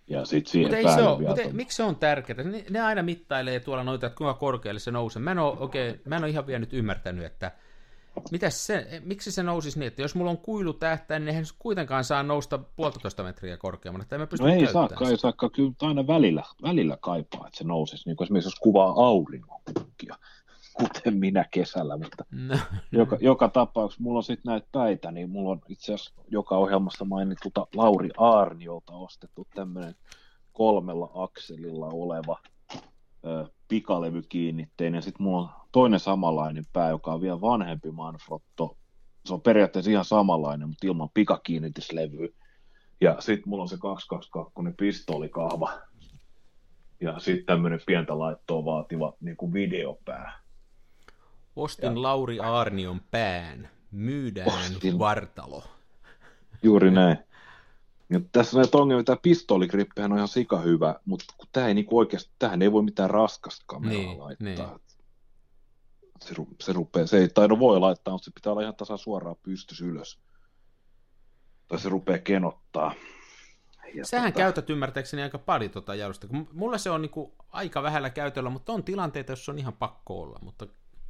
Ja 0.06 0.24
sitten 0.24 0.52
siihen 0.52 0.70
Mutta 0.70 0.90
ei 0.90 0.96
se 0.96 1.02
ole, 1.02 1.28
mutta 1.28 1.42
ton- 1.42 1.52
miksi 1.52 1.76
se 1.76 1.82
on 1.82 1.96
tärkeää? 1.96 2.42
Ne, 2.42 2.64
ne 2.70 2.80
aina 2.80 3.02
mittailee 3.02 3.60
tuolla 3.60 3.84
noita, 3.84 4.06
että 4.06 4.16
kuinka 4.16 4.34
korkealle 4.34 4.80
se 4.80 4.90
nousee. 4.90 5.22
Mä 5.22 5.30
en 5.30 5.38
ole, 5.38 5.58
oikein, 5.58 6.00
mä 6.04 6.16
en 6.16 6.22
ole 6.22 6.30
ihan 6.30 6.46
vielä 6.46 6.58
nyt 6.58 6.72
ymmärtänyt, 6.72 7.24
että 7.24 7.52
mitäs 8.30 8.66
se, 8.66 9.02
miksi 9.04 9.32
se 9.32 9.42
nousisi 9.42 9.78
niin, 9.78 9.86
että 9.86 10.02
jos 10.02 10.14
mulla 10.14 10.30
on 10.30 10.38
kuilu 10.38 10.72
tähtäin, 10.72 11.20
niin 11.20 11.28
eihän 11.28 11.46
se 11.46 11.54
kuitenkaan 11.58 12.04
saa 12.04 12.22
nousta 12.22 12.58
puolitoista 12.58 13.22
metriä 13.22 13.56
korkeammalle, 13.56 14.02
että 14.02 14.18
mä 14.18 14.26
pysty 14.26 14.46
No 14.46 14.52
ei 14.52 14.66
saakka, 14.72 15.08
ei 15.08 15.18
saakka, 15.18 15.50
kyllä 15.50 15.72
aina 15.80 16.06
välillä, 16.06 16.42
välillä 16.62 16.98
kaipaa, 17.00 17.46
että 17.46 17.58
se 17.58 17.64
nousisi, 17.64 18.08
niin 18.08 18.16
kuin 18.16 18.26
esimerkiksi 18.26 18.46
jos 18.46 18.60
kuvaa 18.60 19.06
auringonpukkia, 19.06 20.16
kuten 20.74 21.16
minä 21.16 21.44
kesällä, 21.50 21.96
mutta 21.96 22.24
No, 22.30 22.58
joka, 22.92 23.18
joka 23.20 23.48
tapauksessa 23.48 24.02
mulla 24.02 24.18
on 24.18 24.22
sitten 24.22 24.50
näitä 24.50 24.66
päitä, 24.72 25.10
niin 25.10 25.30
mulla 25.30 25.50
on 25.50 25.60
itse 25.68 25.94
asiassa 25.94 26.14
joka 26.28 26.56
ohjelmassa 26.56 27.04
mainitulta 27.04 27.66
Lauri 27.74 28.10
Aarniolta 28.16 28.92
ostettu 28.92 29.46
tämmöinen 29.54 29.94
kolmella 30.52 31.10
akselilla 31.14 31.86
oleva 31.86 32.38
pikalevykiinnitteinen. 33.68 35.02
Sitten 35.02 35.22
mulla 35.22 35.42
on 35.42 35.48
toinen 35.72 36.00
samanlainen 36.00 36.64
pää, 36.72 36.90
joka 36.90 37.12
on 37.12 37.20
vielä 37.20 37.40
vanhempi 37.40 37.90
Manfrotto. 37.90 38.76
Se 39.26 39.34
on 39.34 39.40
periaatteessa 39.40 39.90
ihan 39.90 40.04
samanlainen, 40.04 40.68
mutta 40.68 40.86
ilman 40.86 41.10
pikakiinnityslevyä. 41.14 42.28
Ja 43.00 43.16
sitten 43.20 43.48
mulla 43.48 43.62
on 43.62 43.68
se 43.68 43.76
222 43.78 44.74
pistoolikahva. 44.76 45.72
Ja 47.00 47.18
sitten 47.18 47.46
tämmöinen 47.46 47.80
pientä 47.86 48.18
laittoa 48.18 48.64
vaativa 48.64 49.12
niin 49.20 49.36
kuin 49.36 49.52
videopää. 49.52 50.40
ostin 51.56 52.02
Lauri 52.02 52.40
Aarnion 52.40 53.00
pään, 53.10 53.70
myydään 53.90 54.48
Ostin. 54.48 54.98
vartalo. 54.98 55.62
Juuri 56.62 56.90
näin. 56.90 57.18
Ja 58.10 58.20
tässä 58.32 58.56
on 58.56 58.60
näitä 58.62 58.78
ongelmia, 58.78 59.04
tämä 59.04 59.16
pistooligrippihän 59.22 60.12
on 60.12 60.18
ihan 60.18 60.28
sika 60.28 60.58
hyvä, 60.60 60.94
mutta 61.04 61.24
kun 61.38 61.48
tämä 61.52 61.66
ei 61.68 61.74
niinku 61.74 61.98
oikeasti, 61.98 62.30
tähän 62.38 62.62
ei 62.62 62.72
voi 62.72 62.82
mitään 62.82 63.10
raskasta 63.10 63.64
kameraa 63.66 63.96
Niin, 64.02 64.18
laittaa. 64.18 64.44
niin. 64.46 64.80
Se, 66.20 66.34
ru, 66.34 66.48
se, 66.62 66.72
rupeaa, 66.72 67.06
se 67.06 67.18
ei 67.18 67.28
taida 67.28 67.58
voi 67.58 67.80
laittaa, 67.80 68.14
mutta 68.14 68.24
se 68.24 68.30
pitää 68.34 68.52
olla 68.52 68.62
ihan 68.62 68.74
tasan 68.74 68.98
suoraan 68.98 69.36
pystys 69.42 69.80
ylös. 69.80 70.20
Tai 71.68 71.78
se 71.78 71.88
rupeaa 71.88 72.18
kenottaa. 72.18 72.94
Ja 73.94 74.06
Sähän 74.06 74.32
tota, 74.32 74.42
käytät 74.42 74.70
ymmärtääkseni 74.70 75.22
aika 75.22 75.38
paljon 75.38 75.70
jalusta. 75.98 76.26
kun 76.26 76.48
Mulla 76.52 76.78
se 76.78 76.90
on 76.90 77.02
niinku 77.02 77.34
aika 77.48 77.82
vähällä 77.82 78.10
käytöllä, 78.10 78.50
mutta 78.50 78.72
on 78.72 78.84
tilanteita, 78.84 79.32
jossa 79.32 79.52
on 79.52 79.58
ihan 79.58 79.72
pakko 79.72 80.20
olla. 80.22 80.38
Mutta 80.42 80.66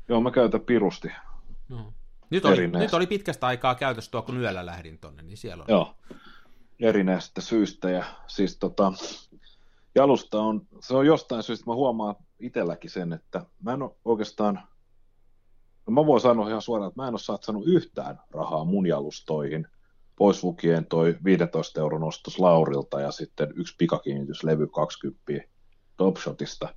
Joo, 0.08 0.20
mä 0.20 0.30
käytän 0.30 0.60
pirusti. 0.60 1.08
no. 1.68 1.92
nyt, 2.30 2.44
oli, 2.44 2.52
Erinäistä. 2.56 2.78
nyt 2.78 2.94
oli 2.94 3.06
pitkästä 3.06 3.46
aikaa 3.46 3.74
käytössä 3.74 4.10
tuo, 4.10 4.22
kun 4.22 4.36
yöllä 4.40 4.66
lähdin 4.66 4.98
tonne, 4.98 5.22
niin 5.22 5.36
siellä 5.36 5.62
on. 5.62 5.66
Joo, 5.68 5.94
erinäistä 6.80 7.40
syistä. 7.40 7.90
Ja 7.90 8.04
siis 8.26 8.58
tota, 8.58 8.92
jalusta 9.94 10.40
on, 10.40 10.66
se 10.80 10.94
on 10.96 11.06
jostain 11.06 11.42
syystä, 11.42 11.70
mä 11.70 11.74
huomaan 11.74 12.14
itselläkin 12.40 12.90
sen, 12.90 13.12
että 13.12 13.44
mä 13.62 13.72
en 13.72 13.82
ole 13.82 13.96
oikeastaan, 14.04 14.60
no 15.86 15.92
mä 15.92 16.06
voin 16.06 16.20
sanoa 16.20 16.48
ihan 16.48 16.62
suoraan, 16.62 16.88
että 16.88 17.02
mä 17.02 17.08
en 17.08 17.14
ole 17.14 17.18
satsannut 17.18 17.66
yhtään 17.66 18.20
rahaa 18.30 18.64
mun 18.64 18.86
jalustoihin, 18.86 19.66
pois 20.16 20.44
lukien 20.44 20.86
toi 20.86 21.16
15 21.24 21.80
euron 21.80 22.04
ostos 22.04 22.38
Laurilta 22.38 23.00
ja 23.00 23.10
sitten 23.10 23.52
yksi 23.56 23.74
pikakiinnityslevy 23.78 24.66
20 24.66 25.48
Topshotista. 25.96 26.74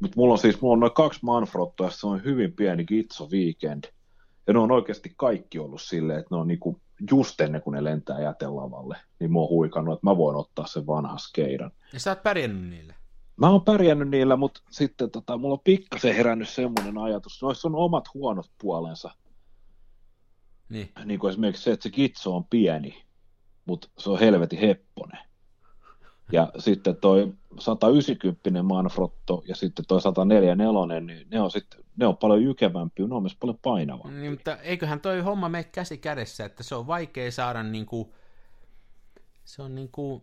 Mutta 0.00 0.14
mulla 0.16 0.32
on 0.32 0.38
siis 0.38 0.60
mulla 0.60 0.72
on 0.72 0.80
noin 0.80 0.92
kaksi 0.92 1.20
Manfrottoa, 1.22 1.90
se 1.90 2.06
on 2.06 2.24
hyvin 2.24 2.52
pieni 2.52 2.84
Gitso 2.84 3.28
Weekend. 3.32 3.84
Ja 4.46 4.52
ne 4.52 4.58
on 4.58 4.70
oikeasti 4.70 5.12
kaikki 5.16 5.58
ollut 5.58 5.82
silleen, 5.82 6.18
että 6.18 6.34
ne 6.34 6.40
on 6.40 6.48
niinku 6.48 6.80
just 7.10 7.40
ennen 7.40 7.62
kuin 7.62 7.74
ne 7.74 7.84
lentää 7.84 8.20
jätelavalle, 8.20 8.96
niin 9.18 9.32
mä 9.32 9.38
oon 9.38 9.48
huikannut, 9.48 9.94
että 9.94 10.06
mä 10.06 10.16
voin 10.16 10.36
ottaa 10.36 10.66
sen 10.66 10.86
vanhan 10.86 11.18
skeidan. 11.18 11.70
Ja 11.92 12.00
sä 12.00 12.10
oot 12.10 12.22
pärjännyt 12.22 12.70
niille. 12.70 12.94
Mä 13.36 13.50
oon 13.50 13.64
pärjännyt 13.64 14.08
niillä, 14.08 14.36
mutta 14.36 14.60
sitten 14.70 15.10
tota, 15.10 15.38
mulla 15.38 15.52
on 15.52 15.60
pikkasen 15.64 16.14
herännyt 16.14 16.48
semmoinen 16.48 16.98
ajatus. 16.98 17.42
Noissa 17.42 17.68
on 17.68 17.74
omat 17.74 18.14
huonot 18.14 18.50
puolensa. 18.60 19.10
Niin. 20.68 20.92
Niin 21.04 21.20
kuin 21.20 21.30
esimerkiksi 21.30 21.62
se, 21.62 21.72
että 21.72 21.82
se 21.82 21.90
kitso 21.90 22.36
on 22.36 22.44
pieni, 22.44 23.04
mutta 23.64 23.88
se 23.98 24.10
on 24.10 24.18
helvetin 24.18 24.58
hepponen. 24.58 25.18
Ja 26.32 26.52
sitten 26.58 26.96
toi 26.96 27.32
190 27.58 28.62
Manfrotto 28.62 29.42
ja 29.46 29.56
sitten 29.56 29.84
toi 29.88 30.00
104 30.00 30.54
niin 30.54 31.26
ne 31.30 31.40
on, 31.40 31.50
sitten, 31.50 31.80
ne 31.96 32.06
on 32.06 32.16
paljon 32.16 32.42
jykevämpiä, 32.42 33.06
ne 33.06 33.14
on 33.14 33.22
myös 33.22 33.36
paljon 33.36 33.58
painavampia. 33.62 34.20
Niin, 34.20 34.32
mutta 34.32 34.56
eiköhän 34.56 35.00
toi 35.00 35.20
homma 35.20 35.48
mene 35.48 35.64
käsi 35.64 35.98
kädessä, 35.98 36.44
että 36.44 36.62
se 36.62 36.74
on 36.74 36.86
vaikea 36.86 37.32
saada 37.32 37.62
niinku, 37.62 38.14
se 39.44 39.62
on 39.62 39.74
niinku, 39.74 40.22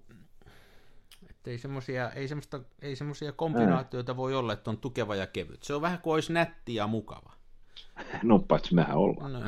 Että 1.29 1.51
ei 1.51 1.57
semmoisia, 1.57 2.11
ei 2.11 2.27
semmoista, 2.27 2.59
ei 2.81 2.95
semmoisia 2.95 3.31
kombinaatioita 3.31 4.17
voi 4.17 4.35
olla, 4.35 4.53
että 4.53 4.69
on 4.69 4.77
tukeva 4.77 5.15
ja 5.15 5.27
kevyt. 5.27 5.63
Se 5.63 5.73
on 5.73 5.81
vähän 5.81 5.99
kuin 5.99 6.13
olisi 6.13 6.33
nätti 6.33 6.75
ja 6.75 6.87
mukava. 6.87 7.31
No 8.23 8.39
paitsi 8.39 8.75
mehän 8.75 8.97
ollaan. 8.97 9.33
No, 9.33 9.39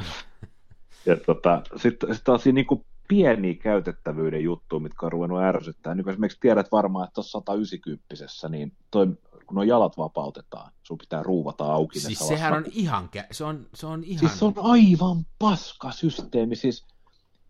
Ja 1.06 1.18
tota, 1.18 1.62
sitten 1.76 2.16
sit 2.16 2.24
taas 2.24 2.46
niin 2.46 2.66
kuin 2.66 2.86
pieniä 3.12 3.54
käytettävyyden 3.54 4.44
juttuja, 4.44 4.80
mitkä 4.80 5.06
on 5.06 5.12
ruvennut 5.12 5.42
ärsyttää. 5.42 5.96
Niin 5.96 6.04
kuin 6.04 6.12
esimerkiksi 6.12 6.38
tiedät 6.42 6.72
varmaan, 6.72 7.04
että 7.04 7.14
tuossa 7.14 7.40
190 7.40 8.06
niin 8.50 8.74
toi, 8.92 9.08
kun 9.46 9.56
nuo 9.56 9.64
jalat 9.64 9.98
vapautetaan, 9.98 10.72
sun 10.84 10.98
pitää 10.98 11.24
ruuvata 11.24 11.66
auki. 11.74 12.00
siis 12.00 12.28
sehän 12.28 12.54
on 12.54 12.66
ihan, 12.72 13.10
kä- 13.18 13.28
se 13.32 13.44
on, 13.44 13.68
se 13.74 13.88
on 13.88 14.04
ihan... 14.04 14.20
Siis 14.20 14.40
se 14.40 14.46
on 14.46 14.54
aivan 14.58 15.26
paska 15.40 15.92
systeemi. 15.92 16.56
Siis, 16.56 16.86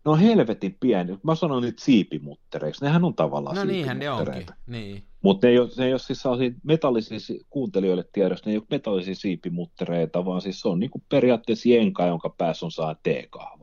ne 0.04 0.10
on 0.10 0.18
helvetin 0.18 0.76
pieni. 0.80 1.18
Mä 1.22 1.34
sanon 1.34 1.62
niitä 1.62 1.84
siipimuttereiksi. 1.84 2.84
Nehän 2.84 3.04
on 3.04 3.14
tavallaan 3.14 3.56
no 3.56 3.64
niinhän 3.64 3.98
ne 3.98 4.10
onkin, 4.10 4.46
niin. 4.66 5.04
Mutta 5.22 5.46
ne 5.46 5.50
ei 5.50 5.58
ole, 5.58 5.70
ne 5.76 5.86
ei 5.86 5.92
ole 5.92 5.98
siis 5.98 6.22
sellaisia 6.22 6.50
metallisia, 6.62 7.20
si- 7.20 7.46
kuuntelijoille 7.50 8.04
tiedossa, 8.12 8.46
ne 8.46 8.52
ei 8.52 8.58
ole 8.58 8.66
metallisia 8.70 9.14
siipimuttereita, 9.14 10.24
vaan 10.24 10.40
siis 10.40 10.60
se 10.60 10.68
on 10.68 10.80
niinku 10.80 11.02
periaatteessa 11.08 11.68
jenka, 11.68 12.06
jonka 12.06 12.34
päässä 12.38 12.66
on 12.66 12.72
saa 12.72 12.96
teekahva. 13.02 13.61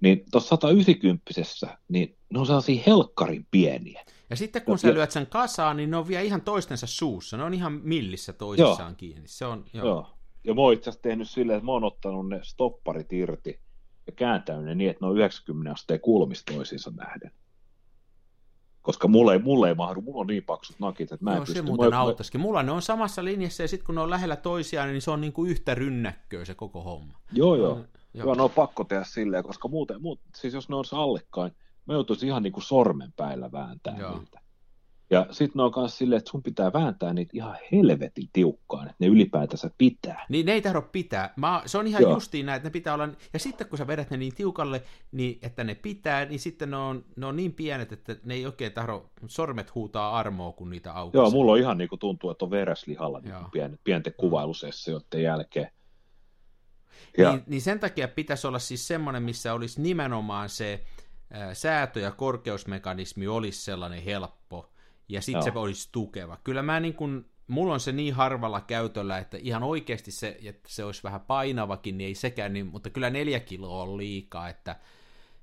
Niin 0.00 0.24
tuossa 0.30 0.48
190 0.48 1.24
niin 1.88 2.16
ne 2.30 2.38
on 2.40 2.46
sellaisia 2.46 2.82
helkkarin 2.86 3.46
pieniä. 3.50 4.04
Ja 4.30 4.36
sitten 4.36 4.62
kun 4.62 4.78
sä 4.78 4.94
lyöt 4.94 5.10
sen 5.10 5.26
kasaan, 5.26 5.76
niin 5.76 5.90
ne 5.90 5.96
on 5.96 6.08
vielä 6.08 6.22
ihan 6.22 6.40
toistensa 6.40 6.86
suussa. 6.86 7.36
Ne 7.36 7.42
on 7.42 7.54
ihan 7.54 7.80
millissä 7.82 8.32
toisissaan 8.32 8.96
kiinni. 8.96 9.28
Se 9.28 9.46
on, 9.46 9.64
joo. 9.72 9.86
Joo. 9.86 9.94
Joo. 9.94 10.16
Ja 10.44 10.54
mä 10.54 10.60
oon 10.60 10.72
itse 10.72 10.90
asiassa 10.90 11.02
tehnyt 11.02 11.30
silleen, 11.30 11.56
että 11.56 11.66
mä 11.66 11.72
oon 11.72 11.84
ottanut 11.84 12.28
ne 12.28 12.40
stopparit 12.42 13.12
irti 13.12 13.60
ja 14.06 14.12
kääntänyt 14.12 14.64
ne 14.64 14.74
niin, 14.74 14.90
että 14.90 15.04
ne 15.04 15.10
on 15.10 15.16
90 15.16 15.72
asteen 15.72 16.00
kulmista 16.00 16.54
toisiinsa 16.54 16.92
nähden. 16.96 17.30
Koska 18.82 19.08
mulle 19.08 19.32
ei, 19.32 19.38
mulle 19.38 19.68
ei 19.68 19.74
mahdu, 19.74 20.00
mulla 20.00 20.20
on 20.20 20.26
niin 20.26 20.44
paksut 20.44 20.78
nakit, 20.78 21.12
että 21.12 21.24
mä 21.24 21.30
en 21.30 21.36
Joo, 21.36 21.46
se 21.46 21.52
pysty. 21.52 21.66
muuten 21.66 21.90
mä, 21.90 22.00
auttaisikin. 22.00 22.40
Mulla 22.40 22.62
ne 22.62 22.72
on 22.72 22.82
samassa 22.82 23.24
linjassa 23.24 23.62
ja 23.62 23.68
sitten 23.68 23.86
kun 23.86 23.94
ne 23.94 24.00
on 24.00 24.10
lähellä 24.10 24.36
toisiaan, 24.36 24.88
niin 24.88 25.02
se 25.02 25.10
on 25.10 25.20
niin 25.20 25.32
kuin 25.32 25.50
yhtä 25.50 25.74
rynnäkköä 25.74 26.44
se 26.44 26.54
koko 26.54 26.82
homma. 26.82 27.18
Joo, 27.32 27.56
joo. 27.56 27.74
Mm, 27.74 27.84
Joo, 28.16 28.34
ne 28.34 28.42
on 28.42 28.50
pakko 28.50 28.84
tehdä 28.84 29.04
silleen, 29.04 29.44
koska 29.44 29.68
muuten, 29.68 30.02
muut, 30.02 30.20
siis 30.36 30.54
jos 30.54 30.68
ne 30.68 30.76
olisi 30.76 30.96
allekkain, 30.96 31.52
mä 31.86 31.94
joutuisin 31.94 32.28
ihan 32.28 32.42
niin 32.42 32.52
kuin 32.52 32.64
sormen 32.64 33.12
päällä 33.16 33.52
vääntää 33.52 33.96
Joo. 33.98 34.18
niitä. 34.18 34.40
Ja 35.10 35.26
sitten 35.30 35.58
ne 35.58 35.62
on 35.62 35.72
myös 35.76 35.98
silleen, 35.98 36.18
että 36.18 36.30
sun 36.30 36.42
pitää 36.42 36.72
vääntää 36.72 37.12
niitä 37.12 37.30
ihan 37.34 37.56
helvetin 37.72 38.28
tiukkaan, 38.32 38.86
että 38.86 38.96
ne 38.98 39.06
ylipäätänsä 39.06 39.70
pitää. 39.78 40.26
Niin 40.28 40.46
ne 40.46 40.52
ei 40.52 40.62
tahdo 40.62 40.82
pitää. 40.82 41.32
Mä, 41.36 41.62
se 41.66 41.78
on 41.78 41.86
ihan 41.86 42.02
Joo. 42.02 42.14
justiin 42.14 42.46
näin, 42.46 42.56
että 42.56 42.66
ne 42.66 42.72
pitää 42.72 42.94
olla... 42.94 43.08
Ja 43.32 43.38
sitten 43.38 43.66
kun 43.66 43.78
sä 43.78 43.86
vedät 43.86 44.10
ne 44.10 44.16
niin 44.16 44.34
tiukalle, 44.34 44.82
niin, 45.12 45.38
että 45.42 45.64
ne 45.64 45.74
pitää, 45.74 46.24
niin 46.24 46.40
sitten 46.40 46.70
ne 46.70 46.76
on, 46.76 47.04
ne 47.16 47.26
on 47.26 47.36
niin 47.36 47.52
pienet, 47.52 47.92
että 47.92 48.16
ne 48.24 48.34
ei 48.34 48.46
oikein 48.46 48.72
tahdo... 48.72 49.10
Sormet 49.26 49.74
huutaa 49.74 50.18
armoa, 50.18 50.52
kun 50.52 50.70
niitä 50.70 50.92
aukaisee. 50.92 51.24
Joo, 51.24 51.30
mulla 51.30 51.52
on 51.52 51.58
ihan 51.58 51.78
niin 51.78 51.88
kuin 51.88 51.98
tuntuu, 51.98 52.30
että 52.30 52.44
on 52.44 52.50
vereslihalla 52.50 53.20
niin 53.20 53.34
pien, 53.52 53.78
pienten 53.84 54.14
kuvailusessioiden 54.16 55.22
jälkeen. 55.22 55.70
Ja, 57.18 57.30
Niin, 57.30 57.42
niin 57.46 57.62
sen 57.62 57.80
takia 57.80 58.08
pitäisi 58.08 58.46
olla 58.46 58.58
siis 58.58 58.88
semmoinen, 58.88 59.22
missä 59.22 59.54
olisi 59.54 59.82
nimenomaan 59.82 60.48
se 60.48 60.84
ää, 61.32 61.54
säätö- 61.54 62.00
ja 62.00 62.10
korkeusmekanismi 62.10 63.26
olisi 63.26 63.62
sellainen 63.64 64.02
helppo, 64.02 64.72
ja 65.08 65.22
sitten 65.22 65.42
se 65.42 65.52
olisi 65.54 65.88
tukeva. 65.92 66.38
Kyllä 66.44 66.62
mä 66.62 66.80
niin 66.80 66.94
kuin, 66.94 67.26
mulla 67.46 67.74
on 67.74 67.80
se 67.80 67.92
niin 67.92 68.14
harvalla 68.14 68.60
käytöllä, 68.60 69.18
että 69.18 69.36
ihan 69.40 69.62
oikeasti 69.62 70.10
se, 70.10 70.38
että 70.44 70.68
se 70.68 70.84
olisi 70.84 71.02
vähän 71.02 71.20
painavakin, 71.20 71.98
niin 71.98 72.08
ei 72.08 72.14
sekään, 72.14 72.52
niin, 72.52 72.66
mutta 72.66 72.90
kyllä 72.90 73.10
neljä 73.10 73.40
kiloa 73.40 73.82
on 73.82 73.96
liikaa, 73.96 74.48
että 74.48 74.76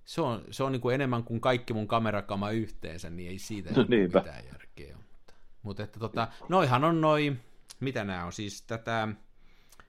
se 0.06 0.22
on, 0.22 0.44
se 0.52 0.64
on 0.64 0.72
niin 0.72 0.82
kuin 0.82 0.96
enemmän 0.96 1.24
kuin 1.24 1.42
kaikki 1.42 1.74
mun 1.74 1.88
kamerakama 1.88 2.52
yhteensä, 2.52 3.10
niin 3.10 3.30
ei 3.30 3.40
siitä 3.40 3.70
No 3.76 3.76
niin 3.82 3.90
niinpä. 3.90 4.20
mitään 4.20 4.46
järkeä. 4.46 4.96
Mutta, 4.98 5.34
mutta 5.64 5.84
että 5.84 6.00
tota, 6.00 6.28
noihan 6.50 6.84
on 6.84 7.02
noi, 7.02 7.36
mitä 7.80 8.04
nämä 8.04 8.26
on, 8.26 8.34
siis 8.34 8.62
tätä, 8.62 9.08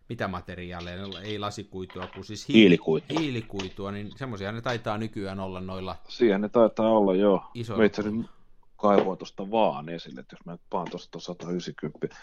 mitä 0.08 0.28
materiaaleja, 0.28 1.06
ne 1.06 1.18
ei 1.22 1.38
lasikuitua, 1.38 2.06
kun 2.06 2.24
siis 2.24 2.48
hiili, 2.48 2.60
Hiilikuitua. 2.60 3.20
hiilikuitua, 3.20 3.92
niin 3.92 4.12
semmoisia 4.16 4.52
ne 4.52 4.60
taitaa 4.60 4.98
nykyään 4.98 5.40
olla 5.40 5.60
noilla 5.60 5.96
siihen 6.08 6.40
ne 6.40 6.48
taitaa 6.48 6.90
olla, 6.90 7.14
joo. 7.14 7.44
isoilla. 7.54 7.82
Mä 7.82 7.86
itse 7.86 8.02
asiassa 8.02 8.30
kaivoin 8.76 9.18
tuosta 9.18 9.50
vaan 9.50 9.88
esille, 9.88 10.20
että 10.20 10.36
jos 10.36 10.46
mä 10.46 10.52
nyt 10.52 10.60
paan 10.70 10.90
tuosta 10.90 11.20
190. 11.20 12.16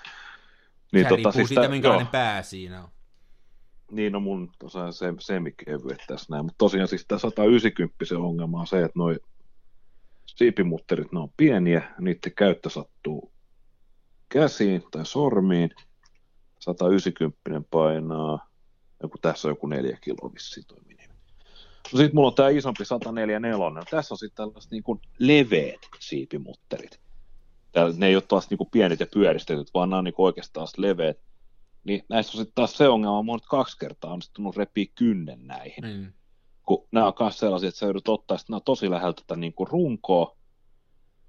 Niin, 0.94 1.06
se 1.06 1.10
riippuu 1.16 1.32
siis 1.32 1.48
siitä, 1.48 1.62
tää- 1.62 1.70
minkälainen 1.70 2.06
joo. 2.06 2.12
pää 2.12 2.42
siinä 2.42 2.84
on. 2.84 2.90
Niin, 3.92 4.12
no 4.14 4.20
mun 4.20 4.52
tosiaan 4.60 4.94
se, 4.94 5.14
semikevyet 5.20 6.04
tässä 6.08 6.26
näin, 6.30 6.46
mutta 6.46 6.58
tosiaan 6.58 6.88
siis 6.88 7.06
tämä 7.08 7.20
190 7.20 8.06
se 8.06 8.16
ongelma 8.16 8.60
on 8.60 8.68
se, 8.68 8.78
että 8.84 9.00
noi 9.00 9.20
siipimutterit, 10.26 11.12
ne 11.12 11.20
on 11.20 11.30
pieniä, 11.38 11.96
niiden 12.00 12.32
käyttö 12.36 12.70
sattuu 12.70 13.32
käsiin 14.30 14.84
tai 14.92 15.06
sormiin, 15.06 15.70
190 16.62 17.62
painaa, 17.72 18.48
joku 19.04 19.18
tässä 19.18 19.48
on 19.48 19.52
joku 19.52 19.68
neljä 19.68 19.98
kiloa 20.02 20.34
vissiin 20.34 20.66
toi 20.68 20.78
minimi. 20.88 21.14
No 21.94 21.98
sit 21.98 22.14
mulla 22.14 22.28
on 22.28 22.36
tää 22.36 22.50
isompi 22.50 22.86
144, 22.86 23.70
no 23.70 23.84
tässä 23.92 24.14
on 24.14 24.18
sitten 24.18 24.36
tällaiset 24.36 24.72
niin 24.72 24.84
kuin 24.84 25.02
leveät 25.20 25.80
siipimutterit. 26.00 27.00
Täällä, 27.72 27.94
ne 27.98 28.08
ei 28.08 28.16
ole 28.16 28.24
taas 28.28 28.50
niin 28.50 28.58
kuin 28.58 28.70
pienet 28.72 29.00
ja 29.00 29.08
pyöristetyt, 29.14 29.74
vaan 29.74 29.90
nämä 29.90 29.98
on 29.98 30.04
niin 30.04 30.14
kuin 30.14 30.26
oikeastaan 30.26 30.68
leveät. 30.78 31.18
Niin 31.84 32.04
näissä 32.10 32.38
on 32.38 32.38
sitten 32.38 32.56
taas 32.56 32.78
se 32.78 32.88
ongelma, 32.88 33.24
mä 33.24 33.32
oon 33.32 33.38
nyt 33.38 33.50
kaksi 33.50 33.78
kertaa 33.78 34.12
onnistunut 34.12 34.58
repiä 34.58 34.86
kynnen 34.96 35.48
näihin. 35.48 35.84
Niin. 35.84 36.14
Kun 36.64 36.88
nämä 36.92 37.08
on 37.08 37.14
myös 37.20 37.40
sellaisia, 37.40 37.70
että 37.70 37.80
sä 37.80 37.86
joudut 37.86 38.08
ottaa, 38.08 38.38
sitten 38.38 38.54
nämä 38.54 38.58
on 38.58 38.64
tosi 38.64 38.90
läheltä 38.90 39.22
tätä 39.22 39.36
niin 39.40 39.54
kuin 39.54 39.68
runkoa, 39.68 40.38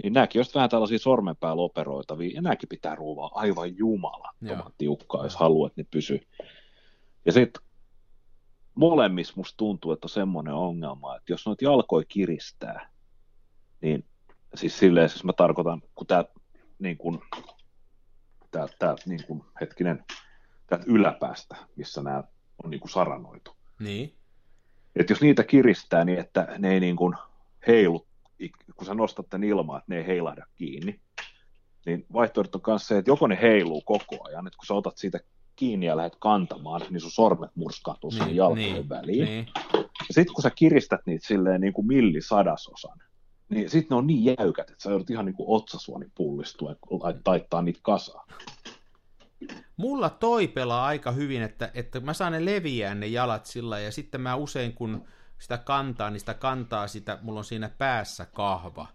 niin 0.03 0.13
nämäkin 0.13 0.41
on 0.41 0.45
vähän 0.55 0.71
tällaisia 0.71 0.99
sormenpäällä 0.99 1.63
operoitavia, 1.63 2.31
ja 2.35 2.43
nämäkin 2.43 2.69
pitää 2.69 2.95
ruuvaa 2.95 3.31
aivan 3.35 3.77
jumalattoman 3.77 4.73
tiukkaa, 4.79 5.25
jos 5.25 5.37
haluaa, 5.37 5.67
että 5.67 5.81
ne 5.81 5.87
pysyy. 5.91 6.21
Ja 7.27 7.33
sitten 7.33 7.63
molemmissa 8.75 9.33
musta 9.37 9.57
tuntuu, 9.57 9.93
että 9.93 10.05
on 10.05 10.11
semmoinen 10.11 10.55
ongelma, 10.55 11.17
että 11.17 11.33
jos 11.33 11.47
noita 11.47 11.65
jalkoja 11.65 12.05
kiristää, 12.09 12.91
niin 13.81 14.05
siis 14.55 14.79
silleen, 14.79 15.09
siis 15.09 15.25
mä 15.25 15.33
tarkoitan, 15.33 15.83
kun 15.95 16.07
tää 16.07 16.25
niin 16.79 16.99
kuin, 16.99 17.19
täältä, 18.51 18.75
täältä 18.79 19.03
niin 19.07 19.25
kuin, 19.27 19.43
hetkinen, 19.61 20.05
täältä 20.67 20.85
yläpäästä, 20.89 21.57
missä 21.77 22.03
nämä 22.03 22.25
on 22.65 22.71
niin 22.71 22.81
kuin 22.81 22.91
saranoitu. 22.91 23.57
niin. 23.81 24.15
Että 24.97 25.13
jos 25.13 25.21
niitä 25.21 25.45
kiristää 25.45 26.05
niin, 26.05 26.19
että 26.19 26.49
ne 26.59 26.73
ei 26.73 26.81
niin 26.81 26.97
kuin 26.97 27.15
heilu, 27.67 28.07
kun 28.77 28.87
sä 28.87 28.95
nostat 28.95 29.29
tämän 29.31 29.49
ilmaa, 29.49 29.79
että 29.79 29.93
ne 29.93 29.99
ei 29.99 30.07
heilahda 30.07 30.47
kiinni, 30.55 31.01
niin 31.87 32.07
vaihtoehto 32.13 32.59
on 32.59 32.63
myös 32.67 32.87
se, 32.87 32.99
että 32.99 33.11
joko 33.11 33.27
ne 33.27 33.39
heiluu 33.43 33.81
koko 33.81 34.29
ajan, 34.29 34.47
että 34.47 34.57
kun 34.57 34.67
sä 34.67 34.75
otat 34.75 34.97
siitä 34.97 35.21
kiinni 35.57 35.87
ja 35.87 35.97
lähdet 35.97 36.17
kantamaan, 36.21 36.81
niin 36.91 37.01
sun 37.01 37.11
sormet 37.11 37.51
murskahtuu 37.55 38.11
niin, 38.11 38.19
sinne 38.19 38.33
jalkojen 38.33 38.73
niin, 38.73 38.89
väliin. 38.89 39.25
Niin. 39.25 39.47
Ja 39.75 40.15
sitten 40.15 40.35
kun 40.35 40.43
sä 40.43 40.51
kiristät 40.51 41.01
niitä 41.07 41.27
silleen 41.27 41.61
niin 41.61 41.73
kuin 41.73 41.87
millisadasosan, 41.87 42.99
niin 43.49 43.71
sitten 43.71 43.89
ne 43.91 43.97
on 43.97 44.07
niin 44.07 44.37
jäykät, 44.39 44.71
että 44.71 44.83
sä 44.83 44.91
joudut 44.91 45.11
ihan 45.11 45.25
niin 45.25 45.35
kuin 45.35 45.49
otsasuoni 45.49 46.07
pullistua 46.15 46.71
ja 46.71 46.77
lait- 46.91 47.21
taittaa 47.25 47.63
niitä 47.63 47.81
kasaan. 47.83 48.29
Mulla 49.77 50.11
toi 50.11 50.49
pelaa 50.49 50.87
aika 50.87 51.13
hyvin, 51.13 51.43
että, 51.43 51.71
että 51.75 52.01
mä 52.01 52.15
saan 52.15 52.33
ne 52.33 52.45
leviää 52.45 52.95
ne 52.95 53.07
jalat 53.07 53.47
sillä 53.47 53.81
ja 53.81 53.93
sitten 53.93 54.21
mä 54.21 54.35
usein 54.35 54.73
kun 54.73 55.05
sitä 55.43 55.59
kantaa, 55.59 56.11
niin 56.11 56.21
sitä 56.21 56.35
kantaa 56.35 56.89
sitä, 56.89 57.19
mulla 57.23 57.39
on 57.39 57.45
siinä 57.45 57.69
päässä 57.79 58.27
kahva. 58.27 58.87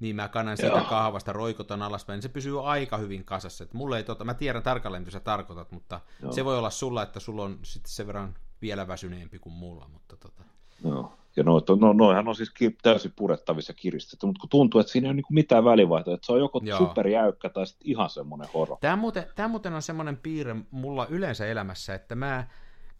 Niin 0.00 0.16
mä 0.16 0.28
kannan 0.28 0.56
siitä 0.56 0.76
Joo. 0.76 0.84
kahvasta, 0.84 1.32
roikotan 1.32 1.82
alaspäin, 1.82 2.16
niin 2.16 2.22
se 2.22 2.28
pysyy 2.28 2.70
aika 2.70 2.96
hyvin 2.96 3.24
kasassa. 3.24 3.64
Että 3.64 3.76
mulla 3.76 3.96
ei 3.96 4.04
tota, 4.04 4.24
mä 4.24 4.34
tiedän 4.34 4.62
tarkalleen, 4.62 5.02
mitä 5.02 5.10
sä 5.10 5.20
tarkoitat, 5.20 5.72
mutta 5.72 6.00
Joo. 6.22 6.32
se 6.32 6.44
voi 6.44 6.58
olla 6.58 6.70
sulla, 6.70 7.02
että 7.02 7.20
sulla 7.20 7.42
on 7.42 7.58
sitten 7.62 7.92
sen 7.92 8.06
verran 8.06 8.34
vielä 8.62 8.88
väsyneempi 8.88 9.38
kuin 9.38 9.52
mulla, 9.52 9.88
mutta 9.92 10.16
tota. 10.16 10.42
Joo. 10.84 11.12
Ja 11.36 11.44
on- 11.46 11.80
no, 11.80 11.92
noihan 11.92 12.28
on 12.28 12.34
siis 12.34 12.52
täysin 12.82 13.12
purettavissa 13.16 13.72
kiristetty, 13.72 14.26
mutta 14.26 14.40
kun 14.40 14.48
tuntuu, 14.48 14.80
että 14.80 14.92
siinä 14.92 15.06
ei 15.06 15.10
ole 15.10 15.14
niin 15.16 15.24
mitään 15.30 15.64
välivaihtoa, 15.64 16.14
että 16.14 16.26
se 16.26 16.32
on 16.32 16.38
joko 16.38 16.60
Joo. 16.64 16.78
superjäykkä 16.78 17.48
tai 17.48 17.66
sitten 17.66 17.88
ihan 17.90 18.10
semmoinen 18.10 18.48
horo. 18.54 18.78
Tämä 18.80 18.96
muuten, 18.96 19.26
tämä 19.34 19.48
muuten 19.48 19.72
on 19.72 19.82
semmoinen 19.82 20.16
piirre 20.16 20.56
mulla 20.70 21.06
yleensä 21.06 21.46
elämässä, 21.46 21.94
että 21.94 22.14
mä, 22.14 22.46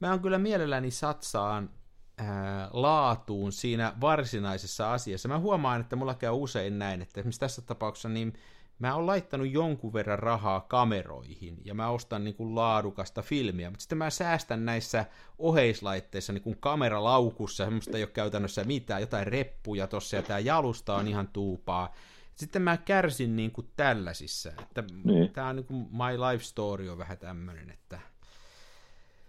mä 0.01 0.13
on 0.13 0.21
kyllä 0.21 0.39
mielelläni 0.39 0.91
satsaan 0.91 1.71
ää, 2.19 2.71
laatuun 2.73 3.53
siinä 3.53 3.93
varsinaisessa 4.01 4.93
asiassa. 4.93 5.29
Mä 5.29 5.39
huomaan, 5.39 5.81
että 5.81 5.97
mulla 5.97 6.15
käy 6.15 6.33
usein 6.33 6.79
näin, 6.79 7.03
että 7.03 7.21
esimerkiksi 7.21 7.41
tässä 7.41 7.63
tapauksessa 7.63 8.09
niin 8.09 8.33
mä 8.79 8.95
oon 8.95 9.07
laittanut 9.07 9.51
jonkun 9.51 9.93
verran 9.93 10.19
rahaa 10.19 10.61
kameroihin 10.61 11.59
ja 11.65 11.75
mä 11.75 11.89
ostan 11.89 12.25
niin 12.25 12.35
kuin 12.35 12.55
laadukasta 12.55 13.23
filmiä, 13.23 13.71
mutta 13.71 13.83
sitten 13.83 13.99
mä 13.99 14.11
säästän 14.11 14.65
näissä 14.65 15.05
oheislaitteissa 15.39 16.33
niin 16.33 16.43
kuin 16.43 16.57
kameralaukussa, 16.61 17.65
semmoista 17.65 17.97
ei 17.97 18.03
ole 18.03 18.11
käytännössä 18.11 18.65
mitään, 18.65 19.01
jotain 19.01 19.27
reppuja 19.27 19.87
tossa 19.87 20.17
ja 20.17 20.23
tää 20.23 20.39
jalusta 20.39 20.97
on 20.97 21.09
ihan 21.09 21.29
tuupaa. 21.29 21.95
Sitten 22.35 22.63
mä 22.63 22.77
kärsin 22.77 23.37
niin 23.37 23.51
kuin 23.51 23.69
tällaisissa, 23.77 24.51
että 24.63 24.85
Niin. 25.05 25.33
tää 25.33 25.49
on 25.49 25.57
niin 25.57 25.67
kuin 25.67 25.89
my 25.93 26.19
life 26.31 26.45
story 26.45 26.89
on 26.89 26.99
vähän 26.99 27.19
tämmöinen, 27.19 27.71
että 27.71 28.01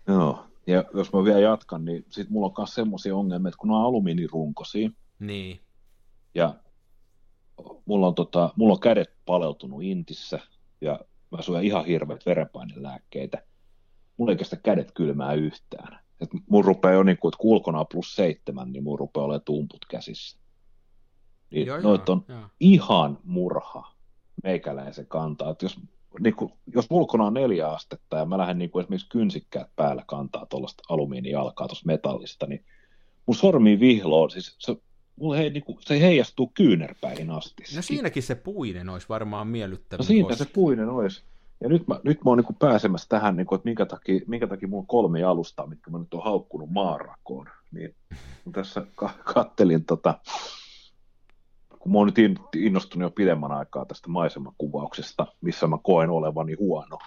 Joo. 0.08 0.49
Ja 0.70 0.84
jos 0.94 1.14
mä 1.14 1.24
vielä 1.24 1.40
jatkan, 1.40 1.86
niin 1.86 2.06
sit 2.10 2.30
mulla 2.30 2.48
on 2.48 2.54
myös 2.58 2.76
semmoisia 2.76 3.16
ongelmia, 3.16 3.50
että 3.50 3.58
kun 3.58 3.70
ne 3.70 3.76
on 3.76 3.82
alumiinirunkoisia, 3.82 4.90
niin, 5.20 5.60
ja 6.36 6.56
mulla 7.86 8.08
on, 8.08 8.16
tota, 8.16 8.54
mulla 8.56 8.74
on 8.74 8.80
kädet 8.80 9.10
paleltunut 9.26 9.84
intissä 9.84 10.40
ja 10.82 11.00
mä 11.32 11.42
syön 11.42 11.64
ihan 11.64 11.86
hirveät 11.86 12.26
verenpainelääkkeitä. 12.26 13.44
Mulla 14.18 14.32
ei 14.32 14.38
kestä 14.38 14.56
kädet 14.56 14.92
kylmää 14.92 15.34
yhtään. 15.34 16.00
Et 16.22 16.30
mun 16.50 16.66
rupeaa 16.66 16.94
jo 16.94 17.04
niin 17.04 17.18
kuin, 17.18 17.30
että 17.30 17.44
ulkona 17.44 17.80
on 17.80 17.86
plus 17.92 18.16
seitsemän, 18.16 18.72
niin 18.72 18.84
mun 18.84 19.00
rupeaa 19.00 19.26
olemaan 19.26 19.46
tumput 19.46 19.86
käsissä. 19.90 20.40
Niin 21.52 21.68
Joo, 21.68 21.80
noit 21.80 22.10
on 22.10 22.26
joo. 22.28 22.42
ihan 22.60 23.20
murha 23.24 23.94
meikäläisen 24.44 25.08
kantaa. 25.08 25.50
Et 25.50 25.62
jos, 25.62 25.80
niin 26.20 26.36
kuin, 26.36 26.54
jos 26.74 26.88
ulkona 26.90 27.26
on 27.26 27.34
neljä 27.34 27.68
astetta 27.68 28.18
ja 28.18 28.26
mä 28.26 28.38
lähden 28.38 28.58
niin 28.58 28.70
kuin 28.70 28.84
esimerkiksi 28.84 29.10
kynsikkäät 29.10 29.70
päällä 29.76 30.04
kantaa 30.08 30.46
tuollaista 30.46 30.84
alumiinijalkaa 30.90 31.68
tuosta 31.68 31.88
metallista, 31.88 32.46
niin 32.46 32.66
mun 33.26 33.36
sormi 33.36 33.80
vihloon, 33.80 34.32
siis 34.32 34.56
se, 34.60 34.76
mulla 35.16 35.36
hei, 35.36 35.50
niin 35.50 35.64
kuin, 35.64 35.78
se 35.82 36.02
heijastuu 36.02 36.52
kyynärpäihin 36.54 37.30
asti. 37.32 37.64
No 37.76 37.82
siinäkin 37.82 38.24
se 38.24 38.36
puinen 38.36 38.90
olisi 38.90 39.10
varmaan 39.10 39.48
miellyttävä. 39.48 39.98
No 39.98 40.04
siinä 40.04 40.36
se 40.36 40.46
puinen 40.54 40.90
olisi. 40.90 41.24
Ja 41.62 41.70
nyt 41.70 41.88
mä, 41.88 42.00
nyt 42.04 42.24
mä 42.24 42.32
oon 42.32 42.38
niin 42.38 42.56
pääsemässä 42.60 43.10
tähän, 43.10 43.36
niin 43.36 43.48
kuin, 43.48 43.58
että 43.58 43.70
minkä 43.70 43.86
takia, 43.86 44.22
minkä 44.28 44.48
takia 44.48 44.68
mulla 44.68 44.82
on 44.82 44.88
kolme 44.88 45.24
alustaa, 45.24 45.68
mitkä 45.68 45.92
mä 45.92 45.98
nyt 45.98 46.14
oon 46.14 46.24
haukkunut 46.24 46.70
maarakoon. 46.70 47.50
Niin 47.72 47.96
tässä 48.52 48.86
ka- 48.96 49.14
kattelin, 49.24 49.86
tota, 49.86 50.20
kun 51.80 51.92
mä 51.92 51.98
oon 51.98 52.08
nyt 52.08 52.18
in- 52.18 52.40
innostunut 52.56 53.06
jo 53.06 53.12
pidemmän 53.16 53.52
aikaa 53.52 53.86
tästä 53.86 54.10
maisemakuvauksesta, 54.10 55.28
missä 55.42 55.68
mä 55.68 55.78
koen 55.84 56.10
olevani 56.10 56.54
huono. 56.54 56.98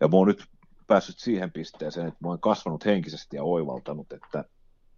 Ja 0.00 0.08
mä 0.08 0.16
oon 0.16 0.28
nyt 0.28 0.44
päässyt 0.86 1.18
siihen 1.18 1.52
pisteeseen, 1.52 2.08
että 2.08 2.18
mä 2.20 2.28
oon 2.28 2.40
kasvanut 2.40 2.84
henkisesti 2.84 3.36
ja 3.36 3.42
oivaltanut, 3.42 4.12
että 4.12 4.38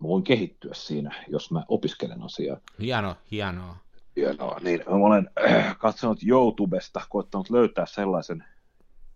mä 0.01 0.09
voin 0.09 0.23
kehittyä 0.23 0.75
siinä, 0.75 1.25
jos 1.29 1.51
mä 1.51 1.65
opiskelen 1.69 2.23
asiaa. 2.23 2.57
Hieno, 2.81 3.17
hienoa. 3.31 3.77
Hienoa, 4.17 4.59
niin 4.63 4.81
mä 4.87 5.07
olen 5.07 5.31
äh, 5.51 5.79
katsonut 5.79 6.19
YouTubesta, 6.27 7.01
koittanut 7.09 7.51
löytää 7.51 7.87
sellaisen 7.87 8.45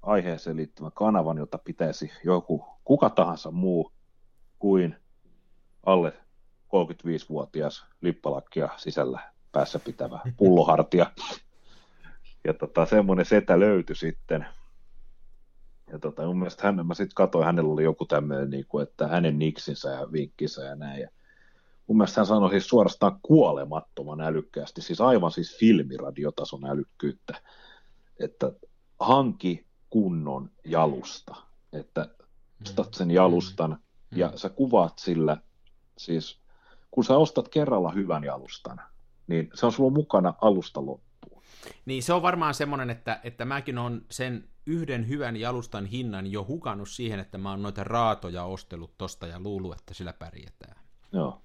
aiheeseen 0.03 0.57
liittyvän 0.57 0.93
kanavan, 0.95 1.39
jota 1.39 1.59
pitäisi 1.59 2.11
joku, 2.24 2.64
kuka 2.84 3.11
tahansa 3.11 3.51
muu 3.51 3.93
kuin 4.59 4.97
alle 5.87 6.12
35-vuotias 6.66 7.87
lippalakkia 8.01 8.68
sisällä 8.76 9.36
päässä 9.57 9.79
pitävä 9.79 10.21
pullohartia. 10.37 11.07
Ja 12.45 12.55
tota, 12.55 12.87
semmoinen 12.87 13.27
setä 13.27 13.61
löytyi 13.61 13.97
sitten. 13.97 14.47
Ja 15.93 15.99
tota, 15.99 16.27
mun 16.27 16.39
mielestä 16.39 16.63
hän, 16.67 16.87
mä 16.87 16.95
sitten 16.95 17.15
katsoin, 17.15 17.47
hänellä 17.47 17.73
oli 17.73 17.85
joku 17.85 18.05
tämmöinen, 18.05 18.51
niin 18.51 18.65
kuin, 18.69 18.83
että 18.83 19.09
hänen 19.09 19.39
niksinsä 19.39 19.91
ja 19.91 20.13
vinkkinsä 20.13 20.65
ja 20.65 20.75
näin. 20.75 21.01
Ja 21.01 21.09
mun 21.87 21.97
mielestä 21.97 22.21
hän 22.21 22.27
sanoi 22.27 22.51
siis 22.51 22.69
suorastaan 22.69 23.19
kuolemattoman 23.23 24.21
älykkäästi, 24.21 24.83
siis 24.83 25.01
aivan 25.01 25.31
siis 25.31 25.59
filmiradiotason 25.59 26.67
älykkyyttä, 26.67 27.43
että 28.21 28.53
hanki 29.01 29.67
kunnon 29.91 30.51
jalusta, 30.65 31.35
että 31.73 32.09
ostat 32.63 32.95
sen 32.95 33.11
jalustan 33.11 33.79
ja 34.11 34.33
sä 34.35 34.49
kuvaat 34.49 34.99
sillä, 34.99 35.37
siis 35.99 36.41
kun 36.91 37.05
sä 37.05 37.17
ostat 37.17 37.49
kerralla 37.49 37.91
hyvän 37.91 38.25
jalustan, 38.25 38.81
niin 39.27 39.51
se 39.55 39.66
on 39.66 39.72
sulla 39.72 39.91
mukana 39.91 40.35
alusta 40.41 40.87
loppuun. 40.87 41.43
Niin 41.87 42.03
se 42.03 42.12
on 42.12 42.22
varmaan 42.22 42.55
semmoinen, 42.55 42.91
että, 42.91 43.20
että 43.24 43.45
mäkin 43.45 43.79
on 43.79 44.03
sen 44.11 44.49
yhden 44.66 45.09
hyvän 45.09 45.37
jalustan 45.37 45.87
hinnan 45.87 46.27
jo 46.33 46.45
hukannut 46.49 46.89
siihen, 46.89 47.20
että 47.20 47.39
mä 47.39 47.51
oon 47.51 47.62
noita 47.62 47.85
raatoja 47.85 48.45
ostellut 48.45 48.91
tosta 48.99 49.27
ja 49.27 49.41
luullut, 49.41 49.74
että 49.81 49.95
sillä 49.95 50.12
pärjätään. 50.12 50.77
Joo. 51.12 51.43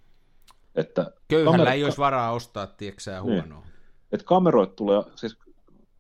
Että 0.76 1.12
Köyhällä 1.28 1.58
kamerat- 1.66 1.74
ei 1.74 1.84
olisi 1.84 1.98
varaa 1.98 2.32
ostaa, 2.32 2.68
tieksää, 2.68 3.22
Niin. 3.22 3.34
huonoa. 3.34 3.66
että 4.12 4.26
kameroit 4.26 4.76
tulee, 4.76 5.04
siis 5.16 5.38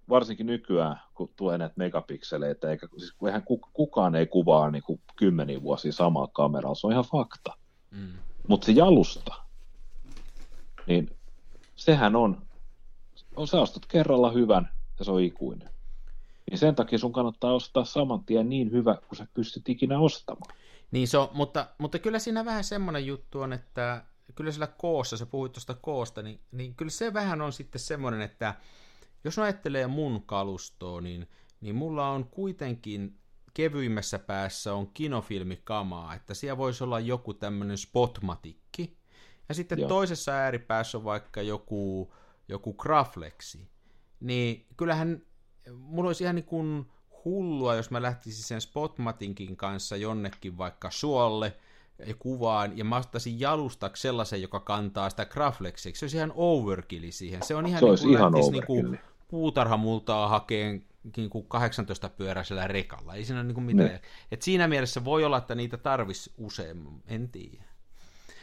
varsinkin 0.09 0.45
nykyään, 0.45 1.01
kun 1.13 1.29
tulee 1.35 1.57
näitä 1.57 1.73
megapikseleitä, 1.77 2.69
eikä, 2.69 2.87
siis 2.97 3.11
kun 3.13 3.27
eihän 3.29 3.43
ku- 3.43 3.69
kukaan 3.73 4.15
ei 4.15 4.25
kuvaa 4.27 4.71
niin 4.71 4.83
kuin 4.83 4.99
kymmeniä 5.15 5.61
vuosia 5.61 5.93
samaa 5.93 6.27
kameralla, 6.27 6.75
se 6.75 6.87
on 6.87 6.93
ihan 6.93 7.05
fakta. 7.11 7.53
Mm. 7.91 8.07
Mutta 8.47 8.65
se 8.65 8.71
jalusta, 8.71 9.33
niin 10.87 11.09
sehän 11.83 12.15
on, 12.15 12.41
on 13.35 13.47
sä 13.47 13.61
ostat 13.61 13.85
kerralla 13.85 14.31
hyvän 14.31 14.69
ja 14.99 15.05
se 15.05 15.11
on 15.11 15.21
ikuinen. 15.21 15.69
Niin 16.49 16.57
sen 16.57 16.75
takia 16.75 16.99
sun 16.99 17.13
kannattaa 17.13 17.53
ostaa 17.53 17.85
saman 17.85 18.25
tien 18.25 18.49
niin 18.49 18.71
hyvä, 18.71 18.95
kun 19.07 19.17
sä 19.17 19.27
pystyt 19.33 19.69
ikinä 19.69 19.99
ostamaan. 19.99 20.57
Niin 20.91 21.07
se 21.07 21.17
on, 21.17 21.29
mutta, 21.33 21.67
mutta 21.77 21.99
kyllä 21.99 22.19
siinä 22.19 22.45
vähän 22.45 22.63
semmoinen 22.63 23.05
juttu 23.05 23.41
on, 23.41 23.53
että 23.53 24.03
kyllä 24.35 24.51
sillä 24.51 24.67
koossa, 24.67 25.17
sä 25.17 25.25
puhuit 25.25 25.51
tuosta 25.51 25.73
koosta, 25.73 26.21
niin, 26.21 26.39
niin 26.51 26.75
kyllä 26.75 26.91
se 26.91 27.13
vähän 27.13 27.41
on 27.41 27.53
sitten 27.53 27.81
semmoinen, 27.81 28.21
että 28.21 28.55
jos 29.23 29.39
ajattelee 29.39 29.87
mun 29.87 30.23
kalustoa, 30.25 31.01
niin, 31.01 31.27
niin 31.61 31.75
mulla 31.75 32.09
on 32.09 32.25
kuitenkin 32.25 33.17
kevyimmässä 33.53 34.19
päässä 34.19 34.73
on 34.73 34.87
kinofilmikamaa, 34.87 36.15
että 36.15 36.33
siellä 36.33 36.57
voisi 36.57 36.83
olla 36.83 36.99
joku 36.99 37.33
tämmöinen 37.33 37.77
spotmatikki, 37.77 38.97
ja 39.51 39.55
sitten 39.55 39.79
Joo. 39.79 39.89
Toisessa 39.89 40.31
ääripäässä 40.31 40.97
on 40.97 41.03
vaikka 41.03 41.41
joku, 41.41 42.13
joku 42.47 42.73
graflexi. 42.73 43.67
Niin 44.19 44.65
kyllähän 44.77 45.21
mulla 45.73 46.09
olisi 46.09 46.23
ihan 46.23 46.35
niin 46.35 46.45
kuin 46.45 46.85
hullua, 47.25 47.75
jos 47.75 47.91
mä 47.91 48.01
lähtisin 48.01 48.43
sen 48.43 48.61
spotmatinkin 48.61 49.57
kanssa 49.57 49.95
jonnekin 49.95 50.57
vaikka 50.57 50.91
suolle 50.91 51.57
ja 52.05 52.15
kuvaan, 52.15 52.77
ja 52.77 52.85
mä 52.85 52.97
ostaisin 52.97 53.39
jalustaksi 53.39 54.01
sellaisen, 54.01 54.41
joka 54.41 54.59
kantaa 54.59 55.09
sitä 55.09 55.25
graflexiksi. 55.25 55.99
Se 55.99 56.05
olisi 56.05 56.17
ihan 56.17 56.33
overkilli 56.35 57.11
siihen. 57.11 57.43
Se 57.43 57.55
on 57.55 57.65
ihan 57.65 57.79
Se 57.79 57.85
niin 57.85 57.99
kuin 57.99 58.13
ihan 58.13 58.31
niin 58.31 58.65
kuin 58.65 58.99
puutarhamultaa 59.27 60.27
hakeen 60.27 60.85
niin 61.17 61.29
kuin 61.29 61.45
18-pyöräisellä 61.45 62.67
rekalla. 62.67 63.15
Ei 63.15 63.25
siinä 63.25 63.39
ole 63.39 63.47
niin 63.47 63.55
kuin 63.55 63.63
mitään. 63.63 63.89
Ne. 63.89 64.01
Et 64.31 64.41
siinä 64.41 64.67
mielessä 64.67 65.05
voi 65.05 65.23
olla, 65.23 65.37
että 65.37 65.55
niitä 65.55 65.77
tarvisi 65.77 66.33
usein, 66.37 66.87
en 67.07 67.29
tiedä. 67.29 67.70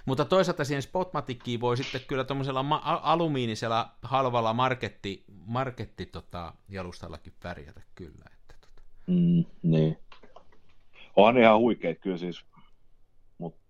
Mutta 0.08 0.24
toisaalta 0.24 0.64
siihen 0.64 0.82
spotmatikkiin 0.82 1.60
voi 1.60 1.76
sitten 1.76 2.00
kyllä 2.08 2.24
tuommoisella 2.24 2.62
ma- 2.62 2.82
alumiinisella 2.84 3.92
halvalla 4.02 4.54
marketti, 4.54 5.24
marketti 5.46 6.06
tota, 6.06 6.54
jalustallakin 6.68 7.32
pärjätä 7.42 7.82
kyllä. 7.94 8.24
Että, 8.32 8.54
tota. 8.60 8.82
Mm, 9.06 9.44
niin. 9.62 9.98
Ne 11.34 11.40
ihan 11.40 11.58
huikeet 11.58 12.00
kyllä 12.00 12.18
siis, 12.18 12.44
mutta 13.38 13.60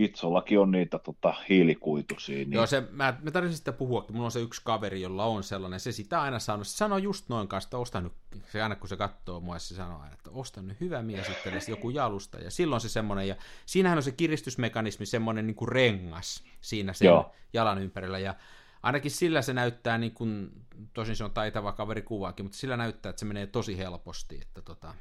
Kitsollakin 0.00 0.58
on 0.58 0.70
niitä 0.70 0.98
tota, 0.98 1.34
hiilikuitusia. 1.48 2.36
Niin... 2.36 2.52
Joo, 2.52 2.66
se, 2.66 2.82
mä, 2.90 3.14
mä 3.22 3.30
tarvitsin 3.30 3.58
sitä 3.58 3.72
puhua, 3.72 4.02
kun 4.02 4.14
mulla 4.14 4.24
on 4.24 4.30
se 4.30 4.40
yksi 4.40 4.60
kaveri, 4.64 5.00
jolla 5.00 5.24
on 5.24 5.42
sellainen, 5.42 5.80
se 5.80 5.92
sitä 5.92 6.22
aina 6.22 6.38
sanoo, 6.38 6.64
se 6.64 6.76
sanoo 6.76 6.98
just 6.98 7.28
noin 7.28 7.48
kanssa, 7.48 7.66
että 7.66 7.78
osta 7.78 8.00
nyt, 8.00 8.12
se 8.52 8.62
aina 8.62 8.76
kun 8.76 8.88
se 8.88 8.96
katsoo 8.96 9.40
mua, 9.40 9.58
se 9.58 9.74
sanoo 9.74 10.00
aina, 10.00 10.14
että 10.14 10.30
osta 10.30 10.62
nyt 10.62 10.80
hyvä 10.80 11.02
mies 11.02 11.26
edes 11.46 11.68
joku 11.68 11.90
jalusta, 11.90 12.38
ja 12.38 12.50
silloin 12.50 12.80
se 12.80 12.88
semmoinen, 12.88 13.28
ja 13.28 13.36
siinähän 13.66 13.98
on 13.98 14.02
se 14.02 14.12
kiristysmekanismi, 14.12 15.06
semmoinen 15.06 15.46
niin 15.46 15.54
kuin 15.54 15.68
rengas 15.68 16.44
siinä 16.60 16.92
sen 16.92 17.06
Joo. 17.06 17.32
jalan 17.52 17.78
ympärillä, 17.78 18.18
ja 18.18 18.34
ainakin 18.82 19.10
sillä 19.10 19.42
se 19.42 19.52
näyttää, 19.52 19.98
niin 19.98 20.12
kuin, 20.12 20.50
tosin 20.94 21.16
se 21.16 21.24
on 21.24 21.30
taitava 21.30 21.72
kaveri 21.72 22.02
kuvaakin, 22.02 22.44
mutta 22.44 22.58
sillä 22.58 22.76
näyttää, 22.76 23.10
että 23.10 23.20
se 23.20 23.26
menee 23.26 23.46
tosi 23.46 23.78
helposti, 23.78 24.38
että 24.42 24.62
tota, 24.62 24.94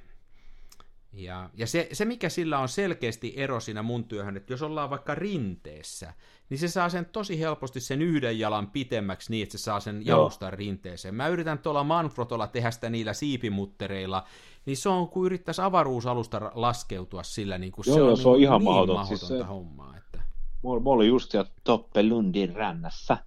ja, 1.14 1.50
ja 1.54 1.68
se, 1.68 1.90
se, 1.94 2.06
mikä 2.06 2.30
sillä 2.30 2.60
on 2.60 2.70
selkeästi 2.70 3.34
ero 3.38 3.60
siinä 3.60 3.82
mun 3.84 4.04
työhön, 4.04 4.38
että 4.38 4.54
jos 4.54 4.62
ollaan 4.62 4.90
vaikka 4.90 5.16
rinteessä, 5.16 6.14
niin 6.50 6.58
se 6.58 6.68
saa 6.68 6.90
sen 6.90 7.06
tosi 7.06 7.40
helposti 7.40 7.80
sen 7.80 8.02
yhden 8.02 8.40
jalan 8.40 8.72
pitemmäksi 8.72 9.32
niin, 9.32 9.44
että 9.44 9.58
se 9.58 9.62
saa 9.64 9.80
sen 9.80 9.96
Joo. 10.06 10.18
jalustan 10.18 10.54
rinteeseen. 10.54 11.16
Mä 11.16 11.28
yritän 11.28 11.60
tuolla 11.60 11.84
Manfrotolla 11.84 12.48
tehdä 12.48 12.72
sitä 12.72 12.90
niillä 12.90 13.14
siipimuttereilla, 13.14 14.24
niin 14.66 14.78
se 14.78 14.90
on 14.90 15.08
kuin 15.08 15.26
yrittäisi 15.26 15.62
avaruusalusta 15.62 16.52
laskeutua 16.54 17.24
sillä, 17.24 17.58
niin 17.58 17.72
kuin 17.72 17.86
Joo, 17.88 17.96
se 17.96 18.02
on, 18.02 18.18
se 18.18 18.28
on 18.28 18.34
niin, 18.36 18.44
ihan 18.44 18.60
niin 18.60 18.66
mahdoton. 18.66 18.96
mahdotonta 18.96 19.28
Siis 19.28 19.40
se- 19.40 19.44
hommaa. 19.46 19.98
Että... 19.98 20.22
Mulla, 20.62 20.80
mulla 20.80 20.96
oli 20.96 21.08
just 21.08 21.32
siellä 21.32 21.52
Toppelundin 21.64 22.56
rannassa 22.56 23.18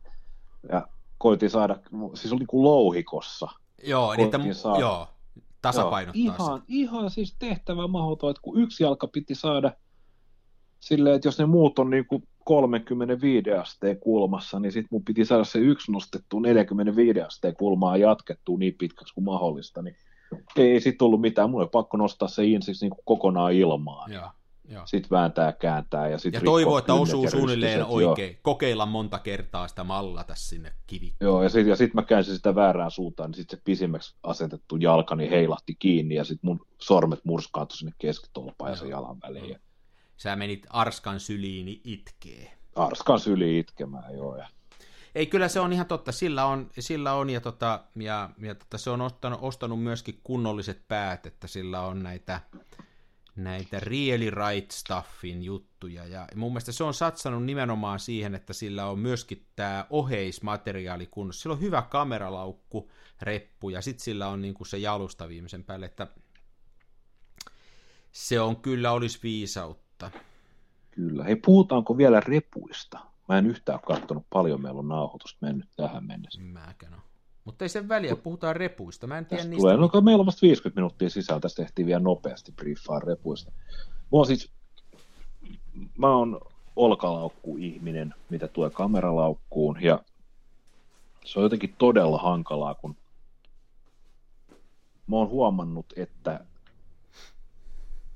ja 0.69 0.89
koitin 1.19 1.51
saada, 1.51 1.79
siis 2.15 2.33
oli 2.33 2.39
niin 2.39 2.47
kuin 2.47 2.65
louhikossa. 2.65 3.49
Joo, 3.85 4.15
Koitin 4.17 4.55
saada. 4.55 4.81
joo, 4.81 5.09
tasapainottaa 5.63 6.23
Joo, 6.25 6.33
sitä. 6.33 6.45
ihan, 6.45 6.63
ihan 6.69 7.11
siis 7.11 7.37
tehtävä 7.39 7.87
mahdoton, 7.87 8.31
että 8.31 8.43
kun 8.43 8.61
yksi 8.61 8.85
jalka 8.85 9.07
piti 9.07 9.35
saada 9.35 9.73
silleen, 10.81 11.17
että 11.17 11.29
jos 11.29 11.39
ne 11.39 11.47
muut 11.47 11.79
on 11.79 11.91
niin 11.91 12.07
kuin 12.07 12.29
35 12.45 13.53
asteen 13.53 14.01
kulmassa, 14.01 14.61
niin 14.61 14.73
sitten 14.73 14.89
mun 14.91 15.05
piti 15.05 15.25
saada 15.25 15.45
se 15.45 15.59
yksi 15.59 15.93
nostettu 15.93 16.41
45 16.41 17.21
asteen 17.21 17.57
kulmaa 17.57 17.97
ja 17.97 18.09
jatkettua 18.09 18.59
niin 18.59 18.75
pitkäksi 18.79 19.15
kuin 19.15 19.25
mahdollista, 19.25 19.83
niin 19.83 19.97
ei 20.57 20.81
sitten 20.81 21.07
ollut 21.07 21.21
mitään. 21.21 21.51
Mulla 21.51 21.65
oli 21.65 21.71
pakko 21.73 21.97
nostaa 21.97 22.29
se 22.29 22.45
insiksi 22.45 22.85
niin 22.85 22.91
kuin 22.91 23.05
kokonaan 23.05 23.53
ilmaan. 23.53 24.13
Joo. 24.13 24.29
Sitten 24.85 25.11
vääntää, 25.11 25.53
kääntää 25.53 26.09
ja 26.09 26.19
sitten 26.19 26.41
Ja 26.41 26.45
toivoo, 26.45 26.79
että 26.79 26.95
osuu 26.95 27.31
suunnilleen 27.31 27.85
oikein. 27.85 28.39
Kokeilla 28.43 28.87
monta 28.87 29.19
kertaa 29.19 29.69
sitä 29.69 29.85
mallata 29.85 30.35
sinne 30.35 30.73
kivikkoon. 30.87 31.29
Joo, 31.29 31.43
ja 31.43 31.49
sitten 31.49 31.69
ja 31.69 31.77
sit 31.77 31.95
mä 31.95 32.03
käänsin 32.03 32.35
sitä 32.35 32.55
väärään 32.55 32.91
suuntaan, 32.91 33.31
niin 33.31 33.37
sitten 33.37 33.59
se 33.59 33.63
pisimmäksi 33.65 34.17
asetettu 34.23 34.77
jalkani 34.77 35.31
heilahti 35.31 35.75
kiinni, 35.79 36.15
ja 36.15 36.25
sitten 36.25 36.49
mun 36.49 36.67
sormet 36.79 37.25
murskaantui 37.25 37.77
sinne 37.77 37.93
keskitolpaan 37.99 38.71
ja 38.71 38.77
sen 38.77 38.89
Joo. 38.89 39.01
jalan 39.01 39.21
väliin. 39.23 39.51
Ja 39.51 39.59
Sä 40.17 40.37
menit 40.37 40.67
Arskan 40.71 41.21
syliin 41.21 41.67
niin 41.67 41.81
itkee. 41.85 42.59
Arskan 42.75 43.21
syli 43.21 43.59
itkemään, 43.59 44.15
joo. 44.15 44.37
Ja... 44.37 44.49
Ei, 45.15 45.27
kyllä 45.27 45.49
se 45.49 45.61
on 45.61 45.73
ihan 45.73 45.87
totta. 45.87 46.13
Sillä 46.13 46.45
on, 46.45 46.71
sillä 46.79 47.15
on 47.15 47.31
ja, 47.31 47.41
tota, 47.41 47.85
ja, 47.97 48.31
ja 48.39 48.55
tota, 48.55 48.79
se 48.79 48.91
on 48.91 49.01
ostanut, 49.01 49.39
ostanut 49.43 49.83
myöskin 49.83 50.21
kunnolliset 50.25 50.83
päät, 50.89 51.27
että 51.27 51.47
sillä 51.47 51.81
on 51.81 52.03
näitä, 52.03 52.41
näitä 53.37 53.81
really 53.81 54.31
right 54.31 54.71
stuffin 54.71 55.43
juttuja. 55.43 56.07
Ja 56.07 56.29
mun 56.35 56.53
mielestä 56.53 56.73
se 56.73 56.85
on 56.85 56.95
satsannut 56.95 57.45
nimenomaan 57.45 58.01
siihen, 58.01 58.35
että 58.35 58.53
sillä 58.53 58.87
on 58.87 58.99
myöskin 58.99 59.47
tämä 59.57 59.87
oheismateriaali 59.91 61.07
kunnossa. 61.07 61.43
Sillä 61.43 61.55
on 61.55 61.61
hyvä 61.61 61.83
kameralaukku, 61.83 62.91
reppu 63.23 63.71
ja 63.71 63.83
sitten 63.83 64.05
sillä 64.05 64.29
on 64.29 64.43
niin 64.43 64.55
kuin 64.55 64.67
se 64.67 64.79
jalusta 64.79 65.29
viimeisen 65.29 65.65
päälle, 65.65 65.87
että 65.87 66.07
se 68.13 68.41
on 68.41 68.57
kyllä 68.57 68.93
olisi 68.93 69.19
viisautta. 69.23 70.11
Kyllä. 70.91 71.25
Hei, 71.25 71.37
puhutaanko 71.37 71.97
vielä 71.97 72.21
repuista? 72.21 72.99
Mä 73.29 73.39
en 73.39 73.47
yhtään 73.47 73.81
katsonut 73.81 74.27
paljon, 74.33 74.63
meillä 74.63 74.79
on 74.79 74.89
nauhoitusta 74.89 75.47
mennyt 75.47 75.69
tähän 75.77 76.07
mennessä. 76.07 76.41
Mäkään 76.41 76.95
on. 76.95 77.12
Mutta 77.45 77.65
ei 77.65 77.69
sen 77.69 77.89
väliä, 77.89 78.17
puhutaan 78.17 78.57
repuista. 78.57 79.07
Mä 79.07 79.19
en 79.19 79.27
tiedä 79.27 79.45
niistä. 79.45 79.57
tulee, 79.57 79.77
no, 79.77 80.01
meillä 80.01 80.21
on 80.21 80.27
vasta 80.27 80.47
50 80.47 80.81
minuuttia 80.81 81.11
sisällä, 81.11 81.41
tästä 81.41 81.63
tehtiin 81.63 81.87
vielä 81.87 82.01
nopeasti 82.01 82.53
briefaa 82.53 82.99
repuista. 82.99 83.53
Mä 83.83 84.09
oon 84.11 84.27
siis, 84.27 84.53
mä 85.99 86.17
oon 86.17 86.41
olkalaukku-ihminen, 86.77 88.15
mitä 88.31 88.49
tulee 88.49 88.71
kameralaukkuun, 88.71 89.83
ja 89.83 89.99
se 91.25 91.39
on 91.39 91.43
jotenkin 91.43 91.75
todella 91.79 92.19
hankalaa, 92.19 92.75
kun 92.75 92.97
mä 95.07 95.17
oon 95.17 95.29
huomannut, 95.29 95.87
että 95.97 96.45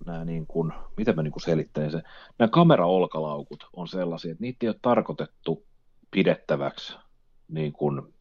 nämä 0.06 0.24
niin 0.24 0.46
kuin, 0.46 0.72
miten 0.96 1.16
mä 1.16 1.22
niin 1.22 1.32
kuin 1.32 1.42
selittäisin 1.42 1.90
sen, 1.90 2.10
nämä 2.38 2.48
kameraolkalaukut 2.48 3.68
on 3.72 3.88
sellaisia, 3.88 4.32
että 4.32 4.42
niitä 4.42 4.58
ei 4.66 4.68
ole 4.68 4.76
tarkoitettu 4.82 5.66
pidettäväksi 6.10 6.96
niin 7.48 7.72
kuin, 7.72 8.14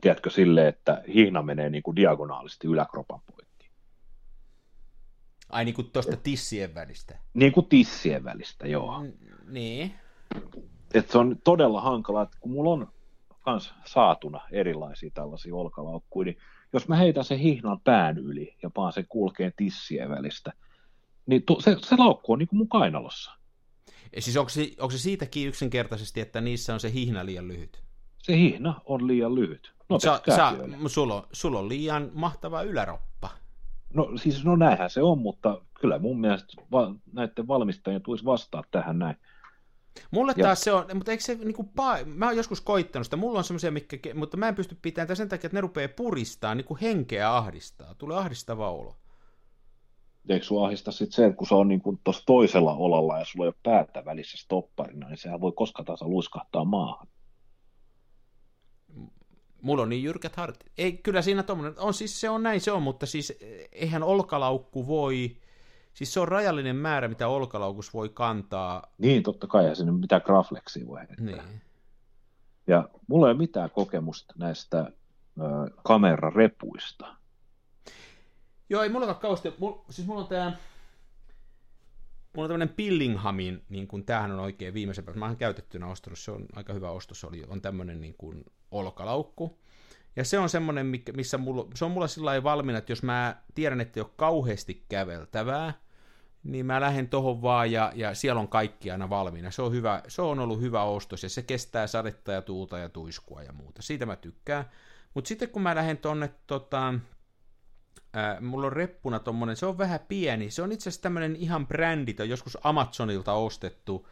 tiedätkö, 0.00 0.30
sille, 0.30 0.68
että 0.68 1.02
hihna 1.14 1.42
menee 1.42 1.70
niin 1.70 1.82
kuin 1.82 1.96
diagonaalisti 1.96 2.66
yläkropan 2.66 3.20
poikki. 3.20 3.70
Ai 5.48 5.64
niin 5.64 5.74
kuin 5.74 5.90
tuosta 5.90 6.16
tissien 6.16 6.74
välistä. 6.74 7.18
Niin 7.34 7.52
kuin 7.52 7.66
tissien 7.66 8.24
välistä, 8.24 8.68
joo. 8.68 9.02
N- 9.02 9.12
niin. 9.46 9.94
Et 10.94 11.10
se 11.10 11.18
on 11.18 11.36
todella 11.44 11.80
hankalaa, 11.80 12.22
että 12.22 12.36
kun 12.40 12.52
mulla 12.52 12.70
on 12.70 12.88
kans 13.40 13.74
saatuna 13.84 14.40
erilaisia 14.52 15.10
tällaisia 15.14 15.54
olkalaukkuja, 15.54 16.24
niin 16.24 16.38
jos 16.72 16.88
mä 16.88 16.96
heitän 16.96 17.24
sen 17.24 17.38
hihnan 17.38 17.80
pään 17.80 18.18
yli 18.18 18.56
ja 18.62 18.70
paan 18.70 18.92
sen 18.92 19.06
kulkeen 19.08 19.52
tissien 19.56 20.08
välistä, 20.08 20.52
niin 21.26 21.42
tu- 21.42 21.60
se, 21.60 21.76
se 21.80 21.96
laukku 21.96 22.32
on 22.32 22.38
niin 22.38 22.48
kuin 22.48 22.58
mun 22.58 22.68
kainalossa. 22.68 23.30
Ja 24.16 24.22
siis 24.22 24.36
onko 24.36 24.48
se, 24.48 24.70
onko 24.78 24.90
se 24.90 24.98
siitäkin 24.98 25.48
yksinkertaisesti, 25.48 26.20
että 26.20 26.40
niissä 26.40 26.74
on 26.74 26.80
se 26.80 26.92
hihna 26.92 27.26
liian 27.26 27.48
lyhyt? 27.48 27.82
Se 28.18 28.36
hihna 28.36 28.80
on 28.84 29.06
liian 29.06 29.34
lyhyt. 29.34 29.75
No, 29.88 29.98
Sa, 29.98 30.20
sa, 30.36 30.52
sulla, 30.86 31.14
on, 31.14 31.22
sulla 31.32 31.58
on 31.58 31.68
liian 31.68 32.10
mahtava 32.14 32.62
yläroppa. 32.62 33.28
no 33.94 34.08
siis 34.16 34.44
no 34.44 34.56
näinhän 34.56 34.90
se 34.90 35.02
on, 35.02 35.18
mutta 35.18 35.60
kyllä 35.80 35.98
mun 35.98 36.20
mielestä 36.20 36.62
va- 36.72 36.94
näiden 37.12 37.48
valmistajien 37.48 38.02
tulisi 38.02 38.24
vastaa 38.24 38.64
tähän 38.70 38.98
näin. 38.98 39.16
Mulle 40.10 40.32
Ja- 40.36 40.44
taas 40.44 40.60
se 40.60 40.72
on, 40.72 40.84
mutta 40.94 41.10
eikö 41.10 41.24
se 41.24 41.34
niinku, 41.34 41.62
pa- 41.80 42.04
mä 42.04 42.26
oon 42.26 42.36
joskus 42.36 42.60
koittanut 42.60 43.06
sitä, 43.06 43.16
mulla 43.16 43.38
on 43.38 43.44
semmoisia, 43.44 43.70
mitkä, 43.70 44.14
mutta 44.14 44.36
mä 44.36 44.48
en 44.48 44.54
pysty 44.54 44.78
pitämään 44.82 45.06
tätä 45.06 45.14
sen 45.14 45.28
takia, 45.28 45.46
että 45.48 45.56
ne 45.56 45.60
rupeaa 45.60 45.88
puristaa, 45.96 46.54
niinku 46.54 46.78
henkeä 46.82 47.36
ahdistaa, 47.36 47.94
tulee 47.94 48.16
ahdistava 48.18 48.70
olo. 48.70 48.96
Eikö 50.28 50.44
sua 50.46 50.66
ahista 50.66 50.92
sitten 50.92 51.12
se, 51.16 51.26
että 51.26 51.36
kun 51.36 51.46
se 51.46 51.54
on 51.54 51.68
niin 51.68 51.82
tuossa 52.04 52.22
toisella 52.26 52.74
olalla 52.74 53.18
ja 53.18 53.24
sulla 53.24 53.44
ei 53.44 53.48
ole 53.48 53.54
päätä 53.62 54.04
välissä 54.04 54.38
stopparina, 54.38 55.08
niin 55.08 55.16
sehän 55.18 55.40
voi 55.40 55.52
koska 55.52 55.84
tahansa 55.84 56.08
luiskahtaa 56.08 56.64
maahan. 56.64 57.06
Mulla 59.66 59.82
on 59.82 59.88
niin 59.88 60.02
jyrkät 60.02 60.36
hartit. 60.36 60.72
Ei, 60.78 60.92
kyllä 60.92 61.22
siinä 61.22 61.42
tommonen, 61.42 61.74
on 61.78 61.94
siis 61.94 62.20
se 62.20 62.30
on 62.30 62.42
näin 62.42 62.60
se 62.60 62.72
on, 62.72 62.82
mutta 62.82 63.06
siis 63.06 63.30
eh, 63.40 63.68
eihän 63.72 64.02
olkalaukku 64.02 64.86
voi, 64.86 65.36
siis 65.94 66.14
se 66.14 66.20
on 66.20 66.28
rajallinen 66.28 66.76
määrä, 66.76 67.08
mitä 67.08 67.28
olkalaukus 67.28 67.94
voi 67.94 68.08
kantaa. 68.08 68.82
Niin, 68.98 69.22
totta 69.22 69.46
kai, 69.46 69.62
eihän 69.62 69.76
sinne 69.76 69.92
mitään 69.92 70.22
grafleksia 70.24 70.86
voi 70.86 70.98
heittää. 70.98 71.24
Niin. 71.24 71.62
Ja 72.66 72.88
mulla 73.06 73.26
ei 73.26 73.30
ole 73.30 73.38
mitään 73.38 73.70
kokemusta 73.70 74.34
näistä 74.38 74.78
ö, 74.78 74.92
kamerarepuista. 75.84 77.16
Joo, 78.68 78.82
ei 78.82 78.88
mulla 78.88 79.06
ole 79.06 79.14
kauheasti, 79.14 79.54
mulla, 79.58 79.84
siis 79.90 80.08
mulla 80.08 80.20
on 80.20 80.28
tää, 80.28 80.56
mulla 82.34 82.44
on 82.44 82.48
tämmönen 82.48 82.74
Pillinghamin, 82.76 83.64
niin 83.68 83.88
kuin 83.88 84.04
tämähän 84.04 84.32
on 84.32 84.40
oikein 84.40 84.74
viimeisen 84.74 85.04
päästä, 85.04 85.18
mä 85.18 85.26
oon 85.26 85.36
käytettynä 85.36 85.86
ostanut, 85.86 86.18
se 86.18 86.30
on 86.30 86.46
aika 86.52 86.72
hyvä 86.72 86.90
ostos, 86.90 87.24
oli, 87.24 87.44
on 87.48 87.62
tämmönen 87.62 88.00
niin 88.00 88.14
kuin 88.18 88.44
olkalaukku. 88.70 89.58
Ja 90.16 90.24
se 90.24 90.38
on 90.38 90.48
semmonen, 90.48 90.86
mikä- 90.86 91.12
missä 91.12 91.38
mulla, 91.38 91.66
se 91.74 91.84
on 91.84 91.90
mulla 91.90 92.08
sillä 92.08 92.24
lailla 92.24 92.44
valmiina, 92.44 92.78
että 92.78 92.92
jos 92.92 93.02
mä 93.02 93.36
tiedän, 93.54 93.80
että 93.80 94.00
ei 94.00 94.02
ole 94.02 94.10
kauheasti 94.16 94.84
käveltävää, 94.88 95.74
niin 96.44 96.66
mä 96.66 96.80
lähden 96.80 97.08
tohon 97.08 97.42
vaan 97.42 97.72
ja, 97.72 97.92
ja 97.94 98.14
siellä 98.14 98.40
on 98.40 98.48
kaikki 98.48 98.90
aina 98.90 99.10
valmiina. 99.10 99.50
Se 99.50 99.62
on, 99.62 99.72
hyvä, 99.72 100.02
se 100.08 100.22
on 100.22 100.38
ollut 100.38 100.60
hyvä 100.60 100.82
ostos 100.82 101.22
ja 101.22 101.28
se 101.28 101.42
kestää 101.42 101.86
sadetta 101.86 102.32
ja 102.32 102.42
tuulta 102.42 102.78
ja 102.78 102.88
tuiskua 102.88 103.42
ja 103.42 103.52
muuta. 103.52 103.82
Siitä 103.82 104.06
mä 104.06 104.16
tykkään. 104.16 104.64
Mutta 105.14 105.28
sitten 105.28 105.48
kun 105.48 105.62
mä 105.62 105.74
lähden 105.74 105.98
tonne 105.98 106.30
tota, 106.46 106.94
Ää, 108.16 108.40
mulla 108.40 108.66
on 108.66 108.72
reppuna 108.72 109.18
tommonen, 109.18 109.56
se 109.56 109.66
on 109.66 109.78
vähän 109.78 110.00
pieni, 110.08 110.50
se 110.50 110.62
on 110.62 110.72
itse 110.72 110.88
asiassa 110.88 111.02
tämmönen 111.02 111.36
ihan 111.36 111.66
bränditön, 111.66 112.28
joskus 112.28 112.58
Amazonilta 112.62 113.32
ostettu, 113.32 114.08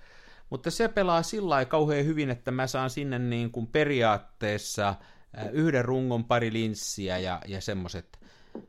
mutta 0.50 0.70
se 0.70 0.88
pelaa 0.88 1.22
sillä 1.22 1.48
lailla 1.48 1.68
kauhean 1.68 2.04
hyvin, 2.04 2.30
että 2.30 2.50
mä 2.50 2.66
saan 2.66 2.90
sinne 2.90 3.18
niin 3.18 3.50
kuin 3.50 3.66
periaatteessa 3.66 4.94
ää, 5.36 5.48
yhden 5.48 5.84
rungon 5.84 6.24
pari 6.24 6.52
linssiä 6.52 7.18
ja, 7.18 7.40
ja 7.46 7.60
semmoset. 7.60 8.24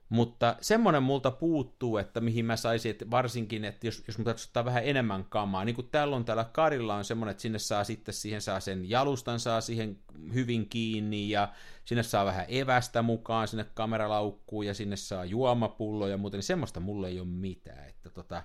Mutta 0.09 0.55
semmonen 0.61 1.03
multa 1.03 1.31
puuttuu, 1.31 1.97
että 1.97 2.21
mihin 2.21 2.45
mä 2.45 2.55
saisin, 2.55 2.91
että 2.91 3.11
varsinkin, 3.11 3.65
että 3.65 3.87
jos, 3.87 4.03
jos 4.07 4.17
mun 4.17 4.25
täytyisi 4.25 4.49
ottaa 4.49 4.65
vähän 4.65 4.85
enemmän 4.85 5.25
kamaa, 5.25 5.65
niin 5.65 5.75
kuin 5.75 5.89
täällä 5.91 6.15
on 6.15 6.25
täällä 6.25 6.43
Karilla 6.43 6.95
on 6.95 7.05
semmonen, 7.05 7.31
että 7.31 7.41
sinne 7.41 7.59
saa 7.59 7.83
sitten, 7.83 8.13
siihen 8.13 8.41
saa 8.41 8.59
sen 8.59 8.89
jalustan 8.89 9.39
saa 9.39 9.61
siihen 9.61 9.99
hyvin 10.33 10.69
kiinni 10.69 11.29
ja 11.29 11.53
sinne 11.85 12.03
saa 12.03 12.25
vähän 12.25 12.45
evästä 12.47 13.01
mukaan 13.01 13.47
sinne 13.47 13.65
kameralaukkuun 13.73 14.65
ja 14.65 14.73
sinne 14.73 14.95
saa 14.95 15.25
juomapullo 15.25 16.07
ja 16.07 16.17
muuten, 16.17 16.37
niin 16.37 16.43
semmoista 16.43 16.79
mulle 16.79 17.07
ei 17.07 17.19
ole 17.19 17.27
mitään, 17.27 17.89
että 17.89 18.09
tota, 18.09 18.43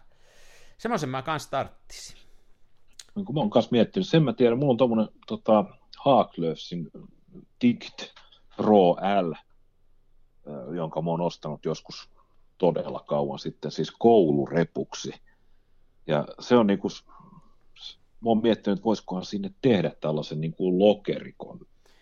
semmoisen 0.78 1.08
mä 1.08 1.22
kans 1.22 1.46
tarttisin. 1.46 2.29
Niin 3.20 3.26
kuin 3.26 3.34
mä 3.34 3.40
oon 3.40 3.50
kanssa 3.50 3.72
miettinyt, 3.72 4.08
sen 4.08 4.22
mä 4.22 4.32
tiedän, 4.32 4.58
mulla 4.58 4.70
on 4.70 4.76
tommonen 4.76 5.08
tota, 5.26 5.64
Haaklöfsin 5.98 6.90
Dict 7.60 8.02
Pro 8.56 8.90
L, 9.22 9.32
jonka 10.76 11.02
mä 11.02 11.10
oon 11.10 11.20
ostanut 11.20 11.64
joskus 11.64 12.10
todella 12.58 13.04
kauan 13.08 13.38
sitten, 13.38 13.70
siis 13.70 13.90
koulurepuksi. 13.98 15.12
Ja 16.06 16.24
se 16.40 16.56
on 16.56 16.66
niinku, 16.66 16.88
s- 16.88 17.04
mä 18.20 18.30
oon 18.30 18.42
miettinyt, 18.42 18.78
että 18.78 18.84
voisikohan 18.84 19.24
sinne 19.24 19.50
tehdä 19.62 19.92
tällaisen 20.00 20.40
niinku 20.40 20.78
lokerikon. 20.78 21.60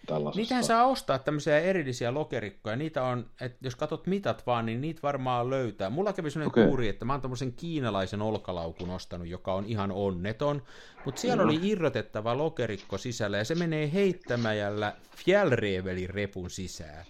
Tällaisesta. 0.09 0.41
Niitähän 0.41 0.65
saa 0.65 0.87
ostaa 0.87 1.19
tämmöisiä 1.19 1.59
erillisiä 1.59 2.15
lokerikkoja, 2.15 2.77
niitä 2.77 3.05
on, 3.05 3.31
että 3.41 3.59
jos 3.61 3.77
katsot 3.77 4.07
mitat 4.07 4.47
vaan, 4.47 4.67
niin 4.67 4.81
niitä 4.81 5.03
varmaan 5.03 5.51
löytää. 5.51 5.91
Mulla 5.91 6.13
kävi 6.13 6.31
sellainen 6.31 6.49
okay. 6.49 6.67
kuuri, 6.67 6.89
että 6.89 7.05
mä 7.05 7.13
oon 7.13 7.23
tämmöisen 7.23 7.53
kiinalaisen 7.53 8.23
olkalaukun 8.23 8.91
ostanut, 8.91 9.29
joka 9.29 9.55
on 9.55 9.65
ihan 9.65 9.93
onneton, 9.93 10.63
mutta 11.05 11.21
siellä 11.21 11.43
oli 11.43 11.61
irrotettava 11.63 12.39
lokerikko 12.39 12.99
sisällä 12.99 13.39
ja 13.39 13.45
se 13.45 13.55
menee 13.55 13.93
heittämäjällä 13.93 14.93
Fjällrevelin 15.17 16.11
repun 16.11 16.51
sisään. 16.51 17.05